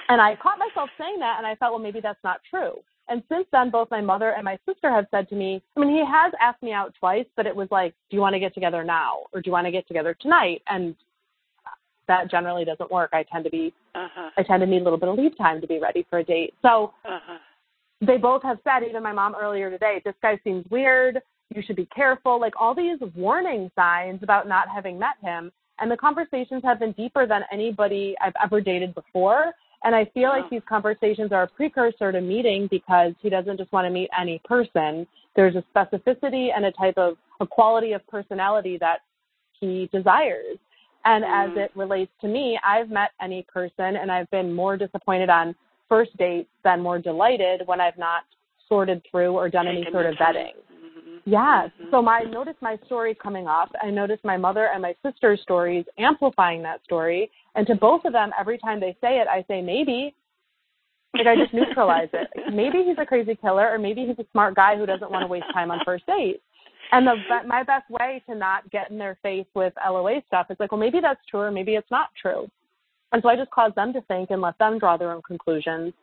And 0.09 0.19
I 0.21 0.35
caught 0.35 0.59
myself 0.59 0.89
saying 0.97 1.19
that 1.19 1.35
and 1.37 1.47
I 1.47 1.55
thought, 1.55 1.71
well, 1.71 1.79
maybe 1.81 1.99
that's 2.01 2.23
not 2.23 2.41
true. 2.49 2.73
And 3.07 3.23
since 3.29 3.47
then, 3.51 3.69
both 3.71 3.89
my 3.89 4.01
mother 4.01 4.31
and 4.31 4.43
my 4.43 4.57
sister 4.67 4.91
have 4.91 5.07
said 5.09 5.27
to 5.29 5.35
me, 5.35 5.63
I 5.75 5.79
mean, 5.79 5.89
he 5.89 6.03
has 6.05 6.31
asked 6.39 6.61
me 6.61 6.73
out 6.73 6.93
twice, 6.99 7.25
but 7.35 7.47
it 7.47 7.55
was 7.55 7.67
like, 7.71 7.93
do 8.09 8.15
you 8.17 8.21
want 8.21 8.33
to 8.33 8.39
get 8.39 8.53
together 8.53 8.83
now 8.83 9.19
or 9.33 9.41
do 9.41 9.47
you 9.47 9.51
want 9.51 9.65
to 9.65 9.71
get 9.71 9.87
together 9.87 10.15
tonight? 10.19 10.61
And 10.67 10.95
that 12.07 12.29
generally 12.29 12.65
doesn't 12.65 12.91
work. 12.91 13.11
I 13.13 13.23
tend 13.31 13.45
to 13.45 13.49
be, 13.49 13.73
Uh-huh. 13.95 14.29
I 14.37 14.43
tend 14.43 14.61
to 14.61 14.67
need 14.67 14.81
a 14.81 14.83
little 14.83 14.99
bit 14.99 15.09
of 15.09 15.17
leave 15.17 15.37
time 15.37 15.61
to 15.61 15.67
be 15.67 15.79
ready 15.79 16.05
for 16.09 16.19
a 16.19 16.23
date. 16.23 16.53
So 16.61 16.93
Uh-huh. 17.05 17.37
they 18.01 18.17
both 18.17 18.43
have 18.43 18.59
said, 18.63 18.83
even 18.87 19.01
my 19.03 19.11
mom 19.13 19.35
earlier 19.39 19.69
today, 19.69 20.01
this 20.05 20.15
guy 20.21 20.39
seems 20.43 20.65
weird. 20.69 21.21
You 21.53 21.63
should 21.63 21.75
be 21.75 21.87
careful. 21.87 22.39
Like 22.39 22.53
all 22.59 22.75
these 22.75 22.99
warning 23.15 23.71
signs 23.75 24.21
about 24.23 24.47
not 24.47 24.67
having 24.69 24.99
met 24.99 25.15
him. 25.21 25.51
And 25.79 25.89
the 25.89 25.97
conversations 25.97 26.61
have 26.63 26.79
been 26.79 26.91
deeper 26.91 27.25
than 27.25 27.43
anybody 27.51 28.15
I've 28.21 28.33
ever 28.43 28.59
dated 28.61 28.93
before. 28.93 29.53
And 29.83 29.95
I 29.95 30.05
feel 30.13 30.29
like 30.29 30.49
these 30.49 30.61
conversations 30.67 31.31
are 31.31 31.43
a 31.43 31.47
precursor 31.47 32.11
to 32.11 32.19
meeting 32.21 32.67
because 32.69 33.13
he 33.21 33.29
doesn't 33.29 33.57
just 33.57 33.71
want 33.71 33.85
to 33.85 33.89
meet 33.89 34.09
any 34.19 34.41
person. 34.43 35.07
There's 35.35 35.55
a 35.55 35.63
specificity 35.73 36.49
and 36.55 36.65
a 36.65 36.71
type 36.71 36.97
of 36.97 37.17
a 37.39 37.47
quality 37.47 37.93
of 37.93 38.05
personality 38.07 38.77
that 38.79 38.99
he 39.59 39.89
desires. 39.93 40.57
And 41.05 41.23
as 41.23 41.51
Mm. 41.51 41.57
it 41.57 41.71
relates 41.75 42.11
to 42.19 42.27
me, 42.27 42.59
I've 42.63 42.89
met 42.89 43.11
any 43.21 43.43
person 43.43 43.95
and 43.95 44.11
I've 44.11 44.29
been 44.31 44.53
more 44.53 44.75
disappointed 44.75 45.29
on 45.29 45.55
first 45.87 46.15
dates 46.17 46.49
than 46.63 46.81
more 46.81 46.99
delighted 46.99 47.65
when 47.65 47.79
I've 47.79 47.97
not 47.97 48.23
sorted 48.67 49.01
through 49.09 49.35
or 49.37 49.49
done 49.49 49.67
any 49.67 49.89
sort 49.91 50.05
of 50.05 50.17
time. 50.17 50.35
vetting. 50.35 50.53
Mhm. 50.71 51.21
Yes. 51.25 51.71
Mhm. 51.81 51.89
So 51.89 52.01
my 52.01 52.19
I 52.19 52.23
noticed 52.25 52.61
my 52.61 52.77
story 52.85 53.15
coming 53.15 53.47
up. 53.47 53.73
I 53.81 53.89
noticed 53.89 54.23
my 54.23 54.37
mother 54.37 54.67
and 54.67 54.81
my 54.81 54.93
sister's 55.03 55.41
stories 55.41 55.85
amplifying 55.97 56.61
that 56.63 56.83
story. 56.83 57.31
And 57.55 57.65
to 57.67 57.75
both 57.75 58.05
of 58.05 58.13
them, 58.13 58.31
every 58.39 58.57
time 58.57 58.79
they 58.79 58.95
say 59.01 59.19
it, 59.19 59.27
I 59.27 59.43
say 59.47 59.61
maybe. 59.61 60.15
Like 61.15 61.27
I 61.27 61.35
just 61.35 61.53
neutralize 61.53 62.09
it. 62.13 62.27
Maybe 62.53 62.83
he's 62.85 62.97
a 63.01 63.05
crazy 63.05 63.35
killer, 63.35 63.67
or 63.67 63.79
maybe 63.79 64.05
he's 64.05 64.19
a 64.19 64.29
smart 64.31 64.53
guy 64.53 64.77
who 64.77 64.85
doesn't 64.85 65.09
want 65.09 65.23
to 65.23 65.27
waste 65.27 65.47
time 65.51 65.71
on 65.71 65.79
first 65.83 66.05
dates. 66.05 66.39
And 66.91 67.07
the 67.07 67.15
my 67.47 67.63
best 67.63 67.89
way 67.89 68.21
to 68.29 68.35
not 68.35 68.69
get 68.69 68.91
in 68.91 68.99
their 68.99 69.17
face 69.23 69.47
with 69.55 69.73
LOA 69.83 70.21
stuff 70.27 70.47
is 70.51 70.57
like, 70.59 70.71
well, 70.71 70.79
maybe 70.79 70.99
that's 71.01 71.19
true, 71.29 71.41
or 71.41 71.51
maybe 71.51 71.73
it's 71.73 71.89
not 71.89 72.09
true. 72.19 72.47
And 73.11 73.21
so 73.23 73.29
I 73.29 73.35
just 73.35 73.49
cause 73.51 73.71
them 73.75 73.91
to 73.93 74.01
think 74.01 74.29
and 74.29 74.41
let 74.41 74.57
them 74.59 74.77
draw 74.77 74.97
their 74.97 75.11
own 75.11 75.21
conclusions. 75.23 75.93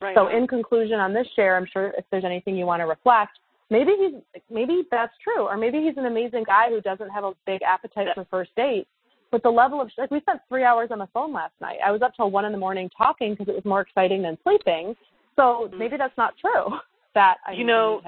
Right 0.00 0.14
So 0.14 0.28
in 0.28 0.46
conclusion 0.46 0.98
on 0.98 1.12
this 1.12 1.26
share, 1.36 1.56
I'm 1.56 1.66
sure 1.70 1.92
if 1.96 2.04
there's 2.10 2.24
anything 2.24 2.56
you 2.56 2.66
want 2.66 2.80
to 2.80 2.86
reflect, 2.86 3.38
maybe 3.70 3.92
he's 3.98 4.40
maybe 4.50 4.82
that's 4.90 5.12
true, 5.22 5.46
or 5.46 5.56
maybe 5.56 5.78
he's 5.78 5.96
an 5.96 6.06
amazing 6.06 6.44
guy 6.44 6.68
who 6.70 6.80
doesn't 6.80 7.10
have 7.10 7.24
a 7.24 7.32
big 7.46 7.62
appetite 7.62 8.08
for 8.14 8.26
first 8.30 8.50
dates. 8.56 8.88
But 9.30 9.42
the 9.42 9.50
level 9.50 9.80
of 9.80 9.90
like 9.96 10.10
we 10.10 10.20
spent 10.20 10.40
three 10.48 10.64
hours 10.64 10.90
on 10.90 10.98
the 10.98 11.08
phone 11.14 11.32
last 11.32 11.52
night. 11.60 11.78
I 11.84 11.90
was 11.92 12.02
up 12.02 12.14
till 12.16 12.30
one 12.30 12.44
in 12.44 12.52
the 12.52 12.58
morning 12.58 12.90
talking 12.96 13.32
because 13.32 13.48
it 13.48 13.54
was 13.54 13.64
more 13.64 13.80
exciting 13.80 14.22
than 14.22 14.36
sleeping. 14.42 14.96
So 15.36 15.70
maybe 15.76 15.96
that's 15.96 16.16
not 16.18 16.34
true. 16.40 16.78
That 17.14 17.38
I 17.44 17.52
You 17.52 17.64
know- 17.64 18.00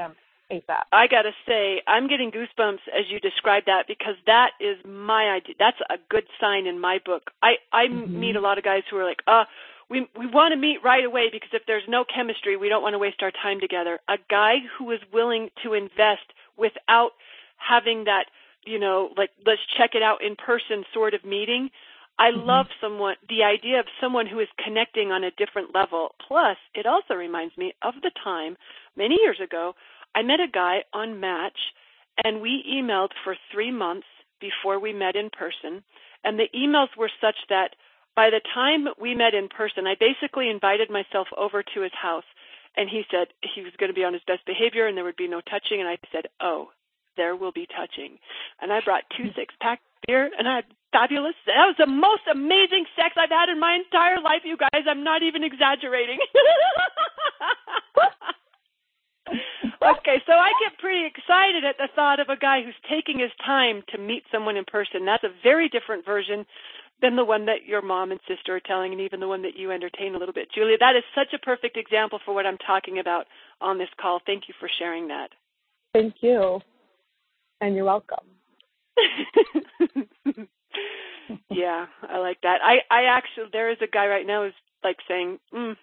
ASAP. 0.48 0.82
I 0.92 1.06
gotta 1.08 1.32
say, 1.48 1.82
I'm 1.88 2.06
getting 2.08 2.30
goosebumps 2.30 2.80
as 2.96 3.04
you 3.10 3.18
describe 3.18 3.64
that 3.66 3.86
because 3.88 4.14
that 4.26 4.50
is 4.60 4.76
my 4.84 5.30
idea. 5.30 5.54
That's 5.58 5.78
a 5.90 5.96
good 6.08 6.24
sign 6.40 6.66
in 6.68 6.78
my 6.78 7.00
book. 7.04 7.30
I 7.42 7.56
I 7.72 7.86
Mhm. 7.88 8.10
meet 8.10 8.36
a 8.36 8.40
lot 8.40 8.58
of 8.58 8.64
guys 8.64 8.82
who 8.88 8.96
are 8.98 9.04
like, 9.04 9.22
uh, 9.26 9.44
we 9.88 10.06
we 10.16 10.26
want 10.26 10.52
to 10.52 10.56
meet 10.58 10.78
right 10.84 11.04
away 11.04 11.30
because 11.30 11.50
if 11.52 11.64
there's 11.66 11.88
no 11.88 12.04
chemistry, 12.04 12.56
we 12.56 12.68
don't 12.68 12.82
want 12.82 12.92
to 12.94 12.98
waste 12.98 13.22
our 13.24 13.32
time 13.32 13.58
together. 13.60 13.98
A 14.08 14.18
guy 14.28 14.58
who 14.76 14.90
is 14.92 15.00
willing 15.12 15.50
to 15.64 15.74
invest 15.74 16.26
without 16.56 17.12
having 17.56 18.04
that, 18.04 18.26
you 18.64 18.78
know, 18.78 19.10
like 19.16 19.30
let's 19.46 19.60
check 19.76 19.94
it 19.94 20.02
out 20.02 20.22
in 20.22 20.36
person 20.36 20.84
sort 20.92 21.14
of 21.14 21.24
meeting. 21.24 21.70
I 22.18 22.30
Mhm. 22.30 22.46
love 22.46 22.66
someone 22.80 23.16
the 23.28 23.42
idea 23.42 23.80
of 23.80 23.86
someone 24.00 24.26
who 24.26 24.38
is 24.38 24.48
connecting 24.58 25.10
on 25.10 25.24
a 25.24 25.30
different 25.32 25.74
level. 25.74 26.14
Plus, 26.18 26.58
it 26.74 26.86
also 26.86 27.14
reminds 27.14 27.56
me 27.56 27.74
of 27.82 28.00
the 28.02 28.10
time 28.10 28.56
many 28.96 29.20
years 29.20 29.40
ago 29.40 29.74
I 30.14 30.22
met 30.22 30.40
a 30.40 30.46
guy 30.46 30.84
on 30.92 31.18
Match 31.20 31.58
and 32.24 32.42
we 32.42 32.62
emailed 32.68 33.12
for 33.24 33.36
3 33.50 33.70
months 33.70 34.06
before 34.40 34.78
we 34.78 34.92
met 34.92 35.16
in 35.16 35.30
person 35.30 35.82
and 36.24 36.38
the 36.38 36.48
emails 36.54 36.94
were 36.96 37.10
such 37.20 37.36
that 37.48 37.74
by 38.14 38.28
the 38.28 38.40
time 38.54 38.88
we 38.98 39.14
met 39.14 39.34
in 39.34 39.48
person, 39.48 39.86
I 39.86 39.94
basically 39.94 40.50
invited 40.50 40.90
myself 40.90 41.28
over 41.36 41.62
to 41.62 41.80
his 41.80 41.94
house 41.94 42.24
and 42.76 42.88
he 42.88 43.04
said 43.10 43.28
he 43.54 43.62
was 43.62 43.72
going 43.78 43.88
to 43.88 43.94
be 43.94 44.04
on 44.04 44.12
his 44.12 44.22
best 44.26 44.44
behavior 44.44 44.86
and 44.86 44.96
there 44.96 45.04
would 45.04 45.16
be 45.16 45.28
no 45.28 45.40
touching 45.40 45.80
and 45.80 45.88
I 45.88 45.98
said, 46.12 46.26
"Oh, 46.40 46.70
there 47.16 47.36
will 47.36 47.52
be 47.52 47.66
touching." 47.66 48.18
And 48.60 48.72
I 48.72 48.80
brought 48.80 49.04
two 49.16 49.30
six-pack 49.34 49.80
beer 50.06 50.30
and 50.36 50.48
I 50.48 50.56
had 50.56 50.64
fabulous. 50.92 51.34
That 51.46 51.66
was 51.66 51.76
the 51.78 51.86
most 51.86 52.22
amazing 52.30 52.86
sex 52.94 53.16
I've 53.16 53.30
had 53.30 53.48
in 53.48 53.58
my 53.58 53.74
entire 53.74 54.20
life, 54.20 54.42
you 54.44 54.56
guys. 54.56 54.84
I'm 54.86 55.02
not 55.02 55.22
even 55.22 55.42
exaggerating. 55.42 56.18
okay, 59.28 60.20
so 60.26 60.32
I 60.32 60.52
get 60.60 60.78
pretty 60.78 61.06
excited 61.06 61.64
at 61.64 61.78
the 61.78 61.88
thought 61.96 62.20
of 62.20 62.28
a 62.28 62.36
guy 62.36 62.62
who's 62.62 62.78
taking 62.88 63.18
his 63.18 63.32
time 63.44 63.82
to 63.90 63.98
meet 63.98 64.24
someone 64.30 64.56
in 64.56 64.64
person. 64.64 65.04
That's 65.04 65.24
a 65.24 65.32
very 65.42 65.68
different 65.68 66.04
version 66.04 66.44
than 67.00 67.16
the 67.16 67.24
one 67.24 67.46
that 67.46 67.66
your 67.66 67.82
mom 67.82 68.12
and 68.12 68.20
sister 68.28 68.54
are 68.54 68.60
telling, 68.60 68.92
and 68.92 69.00
even 69.00 69.18
the 69.18 69.26
one 69.26 69.42
that 69.42 69.56
you 69.56 69.72
entertain 69.72 70.14
a 70.14 70.18
little 70.18 70.34
bit. 70.34 70.48
Julia, 70.54 70.76
that 70.78 70.94
is 70.94 71.02
such 71.16 71.34
a 71.34 71.38
perfect 71.38 71.76
example 71.76 72.20
for 72.24 72.32
what 72.32 72.46
I'm 72.46 72.58
talking 72.58 73.00
about 73.00 73.26
on 73.60 73.78
this 73.78 73.88
call. 74.00 74.20
Thank 74.24 74.44
you 74.46 74.54
for 74.60 74.70
sharing 74.78 75.08
that. 75.08 75.30
Thank 75.92 76.14
you. 76.20 76.60
And 77.62 77.76
you're 77.76 77.84
welcome. 77.84 78.26
yeah, 81.48 81.86
I 82.02 82.18
like 82.18 82.38
that. 82.42 82.58
I 82.60 82.78
I 82.90 83.04
actually 83.04 83.46
there 83.52 83.70
is 83.70 83.78
a 83.80 83.86
guy 83.86 84.08
right 84.08 84.26
now 84.26 84.42
who's 84.42 84.52
like 84.82 84.96
saying, 85.06 85.38
mm, 85.54 85.76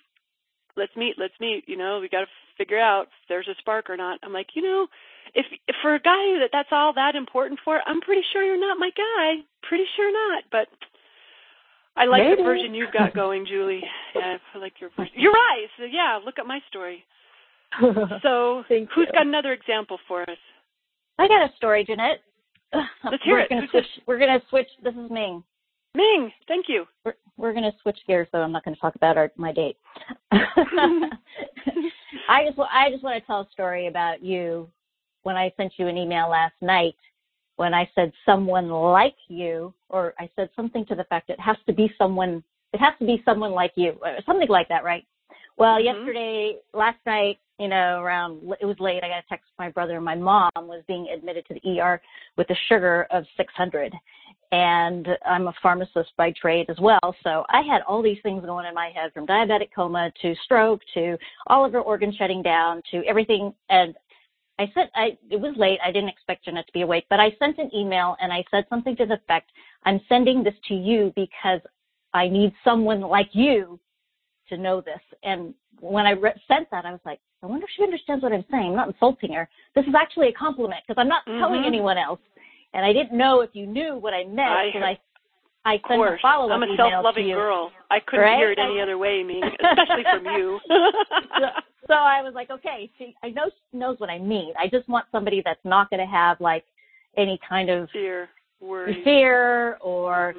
"Let's 0.75 0.93
meet, 0.97 1.15
let's 1.17 1.39
meet." 1.39 1.63
You 1.67 1.77
know, 1.77 1.99
we 2.01 2.09
got 2.09 2.19
to 2.19 2.27
figure 2.57 2.77
out 2.77 3.03
if 3.03 3.29
there's 3.29 3.47
a 3.47 3.55
spark 3.59 3.89
or 3.89 3.95
not. 3.95 4.19
I'm 4.23 4.33
like, 4.33 4.47
you 4.55 4.61
know, 4.61 4.87
if, 5.33 5.45
if 5.69 5.75
for 5.81 5.95
a 5.95 6.01
guy 6.01 6.39
that 6.39 6.49
that's 6.51 6.67
all 6.73 6.91
that 6.95 7.15
important 7.15 7.61
for, 7.63 7.79
I'm 7.85 8.01
pretty 8.01 8.23
sure 8.33 8.43
you're 8.43 8.59
not 8.59 8.77
my 8.77 8.89
guy. 8.95 9.41
Pretty 9.63 9.85
sure 9.95 10.11
not, 10.11 10.43
but. 10.51 10.67
I 11.95 12.05
like 12.05 12.23
Maybe. 12.23 12.37
the 12.37 12.43
version 12.43 12.73
you've 12.73 12.93
got 12.93 13.13
going, 13.23 13.45
Julie. 13.45 13.83
Yeah, 14.15 14.37
I 14.53 14.57
like 14.57 14.73
your 14.79 14.89
version. 14.95 15.13
You're 15.15 15.33
right. 15.33 15.67
So 15.77 15.85
yeah, 15.85 16.19
look 16.23 16.39
at 16.39 16.45
my 16.45 16.59
story. 16.67 17.05
So 18.23 18.63
who's 18.67 18.87
you. 18.95 19.05
got 19.13 19.27
another 19.27 19.53
example 19.53 19.99
for 20.07 20.23
us? 20.23 20.37
I 21.19 21.27
got 21.27 21.49
a 21.49 21.55
story, 21.57 21.83
Jeanette. 21.83 22.21
Let's 22.73 23.23
hear 23.23 23.35
we're 23.35 23.41
it. 23.41 23.49
Gonna 23.49 23.67
switch, 23.69 23.85
we're 24.07 24.19
gonna 24.19 24.41
switch. 24.49 24.67
This 24.81 24.93
is 24.93 25.11
Ming. 25.11 25.43
Ming, 25.93 26.31
thank 26.47 26.67
you. 26.69 26.85
We're, 27.03 27.15
we're 27.35 27.53
gonna 27.53 27.73
switch 27.81 27.97
gears, 28.07 28.29
so 28.31 28.37
I'm 28.37 28.53
not 28.53 28.63
gonna 28.63 28.77
talk 28.77 28.95
about 28.95 29.17
our 29.17 29.29
my 29.35 29.51
date. 29.51 29.75
I 30.31 31.09
just 32.45 32.57
I 32.57 32.89
just 32.89 33.03
want 33.03 33.21
to 33.21 33.27
tell 33.27 33.41
a 33.41 33.47
story 33.51 33.87
about 33.87 34.23
you. 34.23 34.69
When 35.23 35.35
I 35.35 35.51
sent 35.57 35.73
you 35.75 35.87
an 35.87 35.97
email 35.97 36.29
last 36.29 36.55
night, 36.61 36.95
when 37.57 37.73
I 37.73 37.89
said 37.95 38.13
someone 38.25 38.69
like 38.69 39.17
you, 39.27 39.73
or 39.89 40.13
I 40.17 40.29
said 40.37 40.49
something 40.55 40.85
to 40.85 40.95
the 40.95 41.03
fact 41.05 41.29
it 41.29 41.39
has 41.39 41.57
to 41.67 41.73
be 41.73 41.91
someone. 41.97 42.41
It 42.71 42.79
has 42.79 42.93
to 42.99 43.05
be 43.05 43.21
someone 43.25 43.51
like 43.51 43.73
you, 43.75 43.97
or 44.01 44.19
something 44.25 44.47
like 44.47 44.69
that, 44.69 44.85
right? 44.85 45.05
Well, 45.59 45.77
Mhm. 45.77 45.83
yesterday, 45.83 46.57
last 46.73 47.05
night, 47.05 47.37
you 47.59 47.67
know, 47.67 48.01
around 48.01 48.55
it 48.61 48.65
was 48.65 48.79
late. 48.79 49.03
I 49.03 49.09
got 49.09 49.25
a 49.25 49.27
text 49.27 49.51
from 49.53 49.65
my 49.65 49.69
brother. 49.69 49.99
My 49.99 50.15
mom 50.15 50.49
was 50.55 50.81
being 50.87 51.09
admitted 51.09 51.45
to 51.47 51.53
the 51.53 51.61
ER 51.65 52.01
with 52.37 52.49
a 52.49 52.55
sugar 52.55 53.07
of 53.11 53.27
600, 53.35 53.93
and 54.53 55.17
I'm 55.25 55.49
a 55.49 55.53
pharmacist 55.61 56.15
by 56.15 56.31
trade 56.31 56.69
as 56.69 56.79
well. 56.79 57.13
So 57.23 57.45
I 57.49 57.61
had 57.61 57.81
all 57.81 58.01
these 58.01 58.21
things 58.21 58.45
going 58.45 58.65
in 58.67 58.73
my 58.73 58.89
head, 58.91 59.11
from 59.13 59.27
diabetic 59.27 59.73
coma 59.75 60.11
to 60.21 60.33
stroke 60.45 60.81
to 60.93 61.17
all 61.47 61.65
of 61.65 61.73
her 61.73 61.81
organs 61.81 62.15
shutting 62.15 62.41
down 62.41 62.81
to 62.91 63.03
everything. 63.05 63.53
And 63.69 63.97
I 64.59 64.71
said, 64.73 64.89
I 64.95 65.17
it 65.29 65.41
was 65.41 65.57
late. 65.57 65.79
I 65.83 65.91
didn't 65.91 66.09
expect 66.09 66.45
Jeanette 66.45 66.67
to 66.67 66.73
be 66.73 66.83
awake, 66.83 67.05
but 67.09 67.19
I 67.19 67.31
sent 67.31 67.57
an 67.57 67.69
email 67.75 68.15
and 68.21 68.31
I 68.31 68.45
said 68.49 68.65
something 68.69 68.95
to 68.95 69.05
the 69.05 69.15
effect, 69.15 69.51
"I'm 69.83 69.99
sending 70.07 70.41
this 70.41 70.57
to 70.69 70.73
you 70.73 71.11
because 71.17 71.59
I 72.13 72.29
need 72.29 72.55
someone 72.63 73.01
like 73.01 73.35
you 73.35 73.77
to 74.49 74.57
know 74.57 74.81
this." 74.81 74.99
And 75.23 75.53
when 75.79 76.05
I 76.05 76.11
re- 76.11 76.33
sent 76.47 76.69
that, 76.71 76.85
I 76.85 76.91
was 76.91 76.99
like, 77.05 77.19
I 77.41 77.45
wonder 77.45 77.65
if 77.65 77.69
she 77.75 77.83
understands 77.83 78.21
what 78.23 78.33
I'm 78.33 78.43
saying. 78.51 78.71
I'm 78.71 78.75
not 78.75 78.87
insulting 78.89 79.31
her. 79.33 79.47
This 79.75 79.85
is 79.85 79.95
actually 79.95 80.27
a 80.27 80.33
compliment 80.33 80.81
because 80.85 80.99
I'm 80.99 81.07
not 81.07 81.25
telling 81.25 81.61
Mhm. 81.61 81.67
anyone 81.67 81.97
else. 81.97 82.19
And 82.73 82.85
I 82.85 82.91
didn't 82.93 83.17
know 83.17 83.41
if 83.41 83.55
you 83.55 83.65
knew 83.65 83.95
what 83.97 84.13
I 84.13 84.25
meant 84.25 84.49
I- 84.51 84.65
because 84.67 84.83
I, 84.83 84.99
I 85.65 85.73
sent 85.87 85.93
a 85.93 85.95
course. 86.05 86.21
follow-up 86.21 86.51
I'm 86.55 86.63
a 86.63 86.75
self-loving 86.75 87.27
girl. 87.29 87.71
I 87.89 87.99
couldn't 88.01 88.25
Right? 88.25 88.37
hear 88.37 88.51
it 88.51 88.59
any 88.59 88.79
other 88.81 88.97
way, 88.97 89.23
Ming, 89.23 89.43
especially 89.59 90.03
from 90.03 90.25
you. 90.37 90.59
so, 90.67 91.47
so 91.87 91.93
I 91.93 92.21
was 92.21 92.33
like, 92.33 92.49
okay, 92.49 92.89
she, 92.97 93.15
I 93.23 93.29
know 93.29 93.49
she 93.71 93.77
knows 93.77 93.99
what 93.99 94.09
I 94.09 94.19
mean. 94.19 94.53
I 94.59 94.67
just 94.67 94.87
want 94.89 95.05
somebody 95.11 95.41
that's 95.43 95.63
not 95.63 95.89
going 95.89 95.99
to 95.99 96.05
have 96.11 96.39
like 96.41 96.63
any 97.17 97.39
kind 97.47 97.69
of 97.69 97.89
Fear, 97.91 98.29
worry. 98.61 99.01
fear 99.03 99.77
or 99.81 100.35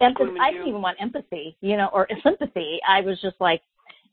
empathy. 0.00 0.38
I 0.40 0.50
didn't 0.52 0.68
even 0.68 0.82
want 0.82 0.98
empathy, 1.00 1.56
you 1.60 1.76
know, 1.76 1.88
or 1.92 2.08
sympathy. 2.22 2.78
I 2.88 3.00
was 3.00 3.20
just 3.20 3.36
like, 3.40 3.62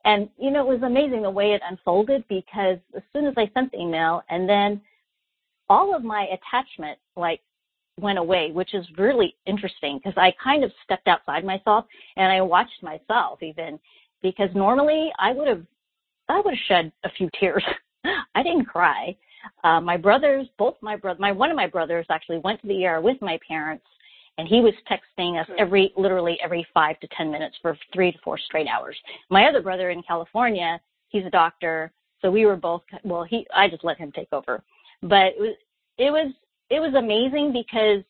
and 0.05 0.29
you 0.37 0.51
know, 0.51 0.61
it 0.61 0.73
was 0.73 0.83
amazing 0.83 1.21
the 1.23 1.29
way 1.29 1.51
it 1.53 1.61
unfolded 1.69 2.23
because 2.27 2.77
as 2.95 3.03
soon 3.13 3.25
as 3.25 3.33
I 3.37 3.49
sent 3.53 3.71
the 3.71 3.79
email, 3.79 4.21
and 4.29 4.47
then 4.47 4.81
all 5.69 5.95
of 5.95 6.03
my 6.03 6.27
attachment 6.27 6.97
like 7.15 7.41
went 7.99 8.19
away, 8.19 8.51
which 8.51 8.73
is 8.73 8.85
really 8.97 9.35
interesting 9.45 9.97
because 9.97 10.17
I 10.17 10.33
kind 10.41 10.63
of 10.63 10.71
stepped 10.83 11.07
outside 11.07 11.43
myself 11.43 11.85
and 12.15 12.31
I 12.31 12.41
watched 12.41 12.83
myself 12.83 13.41
even 13.41 13.79
because 14.21 14.49
normally 14.53 15.11
I 15.19 15.33
would 15.33 15.47
have 15.47 15.63
I 16.29 16.41
would 16.41 16.53
have 16.53 16.63
shed 16.67 16.91
a 17.03 17.09
few 17.11 17.29
tears. 17.39 17.63
I 18.35 18.43
didn't 18.43 18.65
cry. 18.65 19.15
Uh, 19.63 19.79
my 19.79 19.97
brothers, 19.97 20.47
both 20.57 20.75
my 20.81 20.95
brother, 20.95 21.19
my 21.19 21.31
one 21.31 21.49
of 21.49 21.55
my 21.55 21.67
brothers 21.67 22.05
actually 22.09 22.39
went 22.39 22.61
to 22.61 22.67
the 22.67 22.85
ER 22.85 23.01
with 23.01 23.21
my 23.21 23.39
parents, 23.47 23.85
and 24.37 24.47
he 24.47 24.61
was 24.61 24.73
texting 24.89 25.39
us 25.41 25.47
every 25.57 25.93
literally 25.97 26.37
every 26.43 26.65
five 26.73 26.99
to 26.99 27.07
ten 27.15 27.31
minutes 27.31 27.57
for 27.61 27.77
three 27.93 28.11
to 28.11 28.17
four 28.23 28.37
straight 28.37 28.67
hours. 28.67 28.95
My 29.29 29.45
other 29.45 29.61
brother 29.61 29.89
in 29.89 30.03
California, 30.03 30.79
he's 31.09 31.25
a 31.25 31.29
doctor, 31.29 31.91
so 32.21 32.31
we 32.31 32.45
were 32.45 32.55
both 32.55 32.83
well. 33.03 33.23
He 33.23 33.47
I 33.55 33.67
just 33.67 33.83
let 33.83 33.97
him 33.97 34.11
take 34.11 34.29
over, 34.31 34.63
but 35.01 35.33
it 35.37 35.39
was 35.39 35.55
it 35.97 36.11
was 36.11 36.33
it 36.69 36.79
was 36.79 36.93
amazing 36.95 37.53
because 37.53 38.03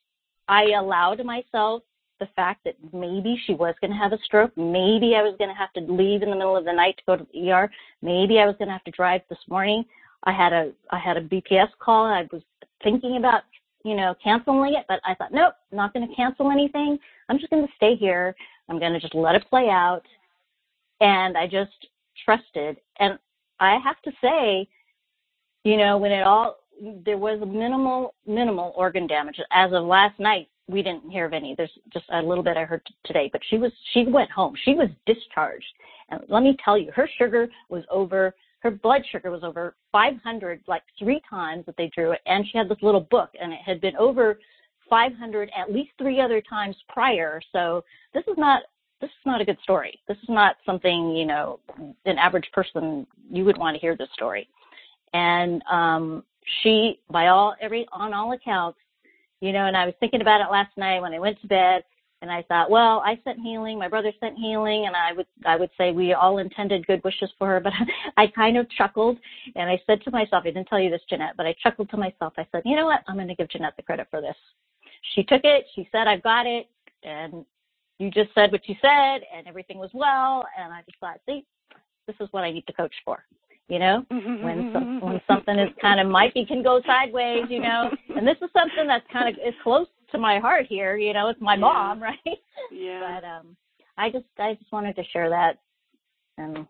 I 0.48 0.72
allowed 0.78 1.24
myself 1.24 1.84
the 2.20 2.28
fact 2.36 2.64
that 2.66 2.76
maybe 2.94 3.40
she 3.46 3.54
was 3.54 3.76
going 3.80 3.92
to 3.92 3.98
have 3.98 4.12
a 4.12 4.18
stroke. 4.24 4.52
Maybe 4.58 5.16
I 5.16 5.22
was 5.22 5.36
going 5.38 5.50
to 5.50 5.56
have 5.56 5.72
to 5.74 5.82
leave 5.82 6.24
in 6.24 6.30
the 6.32 6.36
middle 6.36 6.58
of 6.58 6.66
the 6.66 6.74
night 6.74 6.98
to 6.98 7.04
go 7.06 7.16
to 7.16 7.28
the 7.32 7.52
ER. 7.52 7.70
Maybe 8.02 8.40
I 8.40 8.46
was 8.46 8.56
going 8.58 8.68
to 8.70 8.74
have 8.74 8.84
to 8.86 8.92
drive 8.92 9.22
this 9.30 9.40
morning. 9.48 9.84
I 10.24 10.32
had 10.32 10.52
a 10.54 10.72
I 10.92 11.00
had 11.00 11.18
a 11.18 11.22
BPS 11.22 11.70
call. 11.80 12.06
I 12.06 12.28
was 12.32 12.42
thinking 12.84 13.18
about 13.18 13.44
you 13.84 13.96
know 13.96 14.16
canceling 14.24 14.76
it, 14.76 14.86
but 14.88 15.00
I 15.06 15.14
thought 15.16 15.34
nope, 15.34 15.54
not 15.72 15.94
going 15.94 16.08
to 16.08 16.16
cancel 16.16 16.52
anything. 16.52 16.98
I'm 17.30 17.40
just 17.40 17.50
going 17.50 17.66
to 17.66 17.74
stay 17.76 17.96
here. 17.96 18.36
I'm 18.70 18.80
going 18.80 18.94
to 18.94 19.00
just 19.00 19.16
let 19.16 19.36
it 19.36 19.46
play 19.50 19.70
out, 19.70 20.04
and 21.02 21.38
I 21.38 21.48
just 21.48 21.72
trusted. 22.26 22.78
And 23.00 23.18
I 23.60 23.78
have 23.84 24.02
to 24.04 24.12
say, 24.22 24.68
you 25.64 25.78
know, 25.78 25.98
when 25.98 26.12
it 26.12 26.24
all 26.24 26.58
there 27.06 27.18
was 27.18 27.40
minimal 27.46 28.14
minimal 28.26 28.74
organ 28.76 29.08
damage 29.08 29.40
as 29.52 29.72
of 29.74 29.84
last 29.84 30.20
night 30.20 30.48
we 30.68 30.82
didn't 30.82 31.10
hear 31.10 31.26
of 31.26 31.34
any 31.34 31.56
there's 31.56 31.72
just 31.92 32.06
a 32.12 32.22
little 32.22 32.44
bit 32.44 32.58
i 32.58 32.64
heard 32.64 32.86
t- 32.86 32.94
today 33.06 33.30
but 33.32 33.42
she 33.50 33.58
was 33.58 33.72
she 33.94 34.06
went 34.06 34.30
home 34.30 34.54
she 34.64 34.74
was 34.74 34.88
discharged 35.06 35.66
and 36.10 36.22
let 36.30 36.44
me 36.44 36.56
tell 36.64 36.78
you 36.78 36.92
her 36.92 37.10
sugar 37.18 37.48
was 37.70 37.84
over 37.90 38.36
her 38.60 38.72
blood 38.72 39.04
sugar 39.12 39.32
was 39.32 39.44
over 39.44 39.76
500 39.92 40.62
like 40.68 40.84
three 40.98 41.22
times 41.30 41.66
that 41.66 41.76
they 41.78 41.92
drew 41.96 42.12
it 42.12 42.22
and 42.26 42.46
she 42.52 42.58
had 42.58 42.70
this 42.70 42.78
little 42.82 43.02
book 43.02 43.30
and 43.40 43.54
it 43.54 43.60
had 43.66 43.80
been 43.82 43.96
over 43.98 44.40
500 44.90 45.52
at 45.58 45.72
least 45.72 45.92
three 45.98 46.20
other 46.20 46.42
times 46.42 46.76
prior. 46.90 47.42
So 47.52 47.84
this 48.14 48.24
is 48.28 48.36
not 48.38 48.64
this 49.00 49.10
is 49.10 49.26
not 49.28 49.42
a 49.42 49.46
good 49.46 49.60
story. 49.62 50.00
This 50.08 50.18
is 50.18 50.30
not 50.30 50.56
something 50.66 51.16
you 51.16 51.26
know 51.26 51.60
an 52.06 52.18
average 52.18 52.50
person 52.54 53.06
you 53.30 53.46
would 53.46 53.58
want 53.58 53.76
to 53.76 53.82
hear 53.82 53.96
this 53.96 54.10
story. 54.14 54.48
And 55.14 55.62
um 55.72 56.24
she 56.62 57.00
by 57.10 57.28
all 57.28 57.56
every 57.62 57.88
on 57.92 58.14
all 58.14 58.32
accounts 58.34 58.80
you 59.42 59.52
know 59.52 59.66
and 59.66 59.76
i 59.76 59.86
was 59.86 59.94
thinking 60.00 60.22
about 60.22 60.42
it 60.42 60.52
last 60.52 60.76
night 60.78 61.02
when 61.02 61.14
i 61.14 61.20
went 61.20 61.40
to 61.42 61.48
bed 61.48 61.84
and 62.22 62.32
i 62.32 62.42
thought 62.44 62.70
well 62.70 63.02
i 63.06 63.20
sent 63.24 63.40
healing 63.40 63.78
my 63.78 63.88
brother 63.88 64.12
sent 64.20 64.38
healing 64.38 64.86
and 64.88 64.96
i 64.96 65.14
would 65.14 65.28
i 65.46 65.56
would 65.56 65.70
say 65.78 65.92
we 65.92 66.14
all 66.14 66.40
intended 66.40 66.86
good 66.88 67.04
wishes 67.04 67.30
for 67.38 67.48
her 67.48 67.60
but 67.64 67.74
i 68.18 68.28
kind 68.28 68.58
of 68.58 68.70
chuckled 68.72 69.18
and 69.56 69.70
i 69.70 69.80
said 69.86 70.02
to 70.02 70.12
myself 70.12 70.44
i 70.46 70.48
didn't 70.48 70.66
tell 70.66 70.80
you 70.80 70.90
this 70.90 71.02
jeanette 71.10 71.34
but 71.38 71.46
i 71.46 71.56
chuckled 71.62 71.90
to 71.90 71.98
myself. 71.98 72.34
I 72.38 72.48
said 72.52 72.64
you 72.66 72.76
know 72.76 72.86
what? 72.86 73.02
I'm 73.08 73.16
going 73.16 73.28
to 73.28 73.36
give 73.36 73.50
jeanette 73.50 73.74
the 73.78 73.84
credit 73.84 74.08
for 74.10 74.22
this. 74.22 74.36
She 75.16 75.24
took 75.24 75.42
it. 75.44 75.66
She 75.76 75.88
said 75.92 76.08
i've 76.08 76.24
got 76.24 76.46
it 76.46 76.68
and 77.04 77.46
you 78.00 78.12
just 78.12 78.34
said 78.36 78.52
what 78.52 78.68
you 78.68 78.76
said 78.82 79.22
and 79.36 79.48
everything 79.48 79.78
was 79.78 79.90
well 79.94 80.46
and 80.60 80.74
I 80.74 80.82
just 80.86 81.00
thought, 81.00 81.20
see, 81.28 81.46
this 82.06 82.16
is 82.20 82.28
what 82.32 82.44
I 82.44 82.52
need 82.52 82.66
to 82.68 82.74
coach 82.74 82.94
for. 83.04 83.24
You 83.68 83.80
know, 83.80 84.06
mm-hmm, 84.10 84.30
mm-hmm, 84.30 84.46
when 84.46 84.72
some, 84.72 84.84
mm-hmm. 84.84 85.06
when 85.06 85.22
something 85.28 85.60
is 85.60 85.70
kind 85.82 86.00
of 86.00 86.08
might 86.08 86.34
be 86.34 86.46
can 86.46 86.64
go 86.64 86.82
sideways, 86.86 87.44
you 87.50 87.60
know, 87.60 87.92
and 88.16 88.26
this 88.26 88.38
is 88.42 88.50
something 88.54 88.88
that's 88.88 89.06
kind 89.12 89.28
of 89.28 89.36
is 89.46 89.54
close 89.62 89.88
to 90.12 90.18
my 90.18 90.40
heart 90.40 90.66
here. 90.68 90.98
You 90.98 91.14
know, 91.14 91.30
it's 91.30 91.42
my 91.42 91.56
Yeah. 91.56 91.60
mom, 91.60 92.02
right? 92.10 92.40
Yeah. 92.72 93.20
But 93.22 93.28
um, 93.28 93.58
I 93.98 94.10
just 94.10 94.26
I 94.38 94.54
just 94.56 94.72
wanted 94.72 94.96
to 94.96 95.04
share 95.06 95.30
that, 95.30 95.60
and 96.38 96.68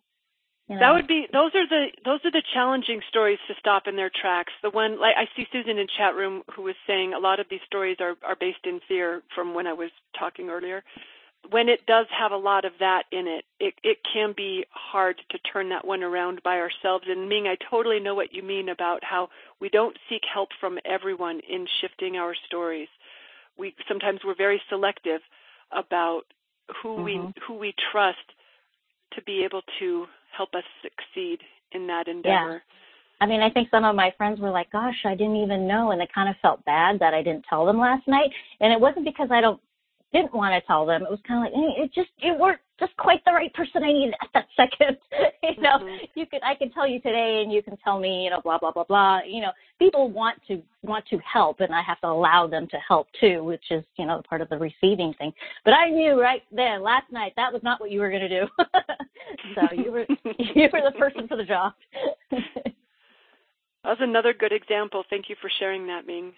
you 0.67 0.75
know, 0.75 0.81
That 0.81 0.93
would 0.95 1.07
be 1.07 1.27
those 1.31 1.51
are 1.55 1.67
the 1.67 1.87
those 2.03 2.19
are 2.25 2.31
the 2.31 2.43
challenging 2.53 3.01
stories 3.09 3.39
to 3.47 3.53
stop 3.59 3.87
in 3.87 3.95
their 3.95 4.11
tracks. 4.21 4.51
The 4.61 4.69
one 4.69 4.99
like 4.99 5.15
I 5.17 5.25
see 5.35 5.47
Susan 5.51 5.77
in 5.77 5.87
chat 5.97 6.15
room 6.15 6.43
who 6.55 6.63
was 6.63 6.75
saying 6.85 7.13
a 7.13 7.19
lot 7.19 7.39
of 7.39 7.47
these 7.49 7.61
stories 7.65 7.97
are 7.99 8.15
are 8.23 8.35
based 8.39 8.65
in 8.65 8.79
fear 8.87 9.23
from 9.33 9.53
when 9.53 9.65
I 9.67 9.73
was 9.73 9.91
talking 10.19 10.49
earlier. 10.49 10.83
When 11.51 11.69
it 11.69 11.85
does 11.85 12.07
have 12.09 12.33
a 12.33 12.37
lot 12.37 12.65
of 12.65 12.73
that 12.81 13.03
in 13.13 13.27
it, 13.27 13.45
it 13.61 13.75
it 13.83 13.97
can 14.13 14.33
be 14.35 14.65
hard 14.71 15.21
to 15.31 15.37
turn 15.39 15.69
that 15.69 15.87
one 15.87 16.03
around 16.03 16.41
by 16.43 16.57
ourselves. 16.59 17.05
And 17.07 17.29
Ming, 17.29 17.47
I 17.47 17.55
totally 17.69 18.01
know 18.01 18.15
what 18.15 18.33
you 18.33 18.43
mean 18.43 18.67
about 18.67 19.01
how 19.05 19.29
we 19.61 19.69
don't 19.69 19.97
seek 20.09 20.23
help 20.33 20.49
from 20.59 20.79
everyone 20.83 21.39
in 21.49 21.65
shifting 21.79 22.17
our 22.17 22.35
stories. 22.47 22.89
We 23.57 23.75
sometimes 23.87 24.19
we're 24.25 24.35
very 24.35 24.61
selective 24.69 25.21
about 25.71 26.23
who 26.81 26.95
we 26.95 27.17
Mhm. 27.17 27.37
who 27.39 27.55
we 27.55 27.73
trust 27.91 28.33
to 29.11 29.21
be 29.23 29.43
able 29.43 29.61
to 29.79 30.07
help 30.31 30.53
us 30.53 30.63
succeed 30.81 31.41
in 31.71 31.87
that 31.87 32.07
endeavor. 32.07 32.53
Yeah. 32.53 32.59
I 33.19 33.25
mean, 33.25 33.41
I 33.41 33.49
think 33.49 33.69
some 33.69 33.83
of 33.83 33.95
my 33.95 34.11
friends 34.11 34.39
were 34.39 34.51
like, 34.51 34.69
"Gosh, 34.69 35.05
I 35.05 35.15
didn't 35.15 35.37
even 35.37 35.67
know," 35.67 35.91
and 35.91 35.99
they 35.99 36.07
kind 36.07 36.29
of 36.29 36.37
felt 36.37 36.63
bad 36.65 36.99
that 36.99 37.13
I 37.13 37.23
didn't 37.23 37.45
tell 37.45 37.65
them 37.65 37.79
last 37.79 38.07
night. 38.07 38.31
And 38.59 38.71
it 38.71 38.79
wasn't 38.79 39.05
because 39.05 39.31
I 39.31 39.41
don't 39.41 39.61
didn't 40.13 40.33
want 40.33 40.53
to 40.53 40.65
tell 40.67 40.85
them. 40.85 41.03
It 41.03 41.09
was 41.09 41.21
kind 41.21 41.47
of 41.47 41.53
like, 41.53 41.77
it 41.79 41.91
just 41.91 42.11
it 42.19 42.37
weren't 42.37 42.61
just 42.79 42.95
quite 42.97 43.23
the 43.25 43.31
right 43.31 43.53
person 43.53 43.83
I 43.83 43.91
needed 43.91 44.13
at 44.21 44.29
that 44.33 44.47
second. 44.55 44.97
you 45.43 45.61
know, 45.61 45.77
Mhm. 45.79 46.09
you 46.15 46.25
could 46.25 46.41
I 46.43 46.55
can 46.55 46.69
tell 46.71 46.87
you 46.87 46.99
today, 46.99 47.41
and 47.43 47.51
you 47.51 47.61
can 47.61 47.77
tell 47.77 47.99
me, 47.99 48.23
you 48.23 48.29
know, 48.29 48.41
blah 48.41 48.57
blah 48.57 48.71
blah 48.71 48.83
blah. 48.83 49.21
You 49.25 49.41
know, 49.41 49.51
people 49.79 50.09
want 50.09 50.39
to 50.47 50.61
want 50.83 51.05
to 51.07 51.17
help, 51.19 51.59
and 51.59 51.73
I 51.73 51.81
have 51.81 51.99
to 52.01 52.07
allow 52.07 52.47
them 52.47 52.67
to 52.67 52.77
help 52.77 53.07
too, 53.19 53.43
which 53.43 53.71
is 53.71 53.83
you 53.97 54.05
know 54.05 54.21
part 54.27 54.41
of 54.41 54.49
the 54.49 54.57
receiving 54.57 55.13
thing. 55.15 55.33
But 55.65 55.73
I 55.73 55.89
knew 55.89 56.21
right 56.21 56.43
then 56.51 56.81
last 56.81 57.11
night 57.11 57.33
that 57.35 57.51
was 57.51 57.63
not 57.63 57.79
what 57.79 57.91
you 57.91 57.99
were 57.99 58.09
going 58.09 58.27
to 58.27 58.41
do. 58.41 58.47
so 59.55 59.73
you 59.73 59.91
were 59.91 60.05
you 60.39 60.69
were 60.71 60.81
the 60.81 60.97
person 60.97 61.27
for 61.27 61.37
the 61.37 61.43
job. 61.45 61.73
That 63.83 63.91
was 63.99 64.01
another 64.01 64.33
good 64.33 64.51
example. 64.51 65.03
Thank 65.09 65.29
you 65.29 65.35
for 65.41 65.49
sharing 65.59 65.87
that, 65.87 66.05
Ming. 66.05 66.33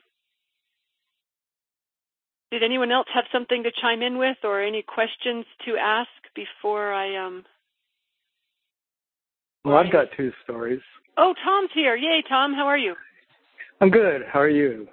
Did 2.52 2.64
anyone 2.64 2.92
else 2.92 3.08
have 3.14 3.26
something 3.32 3.64
to 3.64 3.72
chime 3.82 4.02
in 4.02 4.18
with 4.18 4.38
or 4.44 4.62
any 4.62 4.82
questions 4.82 5.46
to 5.66 5.78
ask 5.78 6.10
before 6.40 6.94
I 6.94 7.16
um 7.18 7.44
Well, 9.66 9.78
I've 9.78 9.92
got 9.92 10.08
two 10.16 10.32
stories. 10.44 10.82
Oh, 11.18 11.34
Tom's 11.44 11.70
here. 11.74 11.96
Yay, 11.98 12.24
Tom. 12.30 12.54
How 12.54 12.66
are 12.66 12.78
you? 12.78 12.96
I'm 13.82 13.90
good. 13.90 14.22
How 14.32 14.40
are 14.40 14.50
you? 14.50 14.88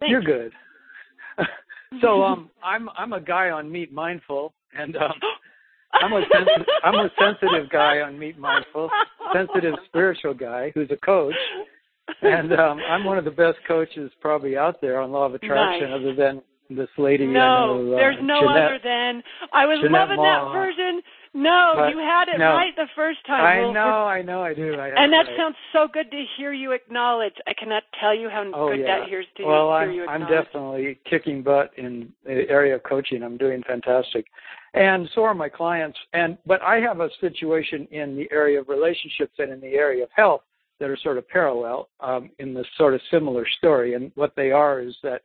Thanks. 0.00 0.10
You're 0.10 0.22
good. 0.22 0.52
so 2.00 2.22
um 2.22 2.50
I'm 2.62 2.88
I'm 2.96 3.12
a 3.12 3.20
guy 3.20 3.50
on 3.50 3.70
Meet 3.70 3.92
Mindful 3.92 4.52
and 4.78 4.96
um 4.96 5.12
I'm 5.94 6.12
a 6.12 6.22
sensitive 6.32 6.66
I'm 6.84 6.94
a 6.94 7.08
sensitive 7.18 7.70
guy 7.70 8.00
on 8.00 8.18
Meet 8.18 8.38
Mindful, 8.38 8.90
sensitive 9.32 9.74
spiritual 9.86 10.34
guy 10.34 10.72
who's 10.74 10.90
a 10.90 10.96
coach. 10.96 11.34
And 12.20 12.52
um 12.52 12.80
I'm 12.90 13.04
one 13.04 13.16
of 13.16 13.24
the 13.24 13.30
best 13.30 13.58
coaches 13.66 14.10
probably 14.20 14.56
out 14.58 14.80
there 14.82 15.00
on 15.00 15.10
law 15.10 15.24
of 15.24 15.34
attraction 15.34 15.90
Nice. 15.90 16.00
other 16.00 16.14
than 16.14 16.42
this 16.74 16.88
lady 16.98 17.26
No, 17.26 17.82
know, 17.82 17.94
uh, 17.94 17.96
there's 17.96 18.16
no 18.22 18.40
Jeanette. 18.40 18.56
other 18.64 18.78
than 18.82 19.22
I 19.52 19.66
was 19.66 19.78
Jeanette 19.80 19.92
loving 20.08 20.22
that 20.22 20.52
version. 20.52 21.02
No, 21.34 21.72
But- 21.76 21.90
you 21.90 21.98
had 21.98 22.28
it 22.28 22.38
no. 22.38 22.52
right 22.52 22.76
the 22.76 22.88
first 22.94 23.24
time. 23.26 23.42
I 23.68 23.72
know, 23.72 24.04
I 24.06 24.20
know 24.20 24.42
I 24.42 24.52
do. 24.52 24.74
I 24.78 24.88
And 24.88 25.10
that 25.14 25.26
right. 25.28 25.36
sounds 25.38 25.56
so 25.72 25.88
good 25.88 26.10
to 26.10 26.24
hear 26.36 26.52
you 26.52 26.72
acknowledge. 26.72 27.32
I 27.46 27.54
cannot 27.54 27.84
tell 27.98 28.14
you 28.14 28.28
how 28.28 28.44
Oh 28.52 28.68
good 28.68 28.80
yeah. 28.80 28.98
that 29.00 29.08
hears 29.08 29.26
to 29.36 29.44
well, 29.46 29.68
hear 29.68 29.78
I'm 29.78 29.92
you 29.92 30.06
I'm 30.06 30.26
definitely 30.26 30.98
kicking 31.08 31.42
butt 31.42 31.72
in 31.78 32.12
the 32.24 32.48
area 32.50 32.74
of 32.74 32.82
coaching. 32.82 33.22
I'm 33.22 33.38
doing 33.38 33.62
fantastic, 33.62 34.26
and 34.74 35.08
so 35.14 35.24
are 35.24 35.32
my 35.34 35.48
clients. 35.48 35.98
And 36.12 36.36
but 36.44 36.60
I 36.60 36.80
have 36.80 37.00
a 37.00 37.08
situation 37.18 37.88
in 37.90 38.14
the 38.14 38.28
area 38.30 38.60
of 38.60 38.68
relationships 38.68 39.32
and 39.38 39.50
in 39.50 39.60
the 39.60 39.74
area 39.74 40.02
of 40.04 40.10
health 40.14 40.42
that 40.80 40.90
are 40.90 40.98
sort 40.98 41.16
of 41.16 41.26
parallel 41.28 41.88
um, 42.00 42.30
in 42.40 42.52
this 42.52 42.66
sort 42.76 42.92
of 42.92 43.00
similar 43.10 43.46
story. 43.56 43.94
And 43.94 44.12
what 44.16 44.34
they 44.36 44.50
are 44.52 44.80
is 44.80 44.94
that. 45.02 45.22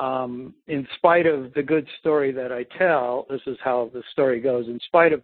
Um, 0.00 0.54
in 0.66 0.86
spite 0.96 1.26
of 1.26 1.52
the 1.54 1.62
good 1.62 1.86
story 2.00 2.32
that 2.32 2.50
I 2.50 2.64
tell, 2.78 3.26
this 3.28 3.42
is 3.46 3.58
how 3.62 3.90
the 3.92 4.02
story 4.12 4.40
goes. 4.40 4.66
In 4.66 4.80
spite 4.86 5.12
of 5.12 5.22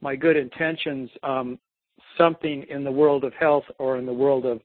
my 0.00 0.14
good 0.14 0.36
intentions, 0.36 1.10
um, 1.22 1.58
something 2.16 2.64
in 2.70 2.84
the 2.84 2.90
world 2.90 3.24
of 3.24 3.32
health 3.34 3.64
or 3.78 3.98
in 3.98 4.06
the 4.06 4.12
world 4.12 4.46
of 4.46 4.60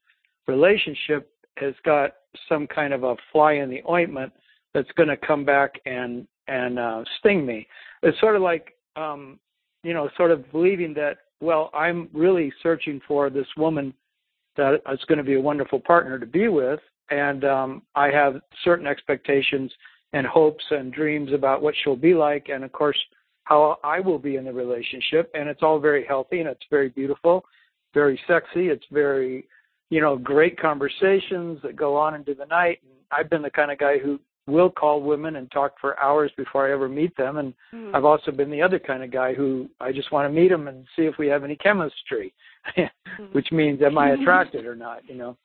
relationship 0.48 1.32
has 1.58 1.74
got 1.84 2.12
some 2.48 2.68
kind 2.68 2.94
of 2.94 3.04
a 3.04 3.16
fly 3.32 3.54
in 3.54 3.70
the 3.70 3.82
ointment 3.90 4.32
that's 4.74 4.92
going 4.96 5.10
to 5.10 5.18
come 5.18 5.44
back 5.44 5.80
and 5.86 6.28
and 6.48 6.80
uh, 6.80 7.04
sting 7.20 7.46
me. 7.46 7.68
It's 8.04 8.20
sort 8.20 8.36
of 8.36 8.42
like 8.42 8.76
um, 8.96 9.40
you 9.84 9.94
know, 9.94 10.10
sort 10.18 10.32
of 10.32 10.50
believing 10.52 10.94
that 10.96 11.18
well, 11.40 11.70
I'm 11.74 12.10
really 12.14 12.52
searching 12.64 13.00
for 13.08 13.30
this 13.30 13.48
woman 13.58 13.94
that 14.56 14.82
is 14.92 15.00
going 15.08 15.20
to 15.20 15.24
be 15.24 15.36
a 15.36 15.42
wonderful 15.42 15.80
partner 15.80 16.18
to 16.18 16.26
be 16.26 16.48
with, 16.48 16.80
and 17.10 17.44
um, 17.46 17.82
I 17.96 18.10
have 18.10 18.42
certain 18.64 18.88
expectations 18.88 19.72
and 20.14 20.26
hopes 20.26 20.64
and 20.72 20.94
dreams 20.94 21.34
about 21.34 21.62
what 21.62 21.76
she'll 21.84 21.96
be 21.96 22.14
like, 22.14 22.50
and 22.50 22.64
of 22.64 22.72
course 22.72 22.98
how 23.44 23.78
I 23.84 24.00
will 24.00 24.20
be 24.20 24.36
in 24.36 24.46
the 24.46 24.54
relationship, 24.54 25.32
and 25.34 25.48
it's 25.48 25.64
all 25.64 25.80
very 25.80 26.06
healthy 26.06 26.40
and 26.40 26.50
it's 26.50 26.66
very 26.70 26.90
beautiful, 26.90 27.46
very 27.94 28.20
sexy. 28.28 28.68
It's 28.68 28.86
very 28.92 29.48
you 29.90 30.02
know, 30.02 30.18
great 30.18 30.60
conversations 30.60 31.60
that 31.64 31.76
go 31.76 31.96
on 31.96 32.14
into 32.14 32.34
the 32.34 32.46
night. 32.46 32.80
And 32.84 32.92
I've 33.12 33.30
been 33.30 33.42
the 33.42 33.50
kind 33.50 33.72
of 33.72 33.78
guy 33.78 33.98
who 33.98 34.20
will 34.46 34.70
call 34.70 35.02
women 35.02 35.38
and 35.38 35.52
talk 35.52 35.74
for 35.80 36.02
hours 36.02 36.32
before 36.38 36.68
I 36.68 36.72
ever 36.74 36.88
meet 36.90 37.16
them. 37.18 37.38
And 37.38 37.54
Hmm. 37.72 37.96
I've 37.96 38.06
also 38.06 38.32
been 38.32 38.50
the 38.50 38.62
other 38.62 38.80
kind 38.80 39.04
of 39.04 39.12
guy 39.12 39.34
who 39.34 39.70
I 39.80 39.92
just 39.92 40.12
want 40.12 40.26
to 40.28 40.34
meet 40.34 40.50
them 40.50 40.68
and 40.68 40.86
see 40.96 41.04
if 41.04 41.18
we 41.18 41.28
have 41.28 41.44
any 41.44 41.56
chemistry, 41.56 42.34
which 43.32 43.52
means 43.52 43.82
am 43.82 43.98
I 43.98 44.12
attracted 44.12 44.66
or 44.66 44.76
not, 44.76 45.08
you 45.08 45.16
know. 45.16 45.38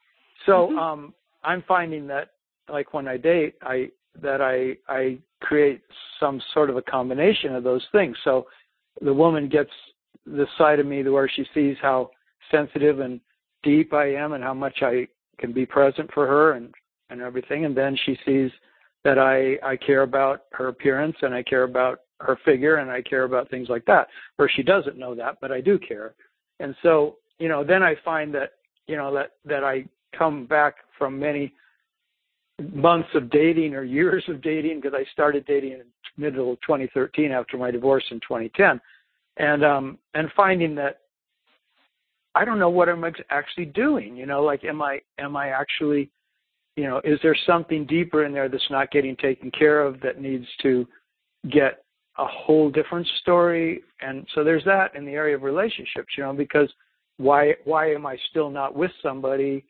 So 0.46 0.70
Mhm. 0.70 0.78
um 0.78 1.14
I'm 1.44 1.62
finding 1.66 2.06
that 2.08 2.32
like 2.68 2.94
when 2.94 3.08
I 3.08 3.16
date, 3.16 3.56
I 3.62 3.90
that 4.20 4.40
I 4.40 4.76
I 4.92 5.18
create 5.40 5.82
some 6.20 6.40
sort 6.54 6.70
of 6.70 6.76
a 6.76 6.82
combination 6.82 7.54
of 7.54 7.64
those 7.64 7.84
things. 7.92 8.16
So 8.24 8.46
the 9.00 9.12
woman 9.12 9.48
gets 9.48 9.70
the 10.26 10.46
side 10.58 10.78
of 10.78 10.86
me 10.86 11.02
where 11.02 11.28
she 11.28 11.44
sees 11.54 11.76
how 11.80 12.10
sensitive 12.50 13.00
and 13.00 13.20
deep 13.62 13.92
I 13.92 14.12
am 14.12 14.32
and 14.32 14.42
how 14.42 14.54
much 14.54 14.78
I 14.82 15.08
can 15.38 15.52
be 15.52 15.66
present 15.66 16.10
for 16.12 16.26
her 16.26 16.52
and 16.52 16.72
and 17.10 17.20
everything 17.20 17.64
and 17.64 17.76
then 17.76 17.96
she 18.06 18.16
sees 18.24 18.50
that 19.04 19.18
I 19.18 19.56
I 19.66 19.76
care 19.76 20.02
about 20.02 20.44
her 20.52 20.68
appearance 20.68 21.16
and 21.22 21.34
I 21.34 21.42
care 21.42 21.64
about 21.64 22.00
her 22.20 22.38
figure 22.44 22.76
and 22.76 22.90
I 22.90 23.02
care 23.02 23.24
about 23.24 23.50
things 23.50 23.68
like 23.68 23.84
that 23.86 24.08
or 24.38 24.48
she 24.48 24.62
doesn't 24.62 24.98
know 24.98 25.14
that 25.16 25.38
but 25.40 25.50
I 25.50 25.60
do 25.60 25.78
care 25.78 26.14
and 26.60 26.74
so 26.82 27.16
you 27.38 27.48
know 27.48 27.64
then 27.64 27.82
I 27.82 27.96
find 28.04 28.32
that 28.34 28.52
you 28.86 28.96
know 28.96 29.12
that 29.14 29.32
that 29.44 29.64
I 29.64 29.84
come 30.16 30.46
back 30.46 30.76
from 31.02 31.18
many 31.18 31.52
months 32.72 33.08
of 33.16 33.28
dating 33.28 33.74
or 33.74 33.82
years 33.82 34.22
of 34.28 34.40
dating 34.40 34.80
because 34.80 34.94
I 34.94 35.04
started 35.10 35.44
dating 35.46 35.72
in 35.72 35.82
middle 36.16 36.52
of 36.52 36.60
2013 36.60 37.32
after 37.32 37.56
my 37.56 37.72
divorce 37.72 38.04
in 38.12 38.20
2010 38.20 38.80
and 39.38 39.64
um 39.64 39.98
and 40.14 40.30
finding 40.36 40.76
that 40.76 41.00
I 42.36 42.44
don't 42.44 42.60
know 42.60 42.70
what 42.70 42.88
I'm 42.88 43.04
actually 43.30 43.64
doing. 43.64 44.16
You 44.16 44.26
know, 44.26 44.44
like 44.44 44.64
am 44.64 44.80
I 44.80 45.00
am 45.18 45.36
I 45.36 45.48
actually, 45.48 46.08
you 46.76 46.84
know, 46.84 47.00
is 47.02 47.18
there 47.20 47.36
something 47.46 47.84
deeper 47.84 48.24
in 48.24 48.32
there 48.32 48.48
that's 48.48 48.70
not 48.70 48.92
getting 48.92 49.16
taken 49.16 49.50
care 49.50 49.82
of 49.82 50.00
that 50.02 50.20
needs 50.20 50.46
to 50.62 50.86
get 51.50 51.84
a 52.18 52.26
whole 52.26 52.70
different 52.70 53.08
story? 53.22 53.82
And 54.00 54.24
so 54.36 54.44
there's 54.44 54.64
that 54.66 54.94
in 54.94 55.04
the 55.04 55.12
area 55.12 55.34
of 55.34 55.42
relationships. 55.42 56.14
You 56.16 56.22
know, 56.22 56.32
because 56.32 56.72
why 57.16 57.54
why 57.64 57.92
am 57.92 58.06
I 58.06 58.16
still 58.30 58.50
not 58.50 58.76
with 58.76 58.92
somebody 59.02 59.64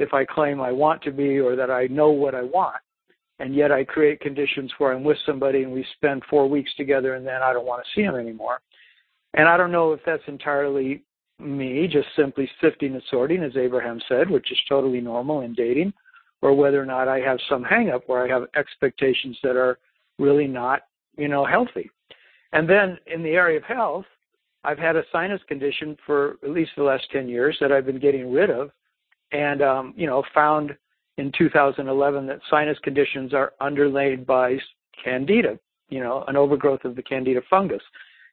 if 0.00 0.14
I 0.14 0.24
claim 0.24 0.60
I 0.60 0.72
want 0.72 1.02
to 1.02 1.12
be 1.12 1.38
or 1.38 1.54
that 1.56 1.70
I 1.70 1.86
know 1.86 2.10
what 2.10 2.34
I 2.34 2.42
want? 2.42 2.76
And 3.38 3.54
yet 3.54 3.72
I 3.72 3.84
create 3.84 4.20
conditions 4.20 4.70
where 4.78 4.92
I'm 4.92 5.04
with 5.04 5.16
somebody 5.24 5.62
and 5.62 5.72
we 5.72 5.84
spend 5.96 6.22
four 6.28 6.48
weeks 6.48 6.70
together 6.76 7.14
and 7.14 7.26
then 7.26 7.42
I 7.42 7.52
don't 7.52 7.66
want 7.66 7.82
to 7.84 7.90
see 7.94 8.04
them 8.04 8.16
anymore. 8.16 8.60
And 9.34 9.48
I 9.48 9.56
don't 9.56 9.72
know 9.72 9.92
if 9.92 10.00
that's 10.04 10.22
entirely 10.26 11.02
me 11.38 11.88
just 11.90 12.08
simply 12.16 12.50
sifting 12.60 12.94
and 12.94 13.02
sorting, 13.10 13.42
as 13.42 13.56
Abraham 13.56 14.00
said, 14.08 14.28
which 14.28 14.50
is 14.52 14.58
totally 14.68 15.00
normal 15.00 15.40
in 15.40 15.54
dating, 15.54 15.92
or 16.42 16.54
whether 16.54 16.82
or 16.82 16.86
not 16.86 17.08
I 17.08 17.20
have 17.20 17.38
some 17.48 17.62
hang 17.62 17.90
up 17.90 18.02
where 18.06 18.24
I 18.24 18.28
have 18.28 18.48
expectations 18.56 19.38
that 19.42 19.56
are 19.56 19.78
really 20.18 20.46
not, 20.46 20.82
you 21.16 21.28
know, 21.28 21.44
healthy. 21.44 21.90
And 22.52 22.68
then 22.68 22.98
in 23.06 23.22
the 23.22 23.30
area 23.30 23.58
of 23.58 23.64
health, 23.64 24.04
I've 24.64 24.78
had 24.78 24.96
a 24.96 25.04
sinus 25.12 25.40
condition 25.48 25.96
for 26.04 26.36
at 26.42 26.50
least 26.50 26.72
the 26.76 26.82
last 26.82 27.04
10 27.12 27.28
years 27.28 27.56
that 27.60 27.72
I've 27.72 27.86
been 27.86 28.00
getting 28.00 28.30
rid 28.32 28.50
of 28.50 28.70
and, 29.32 29.62
um, 29.62 29.94
you 29.96 30.06
know, 30.06 30.22
found 30.34 30.76
in 31.16 31.32
2011 31.36 32.26
that 32.26 32.40
sinus 32.50 32.78
conditions 32.82 33.34
are 33.34 33.52
underlaid 33.60 34.26
by 34.26 34.56
candida 35.02 35.58
you 35.90 36.00
know, 36.00 36.24
an 36.28 36.36
overgrowth 36.36 36.84
of 36.84 36.96
the 36.96 37.02
candida 37.02 37.40
fungus. 37.50 37.82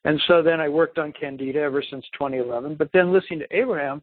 And 0.06 0.22
so 0.28 0.42
then 0.42 0.62
I 0.62 0.70
worked 0.70 1.00
on 1.00 1.12
candida 1.12 1.60
ever 1.60 1.84
since 1.90 2.06
2011. 2.14 2.76
But 2.76 2.90
then 2.94 3.12
listening 3.12 3.40
to 3.40 3.58
Abraham, 3.58 4.02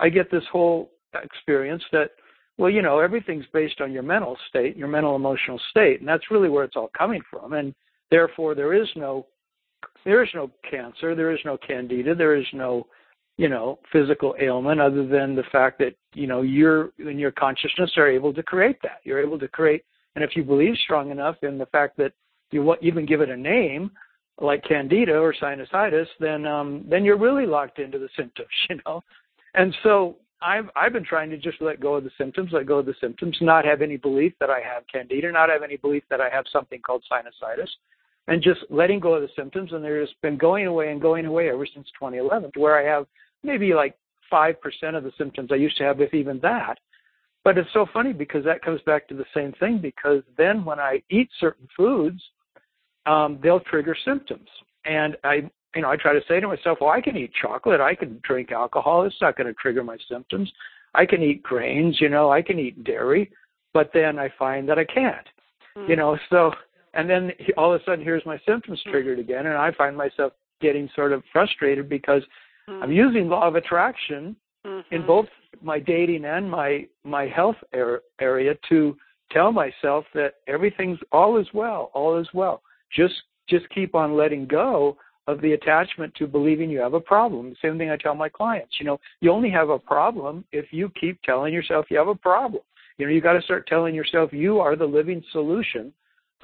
I 0.00 0.10
get 0.10 0.30
this 0.30 0.42
whole 0.52 0.90
experience 1.14 1.82
that, 1.92 2.10
well, 2.58 2.70
you 2.70 2.82
know, 2.82 2.98
everything's 2.98 3.46
based 3.52 3.80
on 3.80 3.92
your 3.92 4.02
mental 4.02 4.36
state, 4.48 4.76
your 4.76 4.88
mental 4.88 5.16
emotional 5.16 5.60
state, 5.70 6.00
and 6.00 6.08
that's 6.08 6.30
really 6.30 6.48
where 6.48 6.64
it's 6.64 6.76
all 6.76 6.90
coming 6.96 7.22
from. 7.30 7.54
And 7.54 7.74
therefore, 8.10 8.54
there 8.54 8.74
is 8.74 8.88
no, 8.96 9.26
there 10.04 10.22
is 10.22 10.28
no 10.34 10.50
cancer, 10.68 11.14
there 11.14 11.32
is 11.32 11.40
no 11.44 11.56
candida, 11.56 12.14
there 12.14 12.36
is 12.36 12.46
no, 12.52 12.86
you 13.38 13.48
know, 13.48 13.78
physical 13.92 14.34
ailment 14.40 14.80
other 14.80 15.06
than 15.06 15.36
the 15.36 15.44
fact 15.50 15.78
that 15.78 15.94
you 16.12 16.26
know 16.26 16.42
you're 16.42 16.90
in 16.98 17.18
your 17.18 17.30
consciousness 17.30 17.92
are 17.96 18.08
able 18.08 18.34
to 18.34 18.42
create 18.42 18.76
that. 18.82 18.98
You're 19.04 19.22
able 19.22 19.38
to 19.38 19.48
create, 19.48 19.84
and 20.16 20.24
if 20.24 20.36
you 20.36 20.42
believe 20.42 20.74
strong 20.84 21.10
enough 21.10 21.36
in 21.42 21.56
the 21.56 21.66
fact 21.66 21.96
that 21.98 22.12
you 22.50 22.76
even 22.82 23.06
give 23.06 23.20
it 23.20 23.30
a 23.30 23.36
name, 23.36 23.92
like 24.40 24.64
candida 24.64 25.16
or 25.16 25.32
sinusitis, 25.32 26.06
then 26.18 26.46
um, 26.46 26.84
then 26.90 27.04
you're 27.04 27.16
really 27.16 27.46
locked 27.46 27.78
into 27.78 27.98
the 27.98 28.08
symptoms, 28.16 28.48
you 28.68 28.80
know. 28.84 29.02
And 29.54 29.74
so 29.84 30.16
I've 30.42 30.68
I've 30.74 30.92
been 30.92 31.04
trying 31.04 31.30
to 31.30 31.38
just 31.38 31.62
let 31.62 31.78
go 31.78 31.94
of 31.94 32.02
the 32.02 32.10
symptoms, 32.18 32.50
let 32.52 32.66
go 32.66 32.78
of 32.78 32.86
the 32.86 32.94
symptoms, 33.00 33.36
not 33.40 33.64
have 33.64 33.82
any 33.82 33.96
belief 33.96 34.32
that 34.40 34.50
I 34.50 34.60
have 34.60 34.82
candida, 34.92 35.30
not 35.30 35.48
have 35.48 35.62
any 35.62 35.76
belief 35.76 36.02
that 36.10 36.20
I 36.20 36.28
have 36.28 36.44
something 36.52 36.80
called 36.80 37.04
sinusitis, 37.10 37.68
and 38.26 38.42
just 38.42 38.60
letting 38.68 38.98
go 38.98 39.14
of 39.14 39.22
the 39.22 39.28
symptoms. 39.36 39.72
And 39.72 39.84
there's 39.84 40.12
been 40.22 40.36
going 40.36 40.66
away 40.66 40.90
and 40.90 41.00
going 41.00 41.26
away 41.26 41.50
ever 41.50 41.66
since 41.72 41.86
2011, 42.00 42.50
to 42.52 42.58
where 42.58 42.76
I 42.76 42.92
have 42.92 43.06
maybe 43.42 43.74
like 43.74 43.96
five 44.30 44.60
percent 44.60 44.96
of 44.96 45.04
the 45.04 45.12
symptoms 45.18 45.50
I 45.52 45.56
used 45.56 45.76
to 45.78 45.84
have, 45.84 46.00
if 46.00 46.14
even 46.14 46.38
that. 46.40 46.78
But 47.44 47.56
it's 47.56 47.72
so 47.72 47.86
funny 47.92 48.12
because 48.12 48.44
that 48.44 48.62
comes 48.62 48.80
back 48.82 49.08
to 49.08 49.14
the 49.14 49.24
same 49.34 49.52
thing. 49.60 49.78
Because 49.78 50.22
then 50.36 50.64
when 50.64 50.78
I 50.78 51.02
eat 51.10 51.30
certain 51.40 51.68
foods, 51.76 52.20
um, 53.06 53.38
they'll 53.42 53.60
trigger 53.60 53.96
symptoms. 54.04 54.48
And 54.84 55.16
I, 55.24 55.50
you 55.74 55.82
know, 55.82 55.90
I 55.90 55.96
try 55.96 56.12
to 56.12 56.20
say 56.28 56.40
to 56.40 56.48
myself, 56.48 56.78
well, 56.80 56.90
I 56.90 57.00
can 57.00 57.16
eat 57.16 57.32
chocolate, 57.40 57.80
I 57.80 57.94
can 57.94 58.20
drink 58.22 58.52
alcohol, 58.52 59.04
it's 59.04 59.16
not 59.20 59.36
going 59.36 59.46
to 59.46 59.54
trigger 59.54 59.82
my 59.82 59.96
symptoms. 60.10 60.50
I 60.94 61.04
can 61.06 61.22
eat 61.22 61.42
grains, 61.42 62.00
you 62.00 62.08
know, 62.08 62.30
I 62.30 62.42
can 62.42 62.58
eat 62.58 62.84
dairy, 62.84 63.30
but 63.74 63.90
then 63.92 64.18
I 64.18 64.30
find 64.38 64.68
that 64.68 64.78
I 64.78 64.84
can't, 64.84 65.26
mm. 65.76 65.88
you 65.88 65.96
know. 65.96 66.18
So, 66.30 66.50
and 66.94 67.08
then 67.08 67.32
all 67.56 67.74
of 67.74 67.80
a 67.80 67.84
sudden, 67.84 68.04
here's 68.04 68.24
my 68.24 68.40
symptoms 68.46 68.80
mm. 68.86 68.90
triggered 68.90 69.18
again, 69.18 69.46
and 69.46 69.56
I 69.56 69.70
find 69.72 69.96
myself 69.96 70.32
getting 70.60 70.88
sort 70.96 71.12
of 71.12 71.22
frustrated 71.32 71.88
because 71.88 72.22
mm. 72.68 72.82
I'm 72.82 72.92
using 72.92 73.28
law 73.28 73.46
of 73.46 73.54
attraction 73.54 74.36
mm-hmm. 74.66 74.94
in 74.94 75.06
both 75.06 75.26
my 75.62 75.78
dating 75.78 76.24
and 76.24 76.50
my 76.50 76.86
my 77.04 77.26
health 77.26 77.56
er- 77.74 78.02
area 78.20 78.54
to 78.68 78.96
tell 79.30 79.52
myself 79.52 80.04
that 80.14 80.34
everything's 80.46 80.98
all 81.12 81.38
is 81.38 81.46
well, 81.52 81.90
all 81.94 82.18
is 82.18 82.28
well. 82.32 82.62
Just 82.94 83.14
just 83.48 83.68
keep 83.70 83.94
on 83.94 84.16
letting 84.16 84.46
go 84.46 84.96
of 85.26 85.40
the 85.42 85.52
attachment 85.52 86.14
to 86.14 86.26
believing 86.26 86.70
you 86.70 86.78
have 86.80 86.94
a 86.94 87.00
problem. 87.00 87.50
The 87.50 87.56
same 87.60 87.76
thing 87.78 87.90
I 87.90 87.96
tell 87.96 88.14
my 88.14 88.30
clients. 88.30 88.76
You 88.78 88.86
know, 88.86 88.98
you 89.20 89.30
only 89.30 89.50
have 89.50 89.68
a 89.68 89.78
problem 89.78 90.44
if 90.52 90.72
you 90.72 90.90
keep 90.98 91.20
telling 91.22 91.52
yourself 91.52 91.86
you 91.90 91.98
have 91.98 92.08
a 92.08 92.14
problem. 92.14 92.62
You 92.96 93.06
know, 93.06 93.12
you 93.12 93.20
got 93.20 93.34
to 93.34 93.42
start 93.42 93.66
telling 93.66 93.94
yourself 93.94 94.32
you 94.32 94.58
are 94.58 94.74
the 94.74 94.86
living 94.86 95.22
solution 95.32 95.92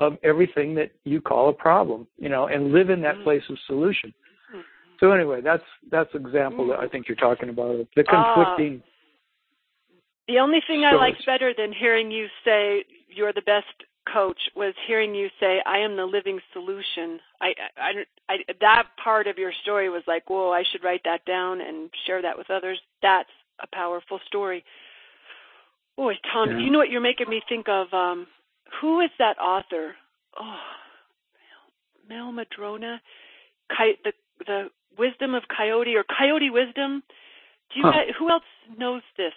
of 0.00 0.18
everything 0.22 0.74
that 0.74 0.90
you 1.04 1.20
call 1.20 1.48
a 1.48 1.52
problem. 1.52 2.06
You 2.18 2.28
know, 2.28 2.48
and 2.48 2.72
live 2.72 2.90
in 2.90 3.00
that 3.02 3.14
mm-hmm. 3.16 3.24
place 3.24 3.42
of 3.48 3.56
solution. 3.66 4.12
So 5.04 5.12
anyway, 5.12 5.42
that's 5.42 5.62
that's 5.90 6.08
example 6.14 6.66
that 6.68 6.78
I 6.78 6.88
think 6.88 7.08
you're 7.08 7.16
talking 7.16 7.50
about 7.50 7.76
the 7.94 8.04
ah. 8.08 8.34
conflicting. 8.34 8.78
Uh, 8.78 8.90
the 10.28 10.38
only 10.38 10.60
thing 10.66 10.80
stories. 10.80 10.94
I 10.94 10.96
liked 10.96 11.26
better 11.26 11.52
than 11.56 11.74
hearing 11.78 12.10
you 12.10 12.26
say 12.42 12.84
you're 13.10 13.34
the 13.34 13.42
best 13.42 13.66
coach 14.10 14.38
was 14.54 14.74
hearing 14.86 15.14
you 15.14 15.28
say 15.40 15.62
i 15.64 15.78
am 15.78 15.96
the 15.96 16.04
living 16.04 16.38
solution 16.52 17.18
I, 17.40 17.54
I 17.78 17.90
i 18.28 18.36
that 18.60 18.88
part 19.02 19.26
of 19.26 19.38
your 19.38 19.50
story 19.62 19.88
was 19.88 20.02
like 20.06 20.28
whoa 20.28 20.50
i 20.50 20.62
should 20.70 20.84
write 20.84 21.00
that 21.04 21.24
down 21.24 21.62
and 21.62 21.88
share 22.06 22.20
that 22.20 22.36
with 22.36 22.50
others 22.50 22.78
that's 23.00 23.30
a 23.62 23.66
powerful 23.74 24.20
story 24.26 24.62
boy 25.96 26.12
tom 26.30 26.50
yeah. 26.50 26.58
you 26.58 26.70
know 26.70 26.76
what 26.76 26.90
you're 26.90 27.00
making 27.00 27.30
me 27.30 27.40
think 27.48 27.66
of 27.66 27.86
um 27.94 28.26
who 28.78 29.00
is 29.00 29.08
that 29.18 29.38
author 29.38 29.94
oh 30.38 30.58
Mehl-Madrona 32.10 33.00
Coy- 33.74 33.96
the 34.04 34.12
the 34.46 34.70
wisdom 34.98 35.34
of 35.34 35.42
coyote 35.54 35.94
or 35.94 36.04
coyote 36.04 36.50
wisdom 36.50 37.02
do 37.72 37.80
you 37.80 37.84
huh. 37.84 37.92
guys, 37.92 38.14
who 38.18 38.30
else 38.30 38.42
knows 38.78 39.02
this 39.16 39.32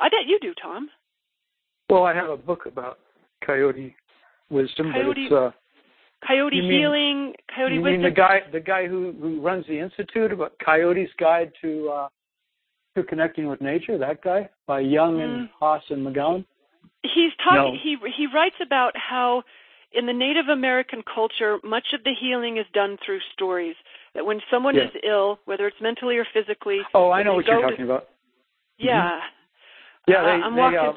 i 0.00 0.08
bet 0.08 0.26
you 0.26 0.38
do 0.40 0.52
tom 0.60 0.88
well 1.90 2.04
i 2.04 2.14
have 2.14 2.30
a 2.30 2.36
book 2.36 2.66
about 2.66 2.98
coyote 3.44 3.94
wisdom, 4.50 4.92
coyote, 4.92 5.28
but 5.30 5.36
it's 5.36 5.54
uh, 5.54 5.56
coyote 6.26 6.60
mean, 6.60 6.70
healing, 6.70 7.34
coyote 7.54 7.74
you 7.74 7.82
wisdom. 7.82 8.02
mean 8.02 8.10
the 8.10 8.16
guy, 8.16 8.40
the 8.52 8.60
guy 8.60 8.86
who 8.86 9.14
who 9.20 9.40
runs 9.40 9.64
the 9.66 9.78
institute 9.78 10.32
about 10.32 10.52
Coyote's 10.64 11.10
Guide 11.18 11.52
to 11.62 11.88
uh, 11.88 12.08
to 12.96 13.02
Connecting 13.04 13.48
with 13.48 13.60
Nature? 13.60 13.98
That 13.98 14.22
guy 14.22 14.48
by 14.66 14.80
Young 14.80 15.16
mm. 15.16 15.24
and 15.24 15.48
Haas 15.58 15.82
and 15.90 16.06
McGown. 16.06 16.44
He's 17.02 17.32
talking. 17.42 17.74
No. 17.74 17.78
He 17.82 17.96
he 18.16 18.26
writes 18.32 18.56
about 18.64 18.92
how 18.96 19.42
in 19.92 20.06
the 20.06 20.12
Native 20.12 20.48
American 20.48 21.02
culture, 21.02 21.58
much 21.64 21.86
of 21.94 22.02
the 22.04 22.12
healing 22.18 22.58
is 22.58 22.66
done 22.74 22.98
through 23.04 23.20
stories. 23.32 23.76
That 24.16 24.26
when 24.26 24.40
someone 24.50 24.74
yeah. 24.74 24.84
is 24.84 24.90
ill, 25.08 25.38
whether 25.44 25.66
it's 25.66 25.76
mentally 25.80 26.16
or 26.16 26.26
physically. 26.32 26.80
Oh, 26.94 27.10
I 27.10 27.22
know 27.22 27.34
what 27.34 27.46
you're 27.46 27.60
talking 27.60 27.86
to, 27.86 27.92
about. 27.92 28.08
Yeah. 28.78 29.02
Mm-hmm. 29.02 30.12
Yeah, 30.12 30.22
they, 30.22 30.28
uh, 30.28 30.46
I'm 30.46 30.54
they, 30.54 30.60
walking. 30.60 30.78
Uh, 30.78 30.92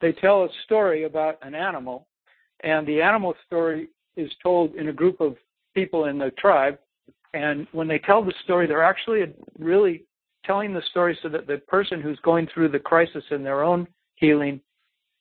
they 0.00 0.12
tell 0.12 0.44
a 0.44 0.48
story 0.64 1.04
about 1.04 1.38
an 1.42 1.54
animal, 1.54 2.06
and 2.64 2.86
the 2.86 3.02
animal 3.02 3.34
story 3.46 3.88
is 4.16 4.30
told 4.42 4.74
in 4.74 4.88
a 4.88 4.92
group 4.92 5.20
of 5.20 5.36
people 5.74 6.06
in 6.06 6.18
the 6.18 6.30
tribe. 6.38 6.78
And 7.34 7.66
when 7.72 7.88
they 7.88 7.98
tell 7.98 8.24
the 8.24 8.34
story, 8.44 8.66
they're 8.66 8.82
actually 8.82 9.22
really 9.58 10.04
telling 10.44 10.72
the 10.72 10.82
story 10.90 11.18
so 11.22 11.28
that 11.28 11.46
the 11.46 11.58
person 11.68 12.00
who's 12.00 12.18
going 12.20 12.48
through 12.52 12.70
the 12.70 12.78
crisis 12.78 13.24
in 13.30 13.42
their 13.42 13.62
own 13.62 13.86
healing 14.14 14.60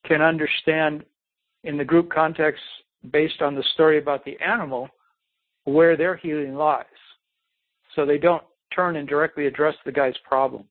can 0.06 0.22
understand 0.22 1.04
in 1.64 1.78
the 1.78 1.84
group 1.84 2.10
context 2.10 2.62
based 3.12 3.42
on 3.42 3.56
the 3.56 3.64
story 3.74 3.98
about 3.98 4.24
the 4.24 4.38
animal 4.40 4.88
where 5.66 5.98
their 5.98 6.16
healing 6.16 6.56
lies. 6.56 6.86
So 7.98 8.06
they 8.06 8.20
don't 8.20 8.43
turn 8.74 8.95
and 8.95 9.10
directly 9.10 9.48
address 9.48 9.74
the 9.84 9.91
guy's 9.91 10.14
problem. 10.24 10.64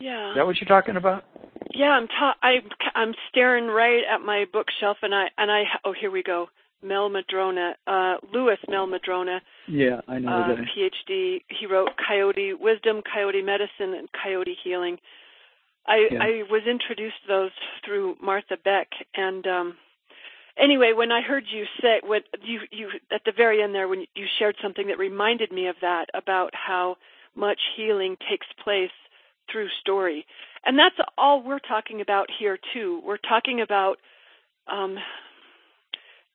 Yeah. 0.00 0.30
Is 0.30 0.36
that 0.36 0.44
what 0.44 0.56
you're 0.60 0.68
talking 0.68 0.96
about? 0.96 1.24
Yeah, 1.72 1.90
I'm 1.90 2.08
ta- 2.08 2.36
I 2.42 2.54
I'm 2.96 3.14
staring 3.30 3.68
right 3.68 4.02
at 4.12 4.20
my 4.20 4.44
bookshelf 4.52 4.96
and 5.02 5.14
I 5.14 5.26
and 5.38 5.50
I 5.50 5.62
oh 5.84 5.94
here 5.98 6.10
we 6.10 6.24
go. 6.24 6.48
Mehl-Madrona, 6.84 7.74
uh 7.86 8.14
Lewis 8.34 8.58
Mehl-Madrona. 8.68 9.40
Yeah, 9.68 10.00
I 10.08 10.18
know 10.18 10.28
uh, 10.28 10.48
that. 10.48 10.58
PhD. 10.76 11.42
He 11.60 11.66
wrote 11.66 11.90
Coyote 12.08 12.54
Wisdom, 12.54 13.00
Coyote 13.14 13.40
Medicine 13.40 13.94
and 13.96 14.08
Coyote 14.20 14.56
Healing. 14.64 14.98
I 15.86 16.08
yeah. 16.10 16.18
I 16.20 16.42
was 16.50 16.62
introduced 16.68 17.22
to 17.22 17.28
those 17.28 17.50
through 17.86 18.16
Martha 18.20 18.56
Beck 18.64 18.88
and 19.14 19.46
um 19.46 19.74
anyway, 20.58 20.92
when 20.94 21.12
I 21.12 21.22
heard 21.22 21.44
you 21.50 21.64
say 21.80 22.00
what 22.04 22.22
you 22.42 22.60
you 22.70 22.88
at 23.10 23.22
the 23.24 23.32
very 23.36 23.62
end 23.62 23.74
there 23.74 23.88
when 23.88 24.06
you 24.14 24.26
shared 24.38 24.56
something 24.62 24.86
that 24.88 24.98
reminded 24.98 25.52
me 25.52 25.68
of 25.68 25.76
that 25.80 26.06
about 26.14 26.50
how 26.54 26.96
much 27.34 27.60
healing 27.76 28.16
takes 28.30 28.46
place 28.62 28.90
through 29.50 29.68
story. 29.80 30.26
And 30.64 30.78
that's 30.78 30.96
all 31.18 31.42
we're 31.42 31.58
talking 31.58 32.00
about 32.00 32.28
here 32.38 32.58
too. 32.72 33.00
We're 33.04 33.16
talking 33.16 33.60
about 33.60 33.96
um, 34.70 34.96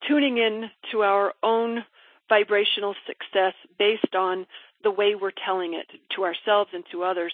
tuning 0.08 0.38
in 0.38 0.70
to 0.92 1.02
our 1.02 1.34
own 1.44 1.84
vibrational 2.30 2.96
success 3.06 3.54
based 3.80 4.16
on 4.16 4.46
the 4.84 4.92
way 4.92 5.16
we're 5.16 5.32
telling 5.46 5.74
it 5.74 5.88
to 6.16 6.24
ourselves 6.24 6.70
and 6.74 6.84
to 6.92 7.04
others. 7.04 7.34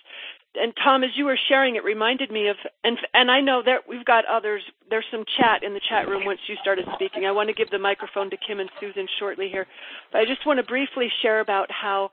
And 0.55 0.73
Tom, 0.83 1.03
as 1.03 1.11
you 1.15 1.25
were 1.25 1.39
sharing, 1.49 1.75
it 1.75 1.83
reminded 1.83 2.31
me 2.31 2.47
of, 2.47 2.57
and 2.83 2.97
and 3.13 3.31
I 3.31 3.41
know 3.41 3.63
that 3.65 3.87
we've 3.89 4.05
got 4.05 4.25
others. 4.25 4.61
There's 4.89 5.05
some 5.11 5.25
chat 5.37 5.63
in 5.63 5.73
the 5.73 5.81
chat 5.89 6.07
room 6.07 6.25
once 6.25 6.39
you 6.47 6.55
started 6.61 6.85
speaking. 6.95 7.25
I 7.25 7.31
want 7.31 7.49
to 7.49 7.55
give 7.55 7.71
the 7.71 7.79
microphone 7.79 8.29
to 8.29 8.37
Kim 8.37 8.59
and 8.59 8.69
Susan 8.79 9.07
shortly 9.19 9.49
here, 9.49 9.67
but 10.11 10.19
I 10.21 10.25
just 10.25 10.45
want 10.45 10.59
to 10.59 10.63
briefly 10.63 11.09
share 11.21 11.39
about 11.39 11.69
how 11.71 12.11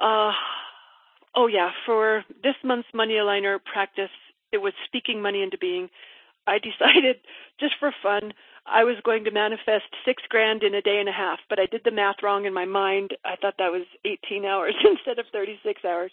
uh, 0.00 0.32
Oh 1.34 1.46
yeah, 1.46 1.70
for 1.86 2.24
this 2.42 2.56
month's 2.64 2.88
money 2.94 3.14
aligner 3.14 3.58
practice, 3.72 4.10
it 4.52 4.58
was 4.58 4.72
speaking 4.86 5.22
money 5.22 5.42
into 5.42 5.58
being. 5.58 5.88
I 6.46 6.58
decided 6.58 7.16
just 7.60 7.74
for 7.78 7.92
fun, 8.02 8.32
I 8.66 8.84
was 8.84 8.96
going 9.04 9.24
to 9.24 9.30
manifest 9.30 9.86
six 10.04 10.22
grand 10.28 10.62
in 10.62 10.74
a 10.74 10.82
day 10.82 10.98
and 10.98 11.08
a 11.08 11.12
half, 11.12 11.40
but 11.48 11.58
I 11.58 11.66
did 11.66 11.82
the 11.84 11.90
math 11.90 12.22
wrong 12.22 12.44
in 12.44 12.54
my 12.54 12.66
mind. 12.66 13.16
I 13.24 13.36
thought 13.36 13.54
that 13.58 13.72
was 13.72 13.86
18 14.04 14.44
hours 14.44 14.74
instead 14.84 15.18
of 15.18 15.26
36 15.32 15.84
hours. 15.84 16.12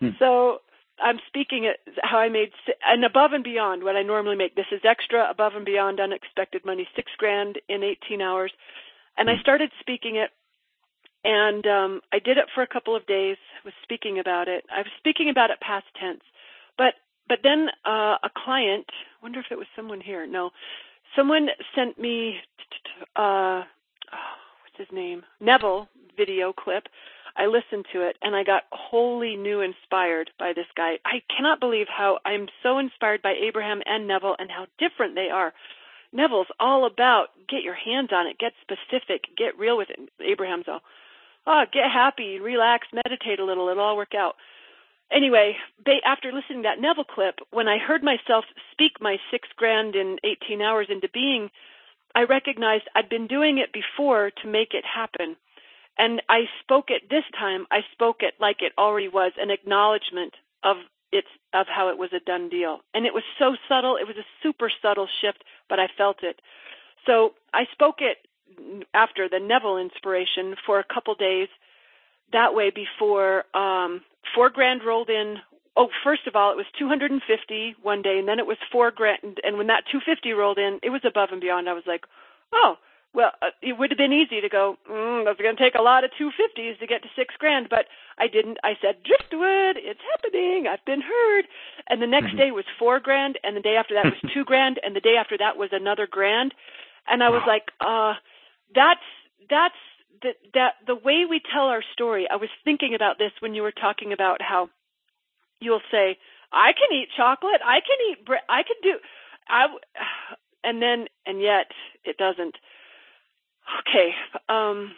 Hmm. 0.00 0.10
So 0.18 0.58
I'm 1.00 1.18
speaking 1.26 1.66
at 1.66 1.78
how 2.02 2.18
I 2.18 2.28
made 2.28 2.50
and 2.86 3.04
above 3.04 3.32
and 3.32 3.44
beyond 3.44 3.84
what 3.84 3.96
I 3.96 4.02
normally 4.02 4.36
make. 4.36 4.54
This 4.54 4.70
is 4.72 4.80
extra, 4.84 5.28
above 5.30 5.54
and 5.54 5.64
beyond 5.64 6.00
unexpected 6.00 6.64
money, 6.64 6.86
six 6.94 7.10
grand 7.16 7.60
in 7.68 7.82
18 7.82 8.20
hours. 8.20 8.52
And 9.16 9.30
I 9.30 9.34
hmm. 9.34 9.40
started 9.40 9.70
speaking 9.80 10.16
it 10.16 10.30
and 11.24 11.66
um, 11.66 12.00
I 12.12 12.18
did 12.18 12.36
it 12.36 12.46
for 12.54 12.62
a 12.62 12.66
couple 12.66 12.94
of 12.94 13.06
days. 13.06 13.36
Was 13.64 13.72
speaking 13.82 14.18
about 14.18 14.46
it. 14.46 14.64
I 14.70 14.80
was 14.80 14.92
speaking 14.98 15.30
about 15.30 15.50
it 15.50 15.58
past 15.60 15.86
tense, 15.98 16.20
but 16.76 16.94
but 17.28 17.38
then 17.42 17.68
uh, 17.86 18.16
a 18.22 18.30
client. 18.36 18.86
Wonder 19.22 19.40
if 19.40 19.46
it 19.50 19.56
was 19.56 19.66
someone 19.74 20.02
here. 20.02 20.26
No, 20.26 20.50
someone 21.16 21.48
sent 21.74 21.98
me 21.98 22.36
uh, 23.16 23.62
what's 24.62 24.78
his 24.78 24.88
name 24.92 25.22
Neville 25.40 25.88
video 26.16 26.52
clip. 26.52 26.84
I 27.36 27.46
listened 27.46 27.86
to 27.92 28.06
it 28.06 28.16
and 28.22 28.36
I 28.36 28.44
got 28.44 28.62
wholly 28.70 29.36
new 29.36 29.60
inspired 29.60 30.30
by 30.38 30.52
this 30.54 30.66
guy. 30.76 30.98
I 31.04 31.20
cannot 31.36 31.58
believe 31.58 31.86
how 31.88 32.18
I'm 32.24 32.48
so 32.62 32.78
inspired 32.78 33.22
by 33.22 33.32
Abraham 33.32 33.82
and 33.86 34.06
Neville 34.06 34.36
and 34.38 34.50
how 34.50 34.66
different 34.78 35.16
they 35.16 35.30
are. 35.30 35.52
Neville's 36.12 36.46
all 36.60 36.86
about 36.86 37.30
get 37.48 37.62
your 37.62 37.74
hands 37.74 38.10
on 38.12 38.28
it, 38.28 38.38
get 38.38 38.52
specific, 38.62 39.24
get 39.36 39.58
real 39.58 39.76
with 39.76 39.90
it. 39.90 39.98
Abraham's 40.24 40.66
all, 40.68 40.80
oh, 41.46 41.64
get 41.72 41.90
happy, 41.90 42.38
relax, 42.38 42.86
meditate 42.94 43.40
a 43.40 43.44
little, 43.44 43.68
it'll 43.68 43.82
all 43.82 43.96
work 43.96 44.14
out. 44.14 44.36
Anyway, 45.12 45.56
after 46.04 46.32
listening 46.32 46.62
to 46.62 46.68
that 46.68 46.80
Neville 46.80 47.04
clip, 47.04 47.38
when 47.50 47.68
I 47.68 47.78
heard 47.78 48.02
myself 48.02 48.44
speak 48.72 49.00
my 49.00 49.18
six 49.30 49.48
grand 49.56 49.94
in 49.94 50.18
18 50.24 50.60
hours 50.60 50.88
into 50.90 51.08
being, 51.08 51.50
I 52.14 52.24
recognized 52.24 52.84
I'd 52.94 53.08
been 53.08 53.26
doing 53.26 53.58
it 53.58 53.72
before 53.72 54.30
to 54.42 54.48
make 54.48 54.72
it 54.72 54.84
happen. 54.84 55.36
And 55.96 56.22
I 56.28 56.48
spoke 56.60 56.86
it 56.88 57.08
this 57.08 57.24
time, 57.38 57.66
I 57.70 57.80
spoke 57.92 58.22
it 58.22 58.34
like 58.40 58.56
it 58.60 58.72
already 58.76 59.08
was 59.08 59.32
an 59.38 59.50
acknowledgement 59.50 60.34
of 60.64 60.76
its 61.12 61.28
of 61.52 61.66
how 61.68 61.90
it 61.90 61.98
was 61.98 62.10
a 62.12 62.18
done 62.18 62.48
deal. 62.48 62.80
And 62.92 63.06
it 63.06 63.14
was 63.14 63.22
so 63.38 63.54
subtle, 63.68 63.96
it 63.96 64.06
was 64.06 64.16
a 64.16 64.26
super 64.42 64.70
subtle 64.82 65.06
shift, 65.20 65.44
but 65.68 65.78
I 65.78 65.86
felt 65.96 66.24
it. 66.24 66.40
So 67.06 67.34
I 67.52 67.66
spoke 67.70 68.00
it 68.00 68.18
after 68.92 69.28
the 69.28 69.38
Neville 69.38 69.78
inspiration 69.78 70.56
for 70.66 70.80
a 70.80 70.84
couple 70.84 71.14
days 71.14 71.48
that 72.32 72.54
way 72.54 72.70
before 72.70 73.44
um 73.54 74.00
four 74.34 74.50
grand 74.50 74.82
rolled 74.84 75.10
in 75.10 75.36
oh 75.76 75.88
first 76.02 76.26
of 76.26 76.36
all 76.36 76.52
it 76.52 76.56
was 76.56 76.66
250 76.78 77.76
one 77.82 78.02
day 78.02 78.18
and 78.18 78.28
then 78.28 78.38
it 78.38 78.46
was 78.46 78.58
four 78.70 78.90
grand 78.90 79.40
and 79.42 79.58
when 79.58 79.66
that 79.68 79.84
250 79.90 80.32
rolled 80.32 80.58
in 80.58 80.78
it 80.82 80.90
was 80.90 81.02
above 81.04 81.30
and 81.32 81.40
beyond 81.40 81.68
i 81.68 81.72
was 81.72 81.84
like 81.86 82.04
oh 82.52 82.76
well, 83.14 83.30
uh, 83.40 83.54
it 83.62 83.78
would 83.78 83.90
have 83.90 83.98
been 83.98 84.12
easy 84.12 84.40
to 84.40 84.48
go, 84.48 84.76
mm, 84.90 85.24
that's 85.24 85.40
going 85.40 85.56
to 85.56 85.62
take 85.62 85.76
a 85.76 85.82
lot 85.82 86.02
of 86.02 86.10
250s 86.20 86.78
to 86.80 86.86
get 86.86 87.02
to 87.02 87.08
six 87.14 87.34
grand, 87.38 87.68
but 87.70 87.86
I 88.18 88.26
didn't. 88.26 88.58
I 88.64 88.76
said, 88.82 88.96
Driftwood, 89.06 89.78
it's 89.78 90.00
happening. 90.12 90.66
I've 90.68 90.84
been 90.84 91.00
heard. 91.00 91.44
And 91.88 92.02
the 92.02 92.08
next 92.08 92.28
mm-hmm. 92.28 92.38
day 92.38 92.50
was 92.50 92.64
four 92.76 92.98
grand, 92.98 93.38
and 93.44 93.56
the 93.56 93.60
day 93.60 93.76
after 93.76 93.94
that 93.94 94.04
was 94.04 94.30
two 94.34 94.44
grand, 94.44 94.80
and 94.84 94.96
the 94.96 95.00
day 95.00 95.14
after 95.16 95.38
that 95.38 95.56
was 95.56 95.70
another 95.72 96.08
grand. 96.10 96.54
And 97.06 97.22
I 97.22 97.30
was 97.30 97.42
wow. 97.46 97.52
like, 97.54 97.70
uh, 97.80 98.14
that's, 98.74 99.06
that's, 99.48 99.78
the, 100.24 100.32
that 100.54 100.74
the 100.86 100.96
way 100.96 101.24
we 101.28 101.40
tell 101.52 101.66
our 101.66 101.84
story. 101.92 102.26
I 102.28 102.36
was 102.36 102.48
thinking 102.64 102.94
about 102.96 103.18
this 103.18 103.30
when 103.38 103.54
you 103.54 103.62
were 103.62 103.72
talking 103.72 104.12
about 104.12 104.42
how 104.42 104.68
you'll 105.60 105.84
say, 105.92 106.18
I 106.52 106.72
can 106.72 106.96
eat 106.96 107.08
chocolate. 107.16 107.60
I 107.64 107.78
can 107.78 107.98
eat 108.10 108.26
bread. 108.26 108.42
I 108.48 108.62
can 108.64 108.76
do, 108.82 108.98
I, 109.48 109.66
and 110.64 110.82
then, 110.82 111.06
and 111.26 111.40
yet 111.40 111.66
it 112.04 112.16
doesn't 112.16 112.56
Okay. 113.80 114.10
Um, 114.48 114.92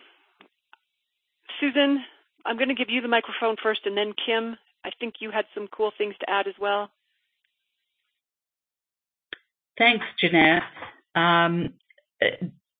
Susan, 1.61 2.03
I'm 2.45 2.57
going 2.57 2.69
to 2.69 2.75
give 2.75 2.91
you 2.91 3.01
the 3.01 3.09
microphone 3.09 3.57
first, 3.63 3.81
and 3.85 3.97
then 3.97 4.13
Kim, 4.25 4.57
I 4.85 4.91
think 5.01 5.15
you 5.21 5.31
had 5.31 5.45
some 5.55 5.69
cool 5.69 5.93
things 5.97 6.15
to 6.21 6.31
add 6.31 6.47
as 6.47 6.55
well. 6.61 6.91
Thanks, 9.79 10.05
Jeanette. 10.21 10.63
Um, 11.15 11.75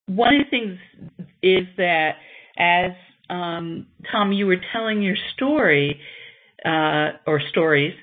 one 0.07 0.37
of 0.37 0.45
the 0.45 0.51
things 0.51 0.79
is 1.43 1.67
that 1.77 2.17
as 2.59 2.93
um, 3.29 3.87
Tom, 4.11 4.33
you 4.33 4.47
were 4.47 4.61
telling 4.73 5.03
your 5.03 5.17
story 5.35 6.01
uh, 6.65 7.13
or 7.27 7.41
stories, 7.51 7.95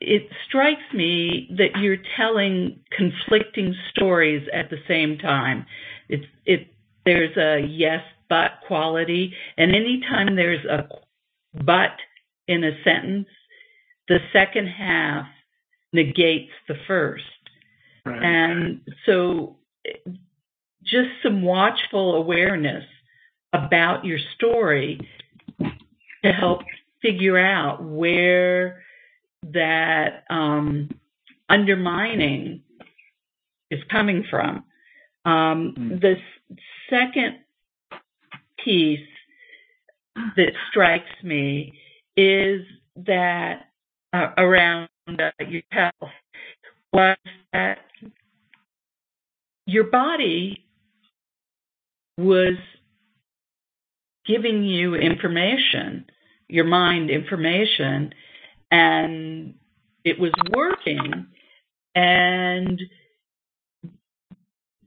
it 0.00 0.28
strikes 0.46 0.82
me 0.94 1.48
that 1.56 1.80
you're 1.80 1.98
telling 2.16 2.80
conflicting 2.96 3.74
stories 3.90 4.46
at 4.52 4.70
the 4.70 4.78
same 4.88 5.18
time. 5.18 5.66
It's 6.08 6.26
it 6.44 6.68
there's 7.04 7.36
a 7.36 7.66
yes 7.66 8.02
but 8.28 8.52
quality, 8.66 9.34
and 9.56 9.74
anytime 9.74 10.36
there's 10.36 10.64
a 10.64 10.88
but 11.64 11.96
in 12.48 12.64
a 12.64 12.72
sentence, 12.84 13.28
the 14.08 14.18
second 14.32 14.68
half 14.68 15.26
negates 15.92 16.52
the 16.68 16.74
first. 16.86 17.24
Right. 18.04 18.22
And 18.22 18.80
so 19.06 19.56
just 20.82 21.10
some 21.22 21.42
watchful 21.42 22.16
awareness 22.16 22.84
about 23.52 24.04
your 24.04 24.18
story 24.34 25.00
to 25.60 26.32
help 26.32 26.60
figure 27.00 27.38
out 27.38 27.82
where 27.82 28.82
that 29.42 30.24
um, 30.30 30.88
undermining 31.48 32.62
is 33.70 33.80
coming 33.90 34.24
from. 34.30 34.64
Um, 35.24 35.74
mm. 35.78 36.00
The 36.00 36.16
second 36.88 37.38
piece 38.64 39.00
that 40.36 40.52
strikes 40.70 41.22
me 41.22 41.72
is 42.16 42.62
that 42.96 43.68
uh, 44.12 44.28
around 44.36 44.88
uh, 45.08 45.30
your 45.48 45.62
health 45.70 46.12
was 46.92 47.16
that 47.52 47.78
your 49.66 49.84
body 49.84 50.66
was 52.18 52.54
giving 54.26 54.64
you 54.64 54.94
information, 54.94 56.06
your 56.48 56.64
mind 56.64 57.10
information, 57.10 58.12
and 58.70 59.54
it 60.04 60.18
was 60.18 60.32
working. 60.54 61.26
And 61.94 62.80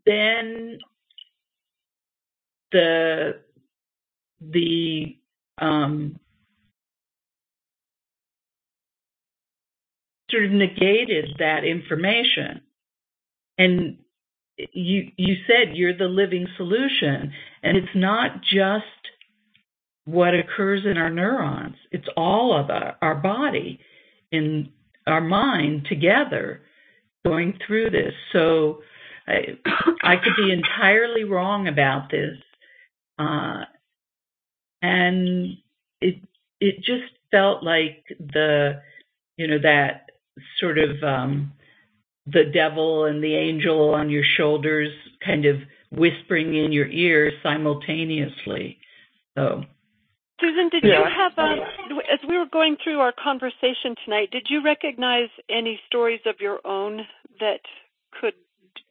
then 0.06 0.80
the 2.72 3.40
the 4.42 5.18
um, 5.60 6.20
sort 10.30 10.46
of 10.46 10.52
negated 10.52 11.36
that 11.40 11.64
information 11.64 12.62
and 13.58 13.98
you 14.58 15.12
you 15.18 15.36
said 15.48 15.76
you're 15.76 15.98
the 15.98 16.06
living 16.06 16.48
solution 16.58 17.32
and 17.64 17.78
it's 17.78 17.96
not 17.96 18.42
just 18.42 18.86
what 20.06 20.34
occurs 20.34 20.86
in 20.86 20.98
our 20.98 21.10
neurons 21.10 21.76
it's 21.92 22.08
all 22.16 22.58
of 22.58 22.70
our, 22.70 22.96
our 23.02 23.16
body 23.16 23.80
in 24.32 24.70
our 25.08 25.22
mind 25.22 25.86
together 25.90 26.62
going 27.24 27.58
through 27.68 27.90
this 27.90 28.14
so 28.32 28.80
I, 29.28 29.58
I 30.04 30.16
could 30.18 30.36
be 30.38 30.52
entirely 30.52 31.24
wrong 31.24 31.68
about 31.68 32.10
this. 32.12 32.38
Uh, 33.18 33.64
and 34.82 35.58
it 36.02 36.16
it 36.60 36.78
just 36.78 37.12
felt 37.32 37.64
like 37.64 38.06
the 38.20 38.82
you 39.38 39.48
know 39.48 39.60
that 39.64 40.12
sort 40.60 40.78
of 40.78 41.02
um, 41.04 41.54
the 42.28 42.44
devil 42.54 43.06
and 43.06 43.24
the 43.24 43.36
angel 43.36 43.94
on 43.94 44.10
your 44.10 44.24
shoulders 44.38 44.92
kind 45.26 45.46
of 45.46 45.58
whispering 45.92 46.56
in 46.56 46.72
your 46.72 46.88
ear 46.88 47.32
simultaneously. 47.42 48.78
So 49.38 49.64
Susan, 50.40 50.70
did 50.70 50.84
you 50.84 50.92
have, 50.92 51.32
um, 51.38 51.60
as 52.12 52.20
we 52.28 52.38
were 52.38 52.46
going 52.52 52.76
through 52.84 53.00
our 53.00 53.14
conversation 53.14 53.96
tonight, 54.04 54.32
did 54.32 54.48
you 54.50 54.64
recognize 54.64 55.30
any 55.50 55.80
stories 55.88 56.20
of 56.26 56.36
your 56.40 56.60
own 56.66 57.02
that 57.40 57.62
could 58.20 58.34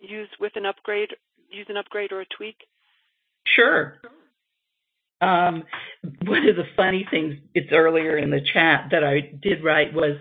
use 0.01 0.29
with 0.41 0.53
an 0.57 0.65
upgrade, 0.65 1.11
use 1.51 1.67
an 1.69 1.77
upgrade 1.77 2.13
or 2.13 2.23
a 2.23 2.27
tweak? 2.27 2.57
Sure. 3.47 3.99
Um, 5.21 5.65
one 6.23 6.49
of 6.49 6.57
the 6.57 6.65
funny 6.77 7.07
things, 7.11 7.35
it's 7.55 7.73
earlier 7.73 8.17
in 8.17 8.31
the 8.31 8.41
chat 8.53 8.89
that 8.91 9.05
I 9.05 9.21
did 9.43 9.63
write 9.63 9.93
was 9.93 10.17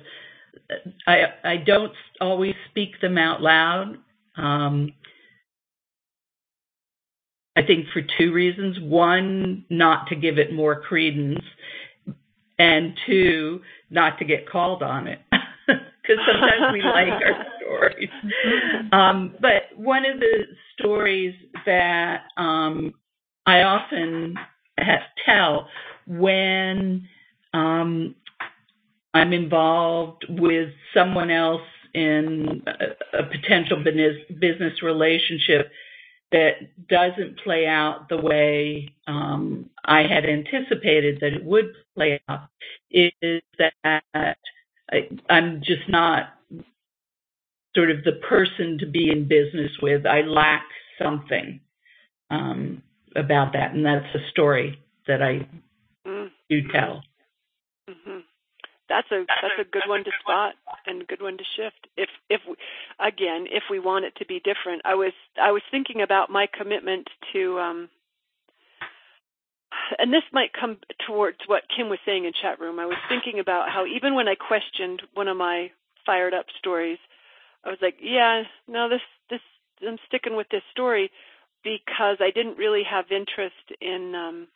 I 1.08 1.24
I 1.44 1.58
don't 1.58 1.94
always 2.22 2.56
speak 2.70 3.00
them 3.02 3.18
out 3.18 3.42
loud. 3.42 3.98
Um, 4.38 4.94
I 7.56 7.62
think 7.64 7.88
for 7.94 8.02
two 8.18 8.34
reasons. 8.34 8.78
One, 8.80 9.66
not 9.70 10.08
to 10.08 10.16
give 10.16 10.38
it 10.38 10.54
more 10.54 10.82
credence, 10.82 11.44
and 12.58 12.98
two, 13.06 13.62
not 13.90 14.20
to 14.20 14.26
get 14.26 14.50
called 14.50 14.84
on 14.84 15.08
it. 15.08 15.20
Because 16.04 16.22
sometimes 16.30 16.74
we 16.74 16.82
like 16.82 17.08
our 17.08 17.46
stories. 17.62 18.10
Um, 18.92 19.36
but 19.40 19.78
one 19.78 20.06
of 20.06 20.20
the 20.20 20.44
stories 20.78 21.34
that 21.66 22.24
um, 22.36 22.94
I 23.46 23.62
often 23.62 24.36
tell 25.26 25.70
when 26.06 27.08
um, 27.54 28.16
I'm 29.14 29.32
involved 29.32 30.26
with 30.28 30.72
someone 30.94 31.32
else 31.32 31.62
in 31.94 32.64
a, 32.68 33.20
a 33.20 33.24
potential 33.24 33.82
business 33.82 34.82
relationship 34.84 35.72
that 36.34 36.88
doesn't 36.90 37.40
play 37.40 37.68
out 37.68 38.10
the 38.10 38.18
way 38.18 38.90
um, 39.08 39.70
I 39.86 40.02
had 40.02 40.26
anticipated 40.26 41.20
that 41.22 41.34
it 41.34 41.46
would 41.46 41.74
play 41.96 42.22
out 42.28 42.50
is 42.92 43.14
that 43.60 43.74
I, 44.14 44.36
I'm 45.30 45.62
just 45.62 45.88
not 45.90 46.34
sort 47.76 47.92
of 47.92 48.04
the 48.04 48.20
person 48.28 48.78
to 48.80 48.86
be 48.86 49.10
in 49.10 49.28
business 49.28 49.72
with. 49.82 50.06
I 50.06 50.22
lack 50.22 50.66
something. 51.02 51.62
Um, 52.30 52.84
about 53.16 53.54
that, 53.54 53.74
and 53.74 53.86
that's 53.86 54.14
a 54.16 54.30
story 54.32 54.80
that 55.08 55.22
I 55.22 55.48
Mm. 56.06 56.32
do 56.50 56.68
tell. 56.70 57.04
hmm 57.88 58.13
That's 58.90 59.10
a 59.12 59.26
that's 59.42 59.60
a 59.60 59.64
good 59.64 59.88
one 59.88 60.04
to 60.04 60.12
spot 60.22 60.56
and 60.86 61.02
a 61.02 61.06
good 61.06 61.22
one 61.22 61.38
to 61.38 61.44
shift. 61.56 61.88
If 61.98 62.10
if 62.30 62.42
we, 62.48 62.56
again, 63.00 63.48
if 63.50 63.64
we 63.70 63.80
want 63.80 64.06
it 64.06 64.16
to 64.18 64.26
be 64.26 64.42
different, 64.42 64.82
I 64.86 64.96
was 64.96 65.14
I 65.42 65.52
was 65.52 65.62
thinking 65.72 66.02
about 66.02 66.30
my 66.30 66.48
commitment 66.48 67.08
to 67.34 67.60
um 67.60 67.90
and 70.00 70.14
this 70.14 70.24
might 70.32 70.52
come 70.54 70.78
towards 71.08 71.38
what 71.48 71.64
Kim 71.76 71.90
was 71.90 72.00
saying 72.06 72.26
in 72.26 72.34
chat 72.42 72.60
room. 72.60 72.80
I 72.80 72.86
was 72.86 72.98
thinking 73.10 73.40
about 73.40 73.70
how 73.70 73.86
even 73.86 74.16
when 74.16 74.28
I 74.28 74.36
questioned 74.36 75.02
one 75.14 75.28
of 75.28 75.38
my 75.38 75.72
fired 76.06 76.34
up 76.34 76.46
stories, 76.60 77.00
I 77.64 77.70
was 77.70 77.80
like, 77.82 77.96
yeah, 78.02 78.44
no, 78.68 78.90
this 78.90 79.02
this 79.30 79.42
I'm 79.88 79.98
sticking 80.08 80.36
with 80.36 80.48
this 80.50 80.64
story 80.72 81.10
because 81.64 82.18
I 82.20 82.32
didn't 82.32 82.58
really 82.58 82.84
have 82.84 83.06
interest 83.12 83.72
in 83.82 84.14
um 84.16 84.48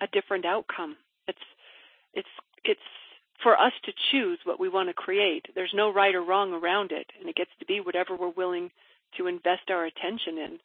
a 0.00 0.06
different 0.12 0.44
outcome. 0.46 0.96
It's 1.26 1.46
it's 2.14 2.28
it's 2.64 2.80
for 3.42 3.58
us 3.58 3.72
to 3.84 3.92
choose 4.10 4.38
what 4.44 4.60
we 4.60 4.68
want 4.68 4.88
to 4.88 4.94
create. 4.94 5.46
There's 5.54 5.72
no 5.74 5.92
right 5.92 6.14
or 6.14 6.22
wrong 6.22 6.52
around 6.52 6.92
it, 6.92 7.06
and 7.18 7.28
it 7.28 7.36
gets 7.36 7.50
to 7.58 7.66
be 7.66 7.80
whatever 7.80 8.16
we're 8.16 8.28
willing 8.30 8.70
to 9.18 9.26
invest 9.26 9.70
our 9.70 9.84
attention 9.84 10.38
in. 10.38 10.58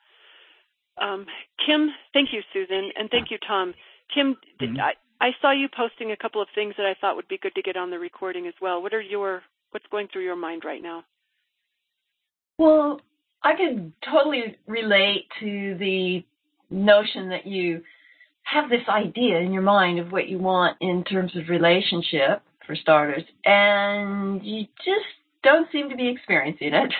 Um, 0.99 1.25
Kim, 1.65 1.89
thank 2.13 2.29
you, 2.33 2.41
Susan, 2.53 2.91
and 2.97 3.09
thank 3.09 3.29
you, 3.29 3.37
Tom. 3.47 3.73
Kim, 4.13 4.37
did, 4.59 4.71
Mhm. 4.71 4.79
I, 4.79 4.93
I 5.19 5.35
saw 5.41 5.51
you 5.51 5.67
posting 5.69 6.11
a 6.11 6.17
couple 6.17 6.41
of 6.41 6.49
things 6.55 6.75
that 6.77 6.85
I 6.85 6.93
thought 6.95 7.15
would 7.15 7.27
be 7.27 7.37
good 7.37 7.55
to 7.55 7.61
get 7.61 7.77
on 7.77 7.89
the 7.89 7.99
recording 7.99 8.47
as 8.47 8.53
well. 8.61 8.81
What 8.81 8.93
are 8.93 9.01
your 9.01 9.43
what's 9.71 9.85
going 9.87 10.07
through 10.07 10.23
your 10.23 10.35
mind 10.35 10.63
right 10.63 10.81
now? 10.81 11.03
Well, 12.57 13.01
I 13.43 13.55
can 13.55 13.93
totally 14.01 14.57
relate 14.65 15.27
to 15.39 15.75
the 15.75 16.23
notion 16.69 17.29
that 17.29 17.45
you 17.45 17.83
have 18.43 18.69
this 18.69 18.87
idea 18.87 19.39
in 19.39 19.51
your 19.51 19.61
mind 19.61 19.99
of 19.99 20.11
what 20.11 20.27
you 20.27 20.39
want 20.39 20.77
in 20.79 21.03
terms 21.03 21.35
of 21.35 21.49
relationship, 21.49 22.41
for 22.67 22.75
starters, 22.75 23.23
and 23.45 24.45
you 24.45 24.65
just 24.85 25.05
don't 25.43 25.71
seem 25.71 25.89
to 25.89 25.95
be 25.95 26.09
experiencing 26.09 26.73
it. 26.73 26.93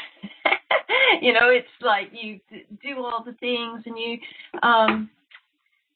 you 1.22 1.34
know, 1.34 1.50
it's 1.50 1.68
like 1.82 2.10
you 2.12 2.40
do 2.82 3.04
all 3.04 3.24
the 3.24 3.34
things 3.34 3.84
and 3.86 3.98
you 3.98 4.18
um 4.64 5.10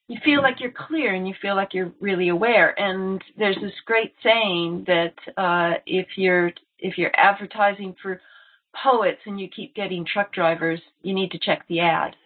you 0.07 0.19
feel 0.26 0.41
like 0.41 0.59
you're 0.59 0.72
clear 0.72 1.15
and 1.15 1.28
you 1.28 1.34
feel 1.41 1.55
like 1.55 1.74
you're 1.74 1.93
really 2.01 2.28
aware 2.28 2.78
and 2.78 3.24
there's 3.38 3.55
this 3.61 3.72
great 3.86 4.13
saying 4.22 4.84
that 4.88 5.13
uh 5.38 5.76
if 5.86 6.07
you're 6.17 6.51
if 6.80 6.97
you're 6.97 7.17
advertising 7.17 7.95
for 8.01 8.19
poets 8.84 9.22
and 9.26 9.39
you 9.39 9.47
keep 9.47 9.76
getting 9.76 10.05
truck 10.05 10.34
drivers, 10.34 10.82
you 11.03 11.13
need 11.13 11.32
to 11.32 11.39
check 11.39 11.65
the 11.67 11.80
ad. 11.80 12.15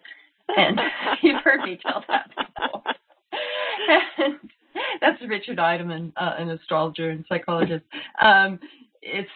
And 0.56 0.78
you've 1.22 1.42
heard 1.42 1.62
me 1.62 1.76
tell 1.82 2.04
that 2.08 2.30
before. 2.30 2.82
And 4.18 4.50
that's 5.00 5.20
Richard 5.28 5.58
Idemon, 5.58 6.12
uh, 6.16 6.34
an 6.38 6.50
astrologer 6.50 7.10
and 7.10 7.24
psychologist. 7.28 7.84
Um, 8.20 8.58
it's 9.02 9.30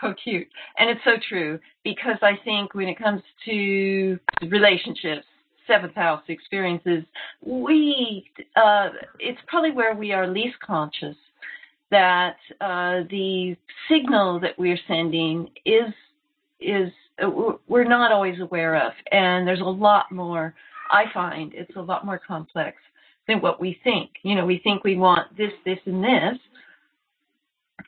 so 0.00 0.14
cute. 0.22 0.48
And 0.78 0.90
it's 0.90 1.00
so 1.04 1.12
true 1.28 1.58
because 1.84 2.18
I 2.22 2.32
think 2.44 2.74
when 2.74 2.88
it 2.88 2.98
comes 2.98 3.22
to 3.46 4.18
relationships, 4.42 5.26
seventh 5.66 5.94
house 5.94 6.22
experiences, 6.28 7.04
we, 7.44 8.30
uh, 8.56 8.88
it's 9.18 9.40
probably 9.46 9.70
where 9.70 9.94
we 9.94 10.12
are 10.12 10.26
least 10.26 10.58
conscious 10.64 11.16
that 11.90 12.36
uh, 12.60 13.00
the 13.10 13.56
signal 13.88 14.40
that 14.40 14.58
we're 14.58 14.78
sending 14.86 15.48
is 15.64 15.92
is 16.60 16.90
we're 17.68 17.84
not 17.84 18.12
always 18.12 18.40
aware 18.40 18.76
of, 18.76 18.92
and 19.10 19.46
there's 19.46 19.60
a 19.60 19.64
lot 19.64 20.10
more. 20.12 20.54
I 20.90 21.04
find 21.12 21.52
it's 21.54 21.74
a 21.76 21.80
lot 21.80 22.04
more 22.04 22.18
complex 22.18 22.76
than 23.28 23.40
what 23.40 23.60
we 23.60 23.78
think. 23.84 24.10
You 24.22 24.34
know, 24.34 24.46
we 24.46 24.60
think 24.64 24.82
we 24.82 24.96
want 24.96 25.36
this, 25.36 25.52
this, 25.64 25.78
and 25.86 26.02
this, 26.02 26.38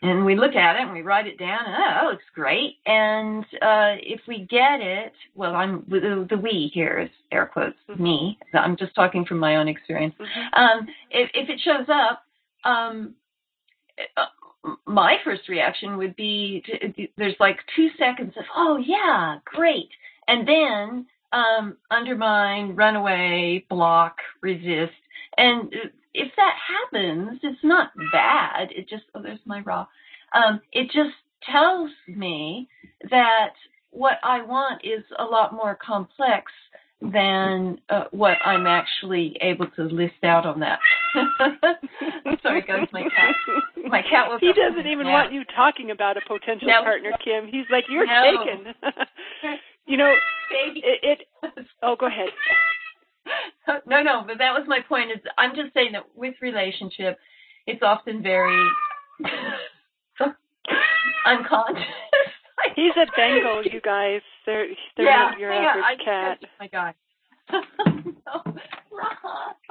and 0.03 0.25
we 0.25 0.37
look 0.37 0.55
at 0.55 0.77
it 0.77 0.83
and 0.83 0.93
we 0.93 1.03
write 1.03 1.27
it 1.27 1.39
down, 1.39 1.61
and 1.67 1.75
oh, 1.75 1.79
that 1.79 2.11
looks 2.11 2.25
great. 2.35 2.77
And 2.87 3.45
uh, 3.61 3.97
if 4.03 4.21
we 4.29 4.47
get 4.49 4.81
it, 4.81 5.13
well, 5.35 5.55
I'm 5.55 5.85
the, 5.89 6.27
the 6.29 6.39
we 6.39 6.71
here 6.73 7.01
is 7.01 7.11
air 7.33 7.51
quotes 7.53 7.77
me. 7.99 8.39
I'm 8.55 8.77
just 8.77 8.95
talking 8.95 9.25
from 9.25 9.39
my 9.39 9.57
own 9.57 9.69
experience. 9.69 10.15
Um, 10.53 10.87
if, 11.11 11.31
if 11.35 11.49
it 11.49 11.61
shows 11.65 11.89
up, 11.89 12.23
um, 12.65 13.15
my 14.87 15.17
first 15.25 15.49
reaction 15.49 15.97
would 15.97 16.17
be 16.17 16.63
to, 16.67 17.09
there's 17.17 17.37
like 17.41 17.59
two 17.77 17.89
seconds 17.99 18.35
of 18.37 18.45
oh 18.55 18.77
yeah 18.77 19.39
great 19.45 19.89
and 20.29 20.47
then 20.47 21.07
um 21.33 21.77
undermine 21.91 22.77
run 22.77 22.97
away 22.97 23.65
block 23.71 24.17
resist 24.43 24.93
and 25.37 25.73
if 26.15 26.33
that 26.37 26.55
happens 26.69 27.39
it's 27.43 27.63
not 27.63 27.91
bad 28.13 28.71
it 28.73 28.89
just 28.89 29.05
oh 29.15 29.23
there's 29.23 29.39
my 29.45 29.61
raw 29.61 29.87
um 30.35 30.61
it 30.73 30.87
just 30.87 31.15
tells 31.51 31.91
me 32.09 32.69
that 33.11 33.53
what 33.91 34.19
i 34.23 34.43
want 34.43 34.83
is 34.85 35.05
a 35.19 35.25
lot 35.25 35.53
more 35.53 35.77
complex 35.85 36.53
than 37.01 37.81
uh, 37.89 38.05
what 38.11 38.37
i'm 38.45 38.67
actually 38.67 39.37
able 39.41 39.67
to 39.77 39.83
list 39.85 40.23
out 40.23 40.45
on 40.47 40.61
that 40.61 40.79
I'm 41.15 42.39
sorry 42.43 42.63
guys 42.63 42.87
my 42.93 43.03
cat 43.03 43.35
my 43.89 44.03
cat 44.03 44.29
woke 44.29 44.41
he 44.41 44.53
doesn't 44.53 44.87
even 44.87 45.07
now. 45.07 45.13
want 45.13 45.33
you 45.33 45.43
talking 45.57 45.91
about 45.91 46.17
a 46.17 46.21
potential 46.21 46.69
No. 46.69 46.83
partner, 46.83 47.13
Kim. 47.25 47.47
He's 47.47 47.67
like, 47.71 47.85
you're 47.89 48.07
No. 48.07 48.45
taken. 48.45 48.75
you 49.87 49.97
know, 49.97 50.15
baby 50.51 50.83
it, 50.85 51.21
it. 51.43 51.67
Oh, 51.83 51.97
go 51.99 52.07
ahead. 52.07 52.29
no, 53.87 54.03
no, 54.03 54.25
but 54.27 54.39
that 54.39 54.53
was 54.53 54.65
my 54.67 54.81
point. 54.89 55.11
Is 55.11 55.19
I'm 55.39 55.55
just 55.55 55.75
saying 55.75 55.93
that 55.93 56.05
with 56.15 56.35
relationship, 56.41 57.19
it's 57.67 57.83
often 57.83 58.23
very 58.23 58.67
unconscious. 61.27 61.85
He's 62.77 62.93
a 62.97 63.07
Bengal, 63.17 63.65
you 63.65 63.81
guys. 63.81 64.21
They're 64.47 64.67
they're 64.97 65.07
yeah, 65.07 65.31
not 65.31 65.39
your 65.39 65.53
hang 65.53 65.65
on, 65.65 65.79
average 65.79 65.85
I 65.85 66.05
cat. 66.05 66.41
touched 66.41 66.53
my 66.61 66.69
God. 66.69 66.95
no, 68.27 68.43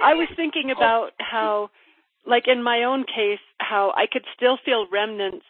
I 0.04 0.14
was 0.16 0.28
thinking 0.36 0.72
about 0.76 1.12
how, 1.20 1.70
like 2.26 2.48
in 2.48 2.64
my 2.64 2.84
own 2.84 3.04
case, 3.04 3.40
how 3.60 3.94
I 3.96 4.06
could 4.12 4.24
still 4.36 4.58
feel 4.66 4.88
remnants 4.92 5.46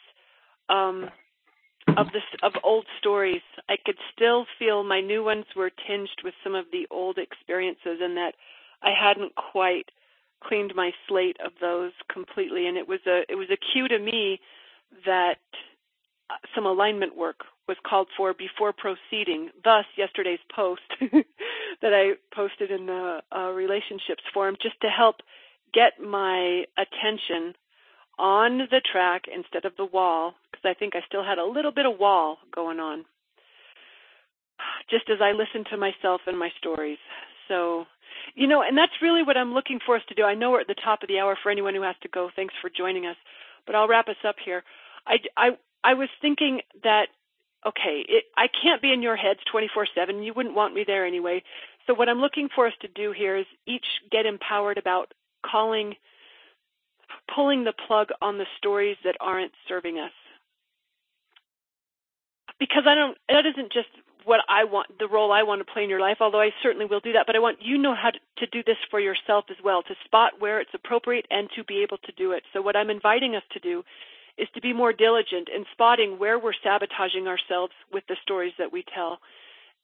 um, 0.70 1.10
of 1.98 2.08
this 2.14 2.24
of 2.44 2.54
old 2.64 2.86
stories. 3.00 3.42
I 3.70 3.76
could 3.84 3.98
still 4.14 4.46
feel 4.58 4.84
my 4.84 5.02
new 5.02 5.24
ones 5.24 5.46
were 5.56 5.72
tinged 5.88 6.22
with 6.24 6.34
some 6.44 6.56
of 6.56 6.66
the 6.72 6.88
old 6.92 7.18
experiences, 7.18 8.00
and 8.02 8.18
that 8.18 8.34
I 8.82 8.92
hadn't 8.92 9.36
quite 9.36 9.90
cleaned 10.44 10.74
my 10.76 10.92
slate 11.08 11.38
of 11.46 11.52
those 11.60 11.92
completely. 12.12 12.68
And 12.68 12.78
it 12.78 12.88
was 12.88 13.00
a 13.08 13.24
it 13.30 13.36
was 13.36 13.50
a 13.52 13.58
cue 13.58 13.88
to 13.88 14.00
me 14.00 14.40
that 15.06 15.40
some 16.56 16.66
alignment 16.66 17.18
work 17.18 17.42
was 17.68 17.78
called 17.88 18.08
for 18.18 18.34
before 18.34 18.74
proceeding. 18.74 19.50
Thus, 19.64 19.86
yesterday's 19.98 20.40
post 20.54 20.82
that 21.82 21.94
I 21.94 22.14
posted 22.36 22.72
in 22.72 22.88
the 22.88 23.22
uh, 23.36 23.52
relationships 23.52 24.24
forum 24.34 24.56
just 24.62 24.80
to 24.82 24.90
help 24.90 25.18
get 25.74 25.94
my 26.02 26.64
attention 26.78 27.54
on 28.20 28.60
the 28.70 28.82
track 28.92 29.24
instead 29.34 29.66
of 29.66 29.76
the 29.78 29.86
wall, 29.86 30.36
because 30.52 30.66
I 30.66 30.74
think 30.78 30.96
I 30.96 31.02
still 31.08 31.24
had 31.24 31.38
a 31.38 31.46
little 31.46 31.72
bit 31.72 31.86
of 31.86 31.98
wall 31.98 32.38
going 32.54 32.80
on. 32.80 33.06
Just 34.90 35.10
as 35.10 35.20
I 35.22 35.32
listened 35.32 35.68
to 35.72 35.78
myself 35.78 36.22
and 36.28 36.38
my 36.38 36.52
stories. 36.58 36.98
So, 37.48 37.86
you 38.36 38.46
know, 38.46 38.62
and 38.62 38.78
that's 38.78 39.02
really 39.02 39.24
what 39.24 39.38
I'm 39.38 39.54
looking 39.54 39.80
for 39.84 39.96
us 39.96 40.04
to 40.10 40.16
do. 40.16 40.24
I 40.24 40.36
know 40.36 40.52
we're 40.52 40.62
at 40.62 40.68
the 40.68 40.76
top 40.76 41.02
of 41.02 41.08
the 41.08 41.20
hour 41.20 41.38
for 41.42 41.50
anyone 41.50 41.74
who 41.74 41.82
has 41.84 41.96
to 42.02 42.10
go. 42.10 42.30
Thanks 42.36 42.54
for 42.62 42.70
joining 42.70 43.06
us. 43.06 43.16
But 43.66 43.76
I'll 43.76 43.88
wrap 43.88 44.10
us 44.10 44.22
up 44.28 44.36
here. 44.44 44.64
I, 45.08 45.20
I, 45.38 45.58
I 45.84 45.94
was 45.94 46.10
thinking 46.22 46.62
that 46.84 47.08
okay, 47.66 48.06
it, 48.08 48.26
I 48.38 48.48
can't 48.48 48.82
be 48.82 48.94
in 48.94 49.02
your 49.02 49.16
heads 49.16 49.40
24/7. 49.54 50.26
You 50.26 50.34
wouldn't 50.34 50.56
want 50.56 50.74
me 50.74 50.84
there 50.86 51.06
anyway. 51.06 51.44
So 51.88 51.94
what 51.94 52.10
I'm 52.10 52.22
looking 52.22 52.50
for 52.54 52.68
us 52.68 52.74
to 52.82 52.88
do 52.88 53.12
here 53.12 53.36
is 53.36 53.46
each 53.66 53.86
get 54.12 54.26
empowered 54.26 54.78
about 54.78 55.14
calling 55.46 55.96
pulling 57.34 57.64
the 57.64 57.74
plug 57.88 58.10
on 58.22 58.38
the 58.38 58.46
stories 58.58 58.98
that 59.04 59.16
aren't 59.20 59.52
serving 59.68 60.00
us. 60.00 60.12
Because 62.60 62.84
I 62.86 62.96
don't 62.96 63.18
that 63.30 63.46
isn't 63.46 63.72
just 63.72 63.88
what 64.26 64.42
I 64.50 64.66
want 64.66 64.88
the 65.00 65.08
role 65.08 65.32
I 65.32 65.44
want 65.44 65.66
to 65.66 65.72
play 65.72 65.84
in 65.84 65.90
your 65.90 66.00
life, 66.00 66.18
although 66.20 66.42
I 66.42 66.52
certainly 66.62 66.86
will 66.86 67.00
do 67.00 67.14
that, 67.14 67.26
but 67.26 67.36
I 67.36 67.40
want 67.40 67.60
you 67.62 67.78
know 67.78 67.96
how 67.96 68.12
to, 68.12 68.20
to 68.40 68.48
do 68.48 68.64
this 68.64 68.78
for 68.92 69.00
yourself 69.00 69.46
as 69.50 69.58
well, 69.64 69.82
to 69.84 69.96
spot 70.06 70.34
where 70.40 70.60
it's 70.60 70.74
appropriate 70.74 71.26
and 71.30 71.50
to 71.56 71.64
be 71.64 71.82
able 71.84 71.98
to 72.00 72.12
do 72.18 72.34
it. 72.34 72.44
So 72.54 72.62
what 72.62 72.76
I'm 72.76 72.90
inviting 72.90 73.36
us 73.36 73.44
to 73.54 73.60
do 73.60 73.84
is 74.38 74.48
to 74.56 74.62
be 74.62 74.74
more 74.74 74.94
diligent 74.94 75.50
in 75.54 75.66
spotting 75.72 76.20
where 76.20 76.40
we're 76.40 76.54
sabotaging 76.64 77.28
ourselves 77.28 77.74
with 77.92 78.04
the 78.08 78.16
stories 78.22 78.54
that 78.58 78.72
we 78.72 78.84
tell. 78.94 79.20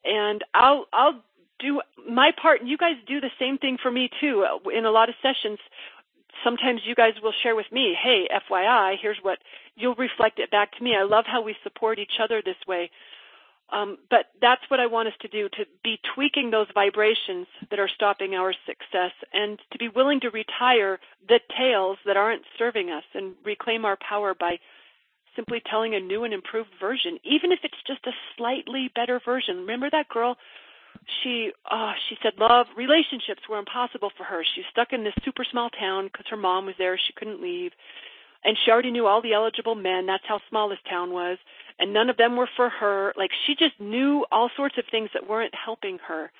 And 0.04 0.44
I'll 0.54 0.86
I'll 0.92 1.22
do 1.58 1.80
my 2.08 2.30
part 2.40 2.60
and 2.60 2.68
you 2.68 2.76
guys 2.76 2.94
do 3.08 3.20
the 3.20 3.30
same 3.38 3.58
thing 3.58 3.78
for 3.82 3.90
me 3.90 4.10
too. 4.20 4.44
Uh, 4.44 4.70
in 4.70 4.84
a 4.84 4.90
lot 4.90 5.08
of 5.08 5.14
sessions, 5.22 5.58
sometimes 6.44 6.80
you 6.84 6.94
guys 6.94 7.14
will 7.22 7.32
share 7.42 7.56
with 7.56 7.70
me, 7.72 7.94
"Hey, 7.94 8.28
FYI, 8.30 8.96
here's 8.96 9.18
what 9.22 9.38
you'll 9.74 9.94
reflect 9.94 10.38
it 10.38 10.50
back 10.50 10.76
to 10.76 10.82
me." 10.82 10.96
I 10.96 11.02
love 11.02 11.26
how 11.26 11.40
we 11.40 11.56
support 11.62 11.98
each 11.98 12.20
other 12.20 12.42
this 12.42 12.66
way. 12.66 12.90
Um, 13.70 13.98
but 14.10 14.26
that's 14.40 14.62
what 14.68 14.78
I 14.78 14.86
want 14.86 15.08
us 15.08 15.14
to 15.22 15.28
do 15.28 15.48
to 15.48 15.66
be 15.82 15.98
tweaking 16.14 16.50
those 16.50 16.68
vibrations 16.72 17.48
that 17.70 17.80
are 17.80 17.88
stopping 17.88 18.34
our 18.34 18.54
success 18.64 19.12
and 19.32 19.60
to 19.72 19.78
be 19.78 19.88
willing 19.88 20.20
to 20.20 20.30
retire 20.30 21.00
the 21.28 21.40
tales 21.58 21.98
that 22.06 22.16
aren't 22.16 22.44
serving 22.58 22.90
us 22.90 23.02
and 23.12 23.34
reclaim 23.44 23.84
our 23.84 23.96
power 23.96 24.34
by 24.34 24.60
simply 25.34 25.60
telling 25.68 25.94
a 25.94 26.00
new 26.00 26.22
and 26.22 26.32
improved 26.32 26.70
version, 26.80 27.18
even 27.24 27.50
if 27.50 27.58
it's 27.64 27.82
just 27.86 28.06
a 28.06 28.12
slightly 28.36 28.90
better 28.94 29.20
version. 29.24 29.58
Remember 29.58 29.90
that 29.90 30.08
girl? 30.08 30.36
She 31.22 31.52
uh, 31.70 31.92
she 32.08 32.16
said 32.22 32.32
love 32.38 32.66
relationships 32.76 33.42
were 33.48 33.58
impossible 33.58 34.10
for 34.16 34.24
her. 34.24 34.44
She 34.54 34.60
was 34.60 34.66
stuck 34.70 34.92
in 34.92 35.04
this 35.04 35.14
super 35.24 35.44
small 35.50 35.70
town 35.70 36.06
because 36.06 36.26
her 36.30 36.36
mom 36.36 36.66
was 36.66 36.74
there. 36.78 36.98
She 36.98 37.12
couldn't 37.14 37.42
leave, 37.42 37.72
and 38.44 38.56
she 38.64 38.70
already 38.70 38.90
knew 38.90 39.06
all 39.06 39.22
the 39.22 39.34
eligible 39.34 39.74
men. 39.74 40.06
That's 40.06 40.24
how 40.26 40.40
small 40.48 40.68
this 40.68 40.78
town 40.88 41.12
was 41.12 41.38
and 41.78 41.92
none 41.92 42.10
of 42.10 42.16
them 42.16 42.36
were 42.36 42.48
for 42.56 42.68
her. 42.68 43.12
Like 43.16 43.30
she 43.46 43.54
just 43.54 43.78
knew 43.80 44.24
all 44.30 44.50
sorts 44.56 44.78
of 44.78 44.84
things 44.90 45.10
that 45.14 45.28
weren't 45.28 45.54
helping 45.54 45.98
her. 46.06 46.30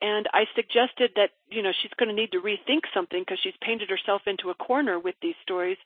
And 0.00 0.28
I 0.32 0.44
suggested 0.54 1.10
that, 1.16 1.30
you 1.50 1.60
know, 1.62 1.72
she's 1.82 1.90
going 1.98 2.08
to 2.08 2.14
need 2.14 2.30
to 2.30 2.40
rethink 2.40 2.82
something 2.94 3.20
because 3.20 3.38
she's 3.42 3.54
painted 3.60 3.90
herself 3.90 4.22
into 4.26 4.50
a 4.50 4.54
corner 4.54 5.00
with 5.00 5.16
these 5.20 5.34
stories 5.42 5.78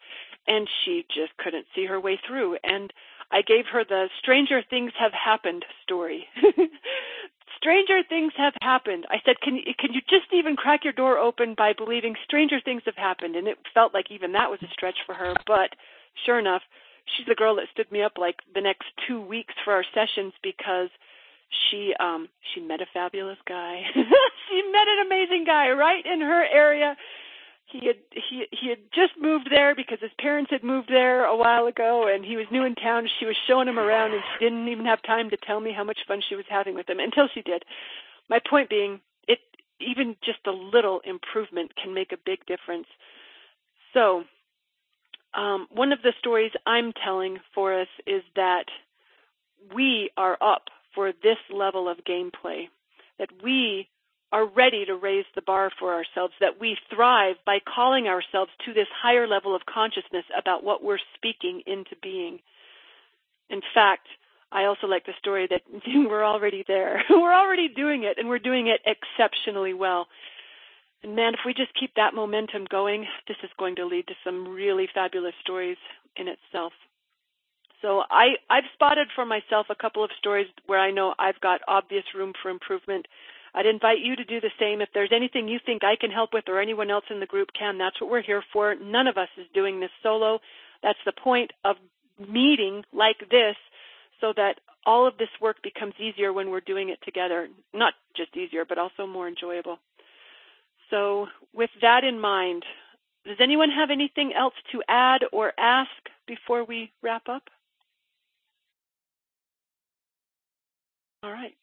and 0.47 0.69
she 0.85 1.07
just 1.09 1.35
couldn't 1.39 1.65
see 1.75 1.87
her 1.87 1.99
way 1.99 2.21
through. 2.27 2.59
And 2.63 2.93
I 3.33 3.43
gave 3.43 3.65
her 3.73 3.85
the 3.85 4.09
Stranger 4.19 4.63
Things 4.69 4.93
Have 4.99 5.13
Happened 5.13 5.65
story. 5.83 6.27
stranger 7.57 8.03
things 8.09 8.33
have 8.37 8.55
happened. 8.61 9.07
I 9.09 9.17
said, 9.25 9.41
can 9.41 9.61
can 9.79 9.93
you 9.93 10.01
just 10.11 10.33
even 10.33 10.57
crack 10.57 10.85
your 10.85 10.93
door 10.93 11.19
open 11.19 11.55
by 11.57 11.73
believing 11.73 12.15
stranger 12.25 12.61
things 12.61 12.83
have 12.87 12.97
happened? 12.97 13.37
And 13.37 13.47
it 13.47 13.59
felt 13.73 13.95
like 13.95 14.11
even 14.11 14.33
that 14.33 14.51
was 14.51 14.61
a 14.63 14.73
stretch 14.73 14.99
for 15.07 15.15
her. 15.15 15.35
But 15.47 15.71
sure 16.27 16.39
enough, 16.39 16.63
she's 17.07 17.27
the 17.27 17.35
girl 17.35 17.57
that 17.57 17.67
stood 17.73 17.91
me 17.91 18.03
up 18.03 18.19
like 18.19 18.37
the 18.55 18.61
next 18.61 18.87
two 19.07 19.21
weeks 19.21 19.55
for 19.65 19.73
our 19.73 19.85
sessions 19.95 20.33
because 20.43 20.91
she 21.71 21.95
um 22.01 22.29
she 22.53 22.61
met 22.61 22.81
a 22.81 22.87
fabulous 22.93 23.39
guy. 23.47 23.83
she 23.95 24.63
met 24.73 24.89
an 24.89 25.07
amazing 25.07 25.45
guy 25.47 25.71
right 25.71 26.05
in 26.05 26.21
her 26.21 26.45
area. 26.45 26.97
He 27.73 27.87
had 27.87 27.97
he 28.13 28.47
he 28.51 28.69
had 28.69 28.81
just 28.95 29.13
moved 29.19 29.49
there 29.51 29.75
because 29.75 29.99
his 30.01 30.11
parents 30.19 30.51
had 30.51 30.63
moved 30.63 30.89
there 30.89 31.25
a 31.25 31.37
while 31.37 31.67
ago 31.67 32.07
and 32.07 32.25
he 32.25 32.37
was 32.37 32.47
new 32.53 32.65
in 32.65 32.75
town. 32.75 33.09
She 33.19 33.25
was 33.25 33.37
showing 33.47 33.67
him 33.67 33.79
around 33.79 34.13
and 34.13 34.23
she 34.33 34.45
didn't 34.45 34.69
even 34.69 34.85
have 34.85 35.03
time 35.03 35.31
to 35.31 35.39
tell 35.39 35.59
me 35.59 35.73
how 35.73 35.83
much 35.83 35.99
fun 36.07 36.21
she 36.29 36.35
was 36.35 36.45
having 36.51 36.75
with 36.75 36.89
him 36.89 37.01
until 37.01 37.29
she 37.33 37.41
did. 37.41 37.65
My 38.29 38.41
point 38.49 38.69
being 38.69 39.01
it 39.27 39.39
even 39.81 40.17
just 40.23 40.47
a 40.47 40.53
little 40.53 41.01
improvement 41.05 41.73
can 41.83 41.95
make 41.95 42.13
a 42.13 42.19
big 42.25 42.45
difference. 42.45 42.87
So, 43.95 44.25
um, 45.35 45.67
one 45.71 45.93
of 45.93 46.03
the 46.03 46.13
stories 46.19 46.53
I'm 46.67 46.93
telling 46.93 47.39
for 47.55 47.81
us 47.81 47.89
is 48.07 48.23
that 48.37 48.65
we 49.75 50.11
are 50.19 50.37
up 50.43 50.65
for 50.95 51.13
this 51.23 51.39
level 51.51 51.89
of 51.89 51.99
gameplay, 52.05 52.69
that 53.19 53.31
we 53.43 53.89
are 54.33 54.47
ready 54.47 54.85
to 54.87 54.97
raise 54.97 55.27
the 55.35 55.43
bar 55.43 55.71
for 55.79 55.93
ourselves, 55.93 56.33
that 56.41 56.59
we 56.59 56.77
thrive 56.95 57.37
by 57.45 57.59
calling 57.61 58.09
ourselves 58.09 58.51
to 58.65 58.73
this 58.73 58.89
higher 58.95 59.29
level 59.29 59.55
of 59.55 59.63
consciousness 59.67 60.25
about 60.37 60.65
what 60.65 60.83
we're 60.83 60.99
speaking 61.15 61.63
into 61.67 61.95
being. 62.03 62.39
In 63.51 63.61
fact, 63.75 64.09
I 64.51 64.65
also 64.65 64.87
like 64.87 65.07
the 65.07 65.13
story 65.19 65.47
that 65.51 65.63
we're 65.87 66.25
already 66.25 66.65
there. 66.67 67.03
we're 67.11 67.35
already 67.35 67.69
doing 67.69 68.05
it, 68.05 68.19
and 68.19 68.29
we're 68.29 68.39
doing 68.39 68.69
it 68.69 68.81
exceptionally 68.87 69.75
well. 69.75 70.09
And 71.03 71.15
man, 71.15 71.35
if 71.35 71.41
we 71.45 71.53
just 71.53 71.75
keep 71.79 71.95
that 71.97 72.15
momentum 72.15 72.67
going, 72.71 73.07
this 73.29 73.37
is 73.43 73.51
going 73.59 73.77
to 73.77 73.87
lead 73.87 74.07
to 74.07 74.15
some 74.25 74.49
really 74.49 74.89
fabulous 74.95 75.35
stories 75.43 75.79
in 76.17 76.29
itself. 76.29 76.73
So 77.83 78.05
I, 78.11 78.37
I've 78.49 78.65
spotted 78.75 79.09
for 79.15 79.27
myself 79.27 79.67
a 79.69 79.75
couple 79.75 80.05
of 80.05 80.11
stories 80.17 80.47
where 80.67 80.79
I 80.79 80.93
know 80.93 81.15
I've 81.19 81.41
got 81.41 81.61
obvious 81.67 82.05
room 82.15 82.33
for 82.41 82.49
improvement. 82.49 83.07
I'd 83.55 83.67
invite 83.67 83.99
you 84.01 84.17
to 84.17 84.25
do 84.25 84.41
the 84.41 84.51
same. 84.59 84.81
If 84.81 84.89
there's 84.95 85.13
anything 85.13 85.47
you 85.47 85.59
think 85.65 85.85
I 85.85 85.97
can 85.97 86.11
help 86.11 86.33
with 86.33 86.45
or 86.49 86.61
anyone 86.61 86.91
else 86.91 87.05
in 87.11 87.21
the 87.21 87.27
group 87.27 87.49
can, 87.59 87.79
that's 87.79 88.01
what 88.01 88.11
we're 88.11 88.23
here 88.23 88.43
for. 88.53 88.75
None 88.75 89.07
of 89.07 89.19
us 89.19 89.29
is 89.37 89.47
doing 89.53 89.81
this 89.81 89.91
solo. 90.03 90.41
That's 90.83 90.99
the 91.05 91.13
point 91.13 91.53
of 91.65 91.77
meeting 92.19 92.85
like 92.93 93.19
this 93.31 93.57
so 94.21 94.33
that 94.37 94.61
all 94.87 95.07
of 95.07 95.19
this 95.19 95.29
work 95.41 95.63
becomes 95.63 95.95
easier 95.99 96.33
when 96.33 96.51
we're 96.51 96.61
doing 96.61 96.89
it 96.89 96.99
together. 97.05 97.49
Not 97.75 97.95
just 98.17 98.37
easier, 98.37 98.65
but 98.65 98.79
also 98.79 99.07
more 99.07 99.29
enjoyable. 99.29 99.79
So, 100.91 101.27
with 101.55 101.71
that 101.81 102.05
in 102.05 102.21
mind, 102.21 102.65
does 103.25 103.37
anyone 103.41 103.71
have 103.71 103.91
anything 103.91 104.33
else 104.35 104.55
to 104.73 104.83
add 104.89 105.23
or 105.33 105.53
ask 105.59 105.91
before 106.27 106.65
we 106.65 106.91
wrap 107.03 107.29
up? 107.29 107.45
All 111.23 111.31
right. 111.31 111.55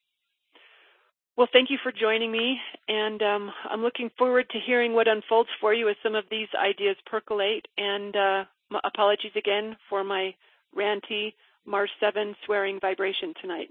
Well, 1.39 1.47
thank 1.53 1.69
you 1.69 1.77
for 1.81 1.93
joining 1.93 2.33
me, 2.33 2.57
and 2.89 3.21
um, 3.21 3.49
I'm 3.71 3.81
looking 3.81 4.11
forward 4.17 4.49
to 4.49 4.59
hearing 4.59 4.91
what 4.91 5.07
unfolds 5.07 5.47
for 5.61 5.73
you 5.73 5.87
as 5.87 5.95
some 6.03 6.13
of 6.13 6.25
these 6.29 6.49
ideas 6.61 6.97
percolate. 7.05 7.65
And 7.77 8.13
uh, 8.13 8.43
apologies 8.83 9.31
again 9.37 9.77
for 9.89 10.03
my 10.03 10.35
ranty 10.77 11.31
Mars 11.65 11.91
7 12.01 12.35
swearing 12.45 12.77
vibration 12.81 13.33
tonight. 13.41 13.69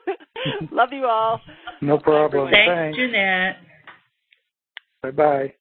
Love 0.70 0.90
you 0.92 1.06
all. 1.06 1.40
No 1.80 1.96
problem. 1.96 2.50
Thanks, 2.50 2.74
Thanks. 2.74 2.98
Jeanette. 2.98 3.56
Bye 5.02 5.10
bye. 5.10 5.54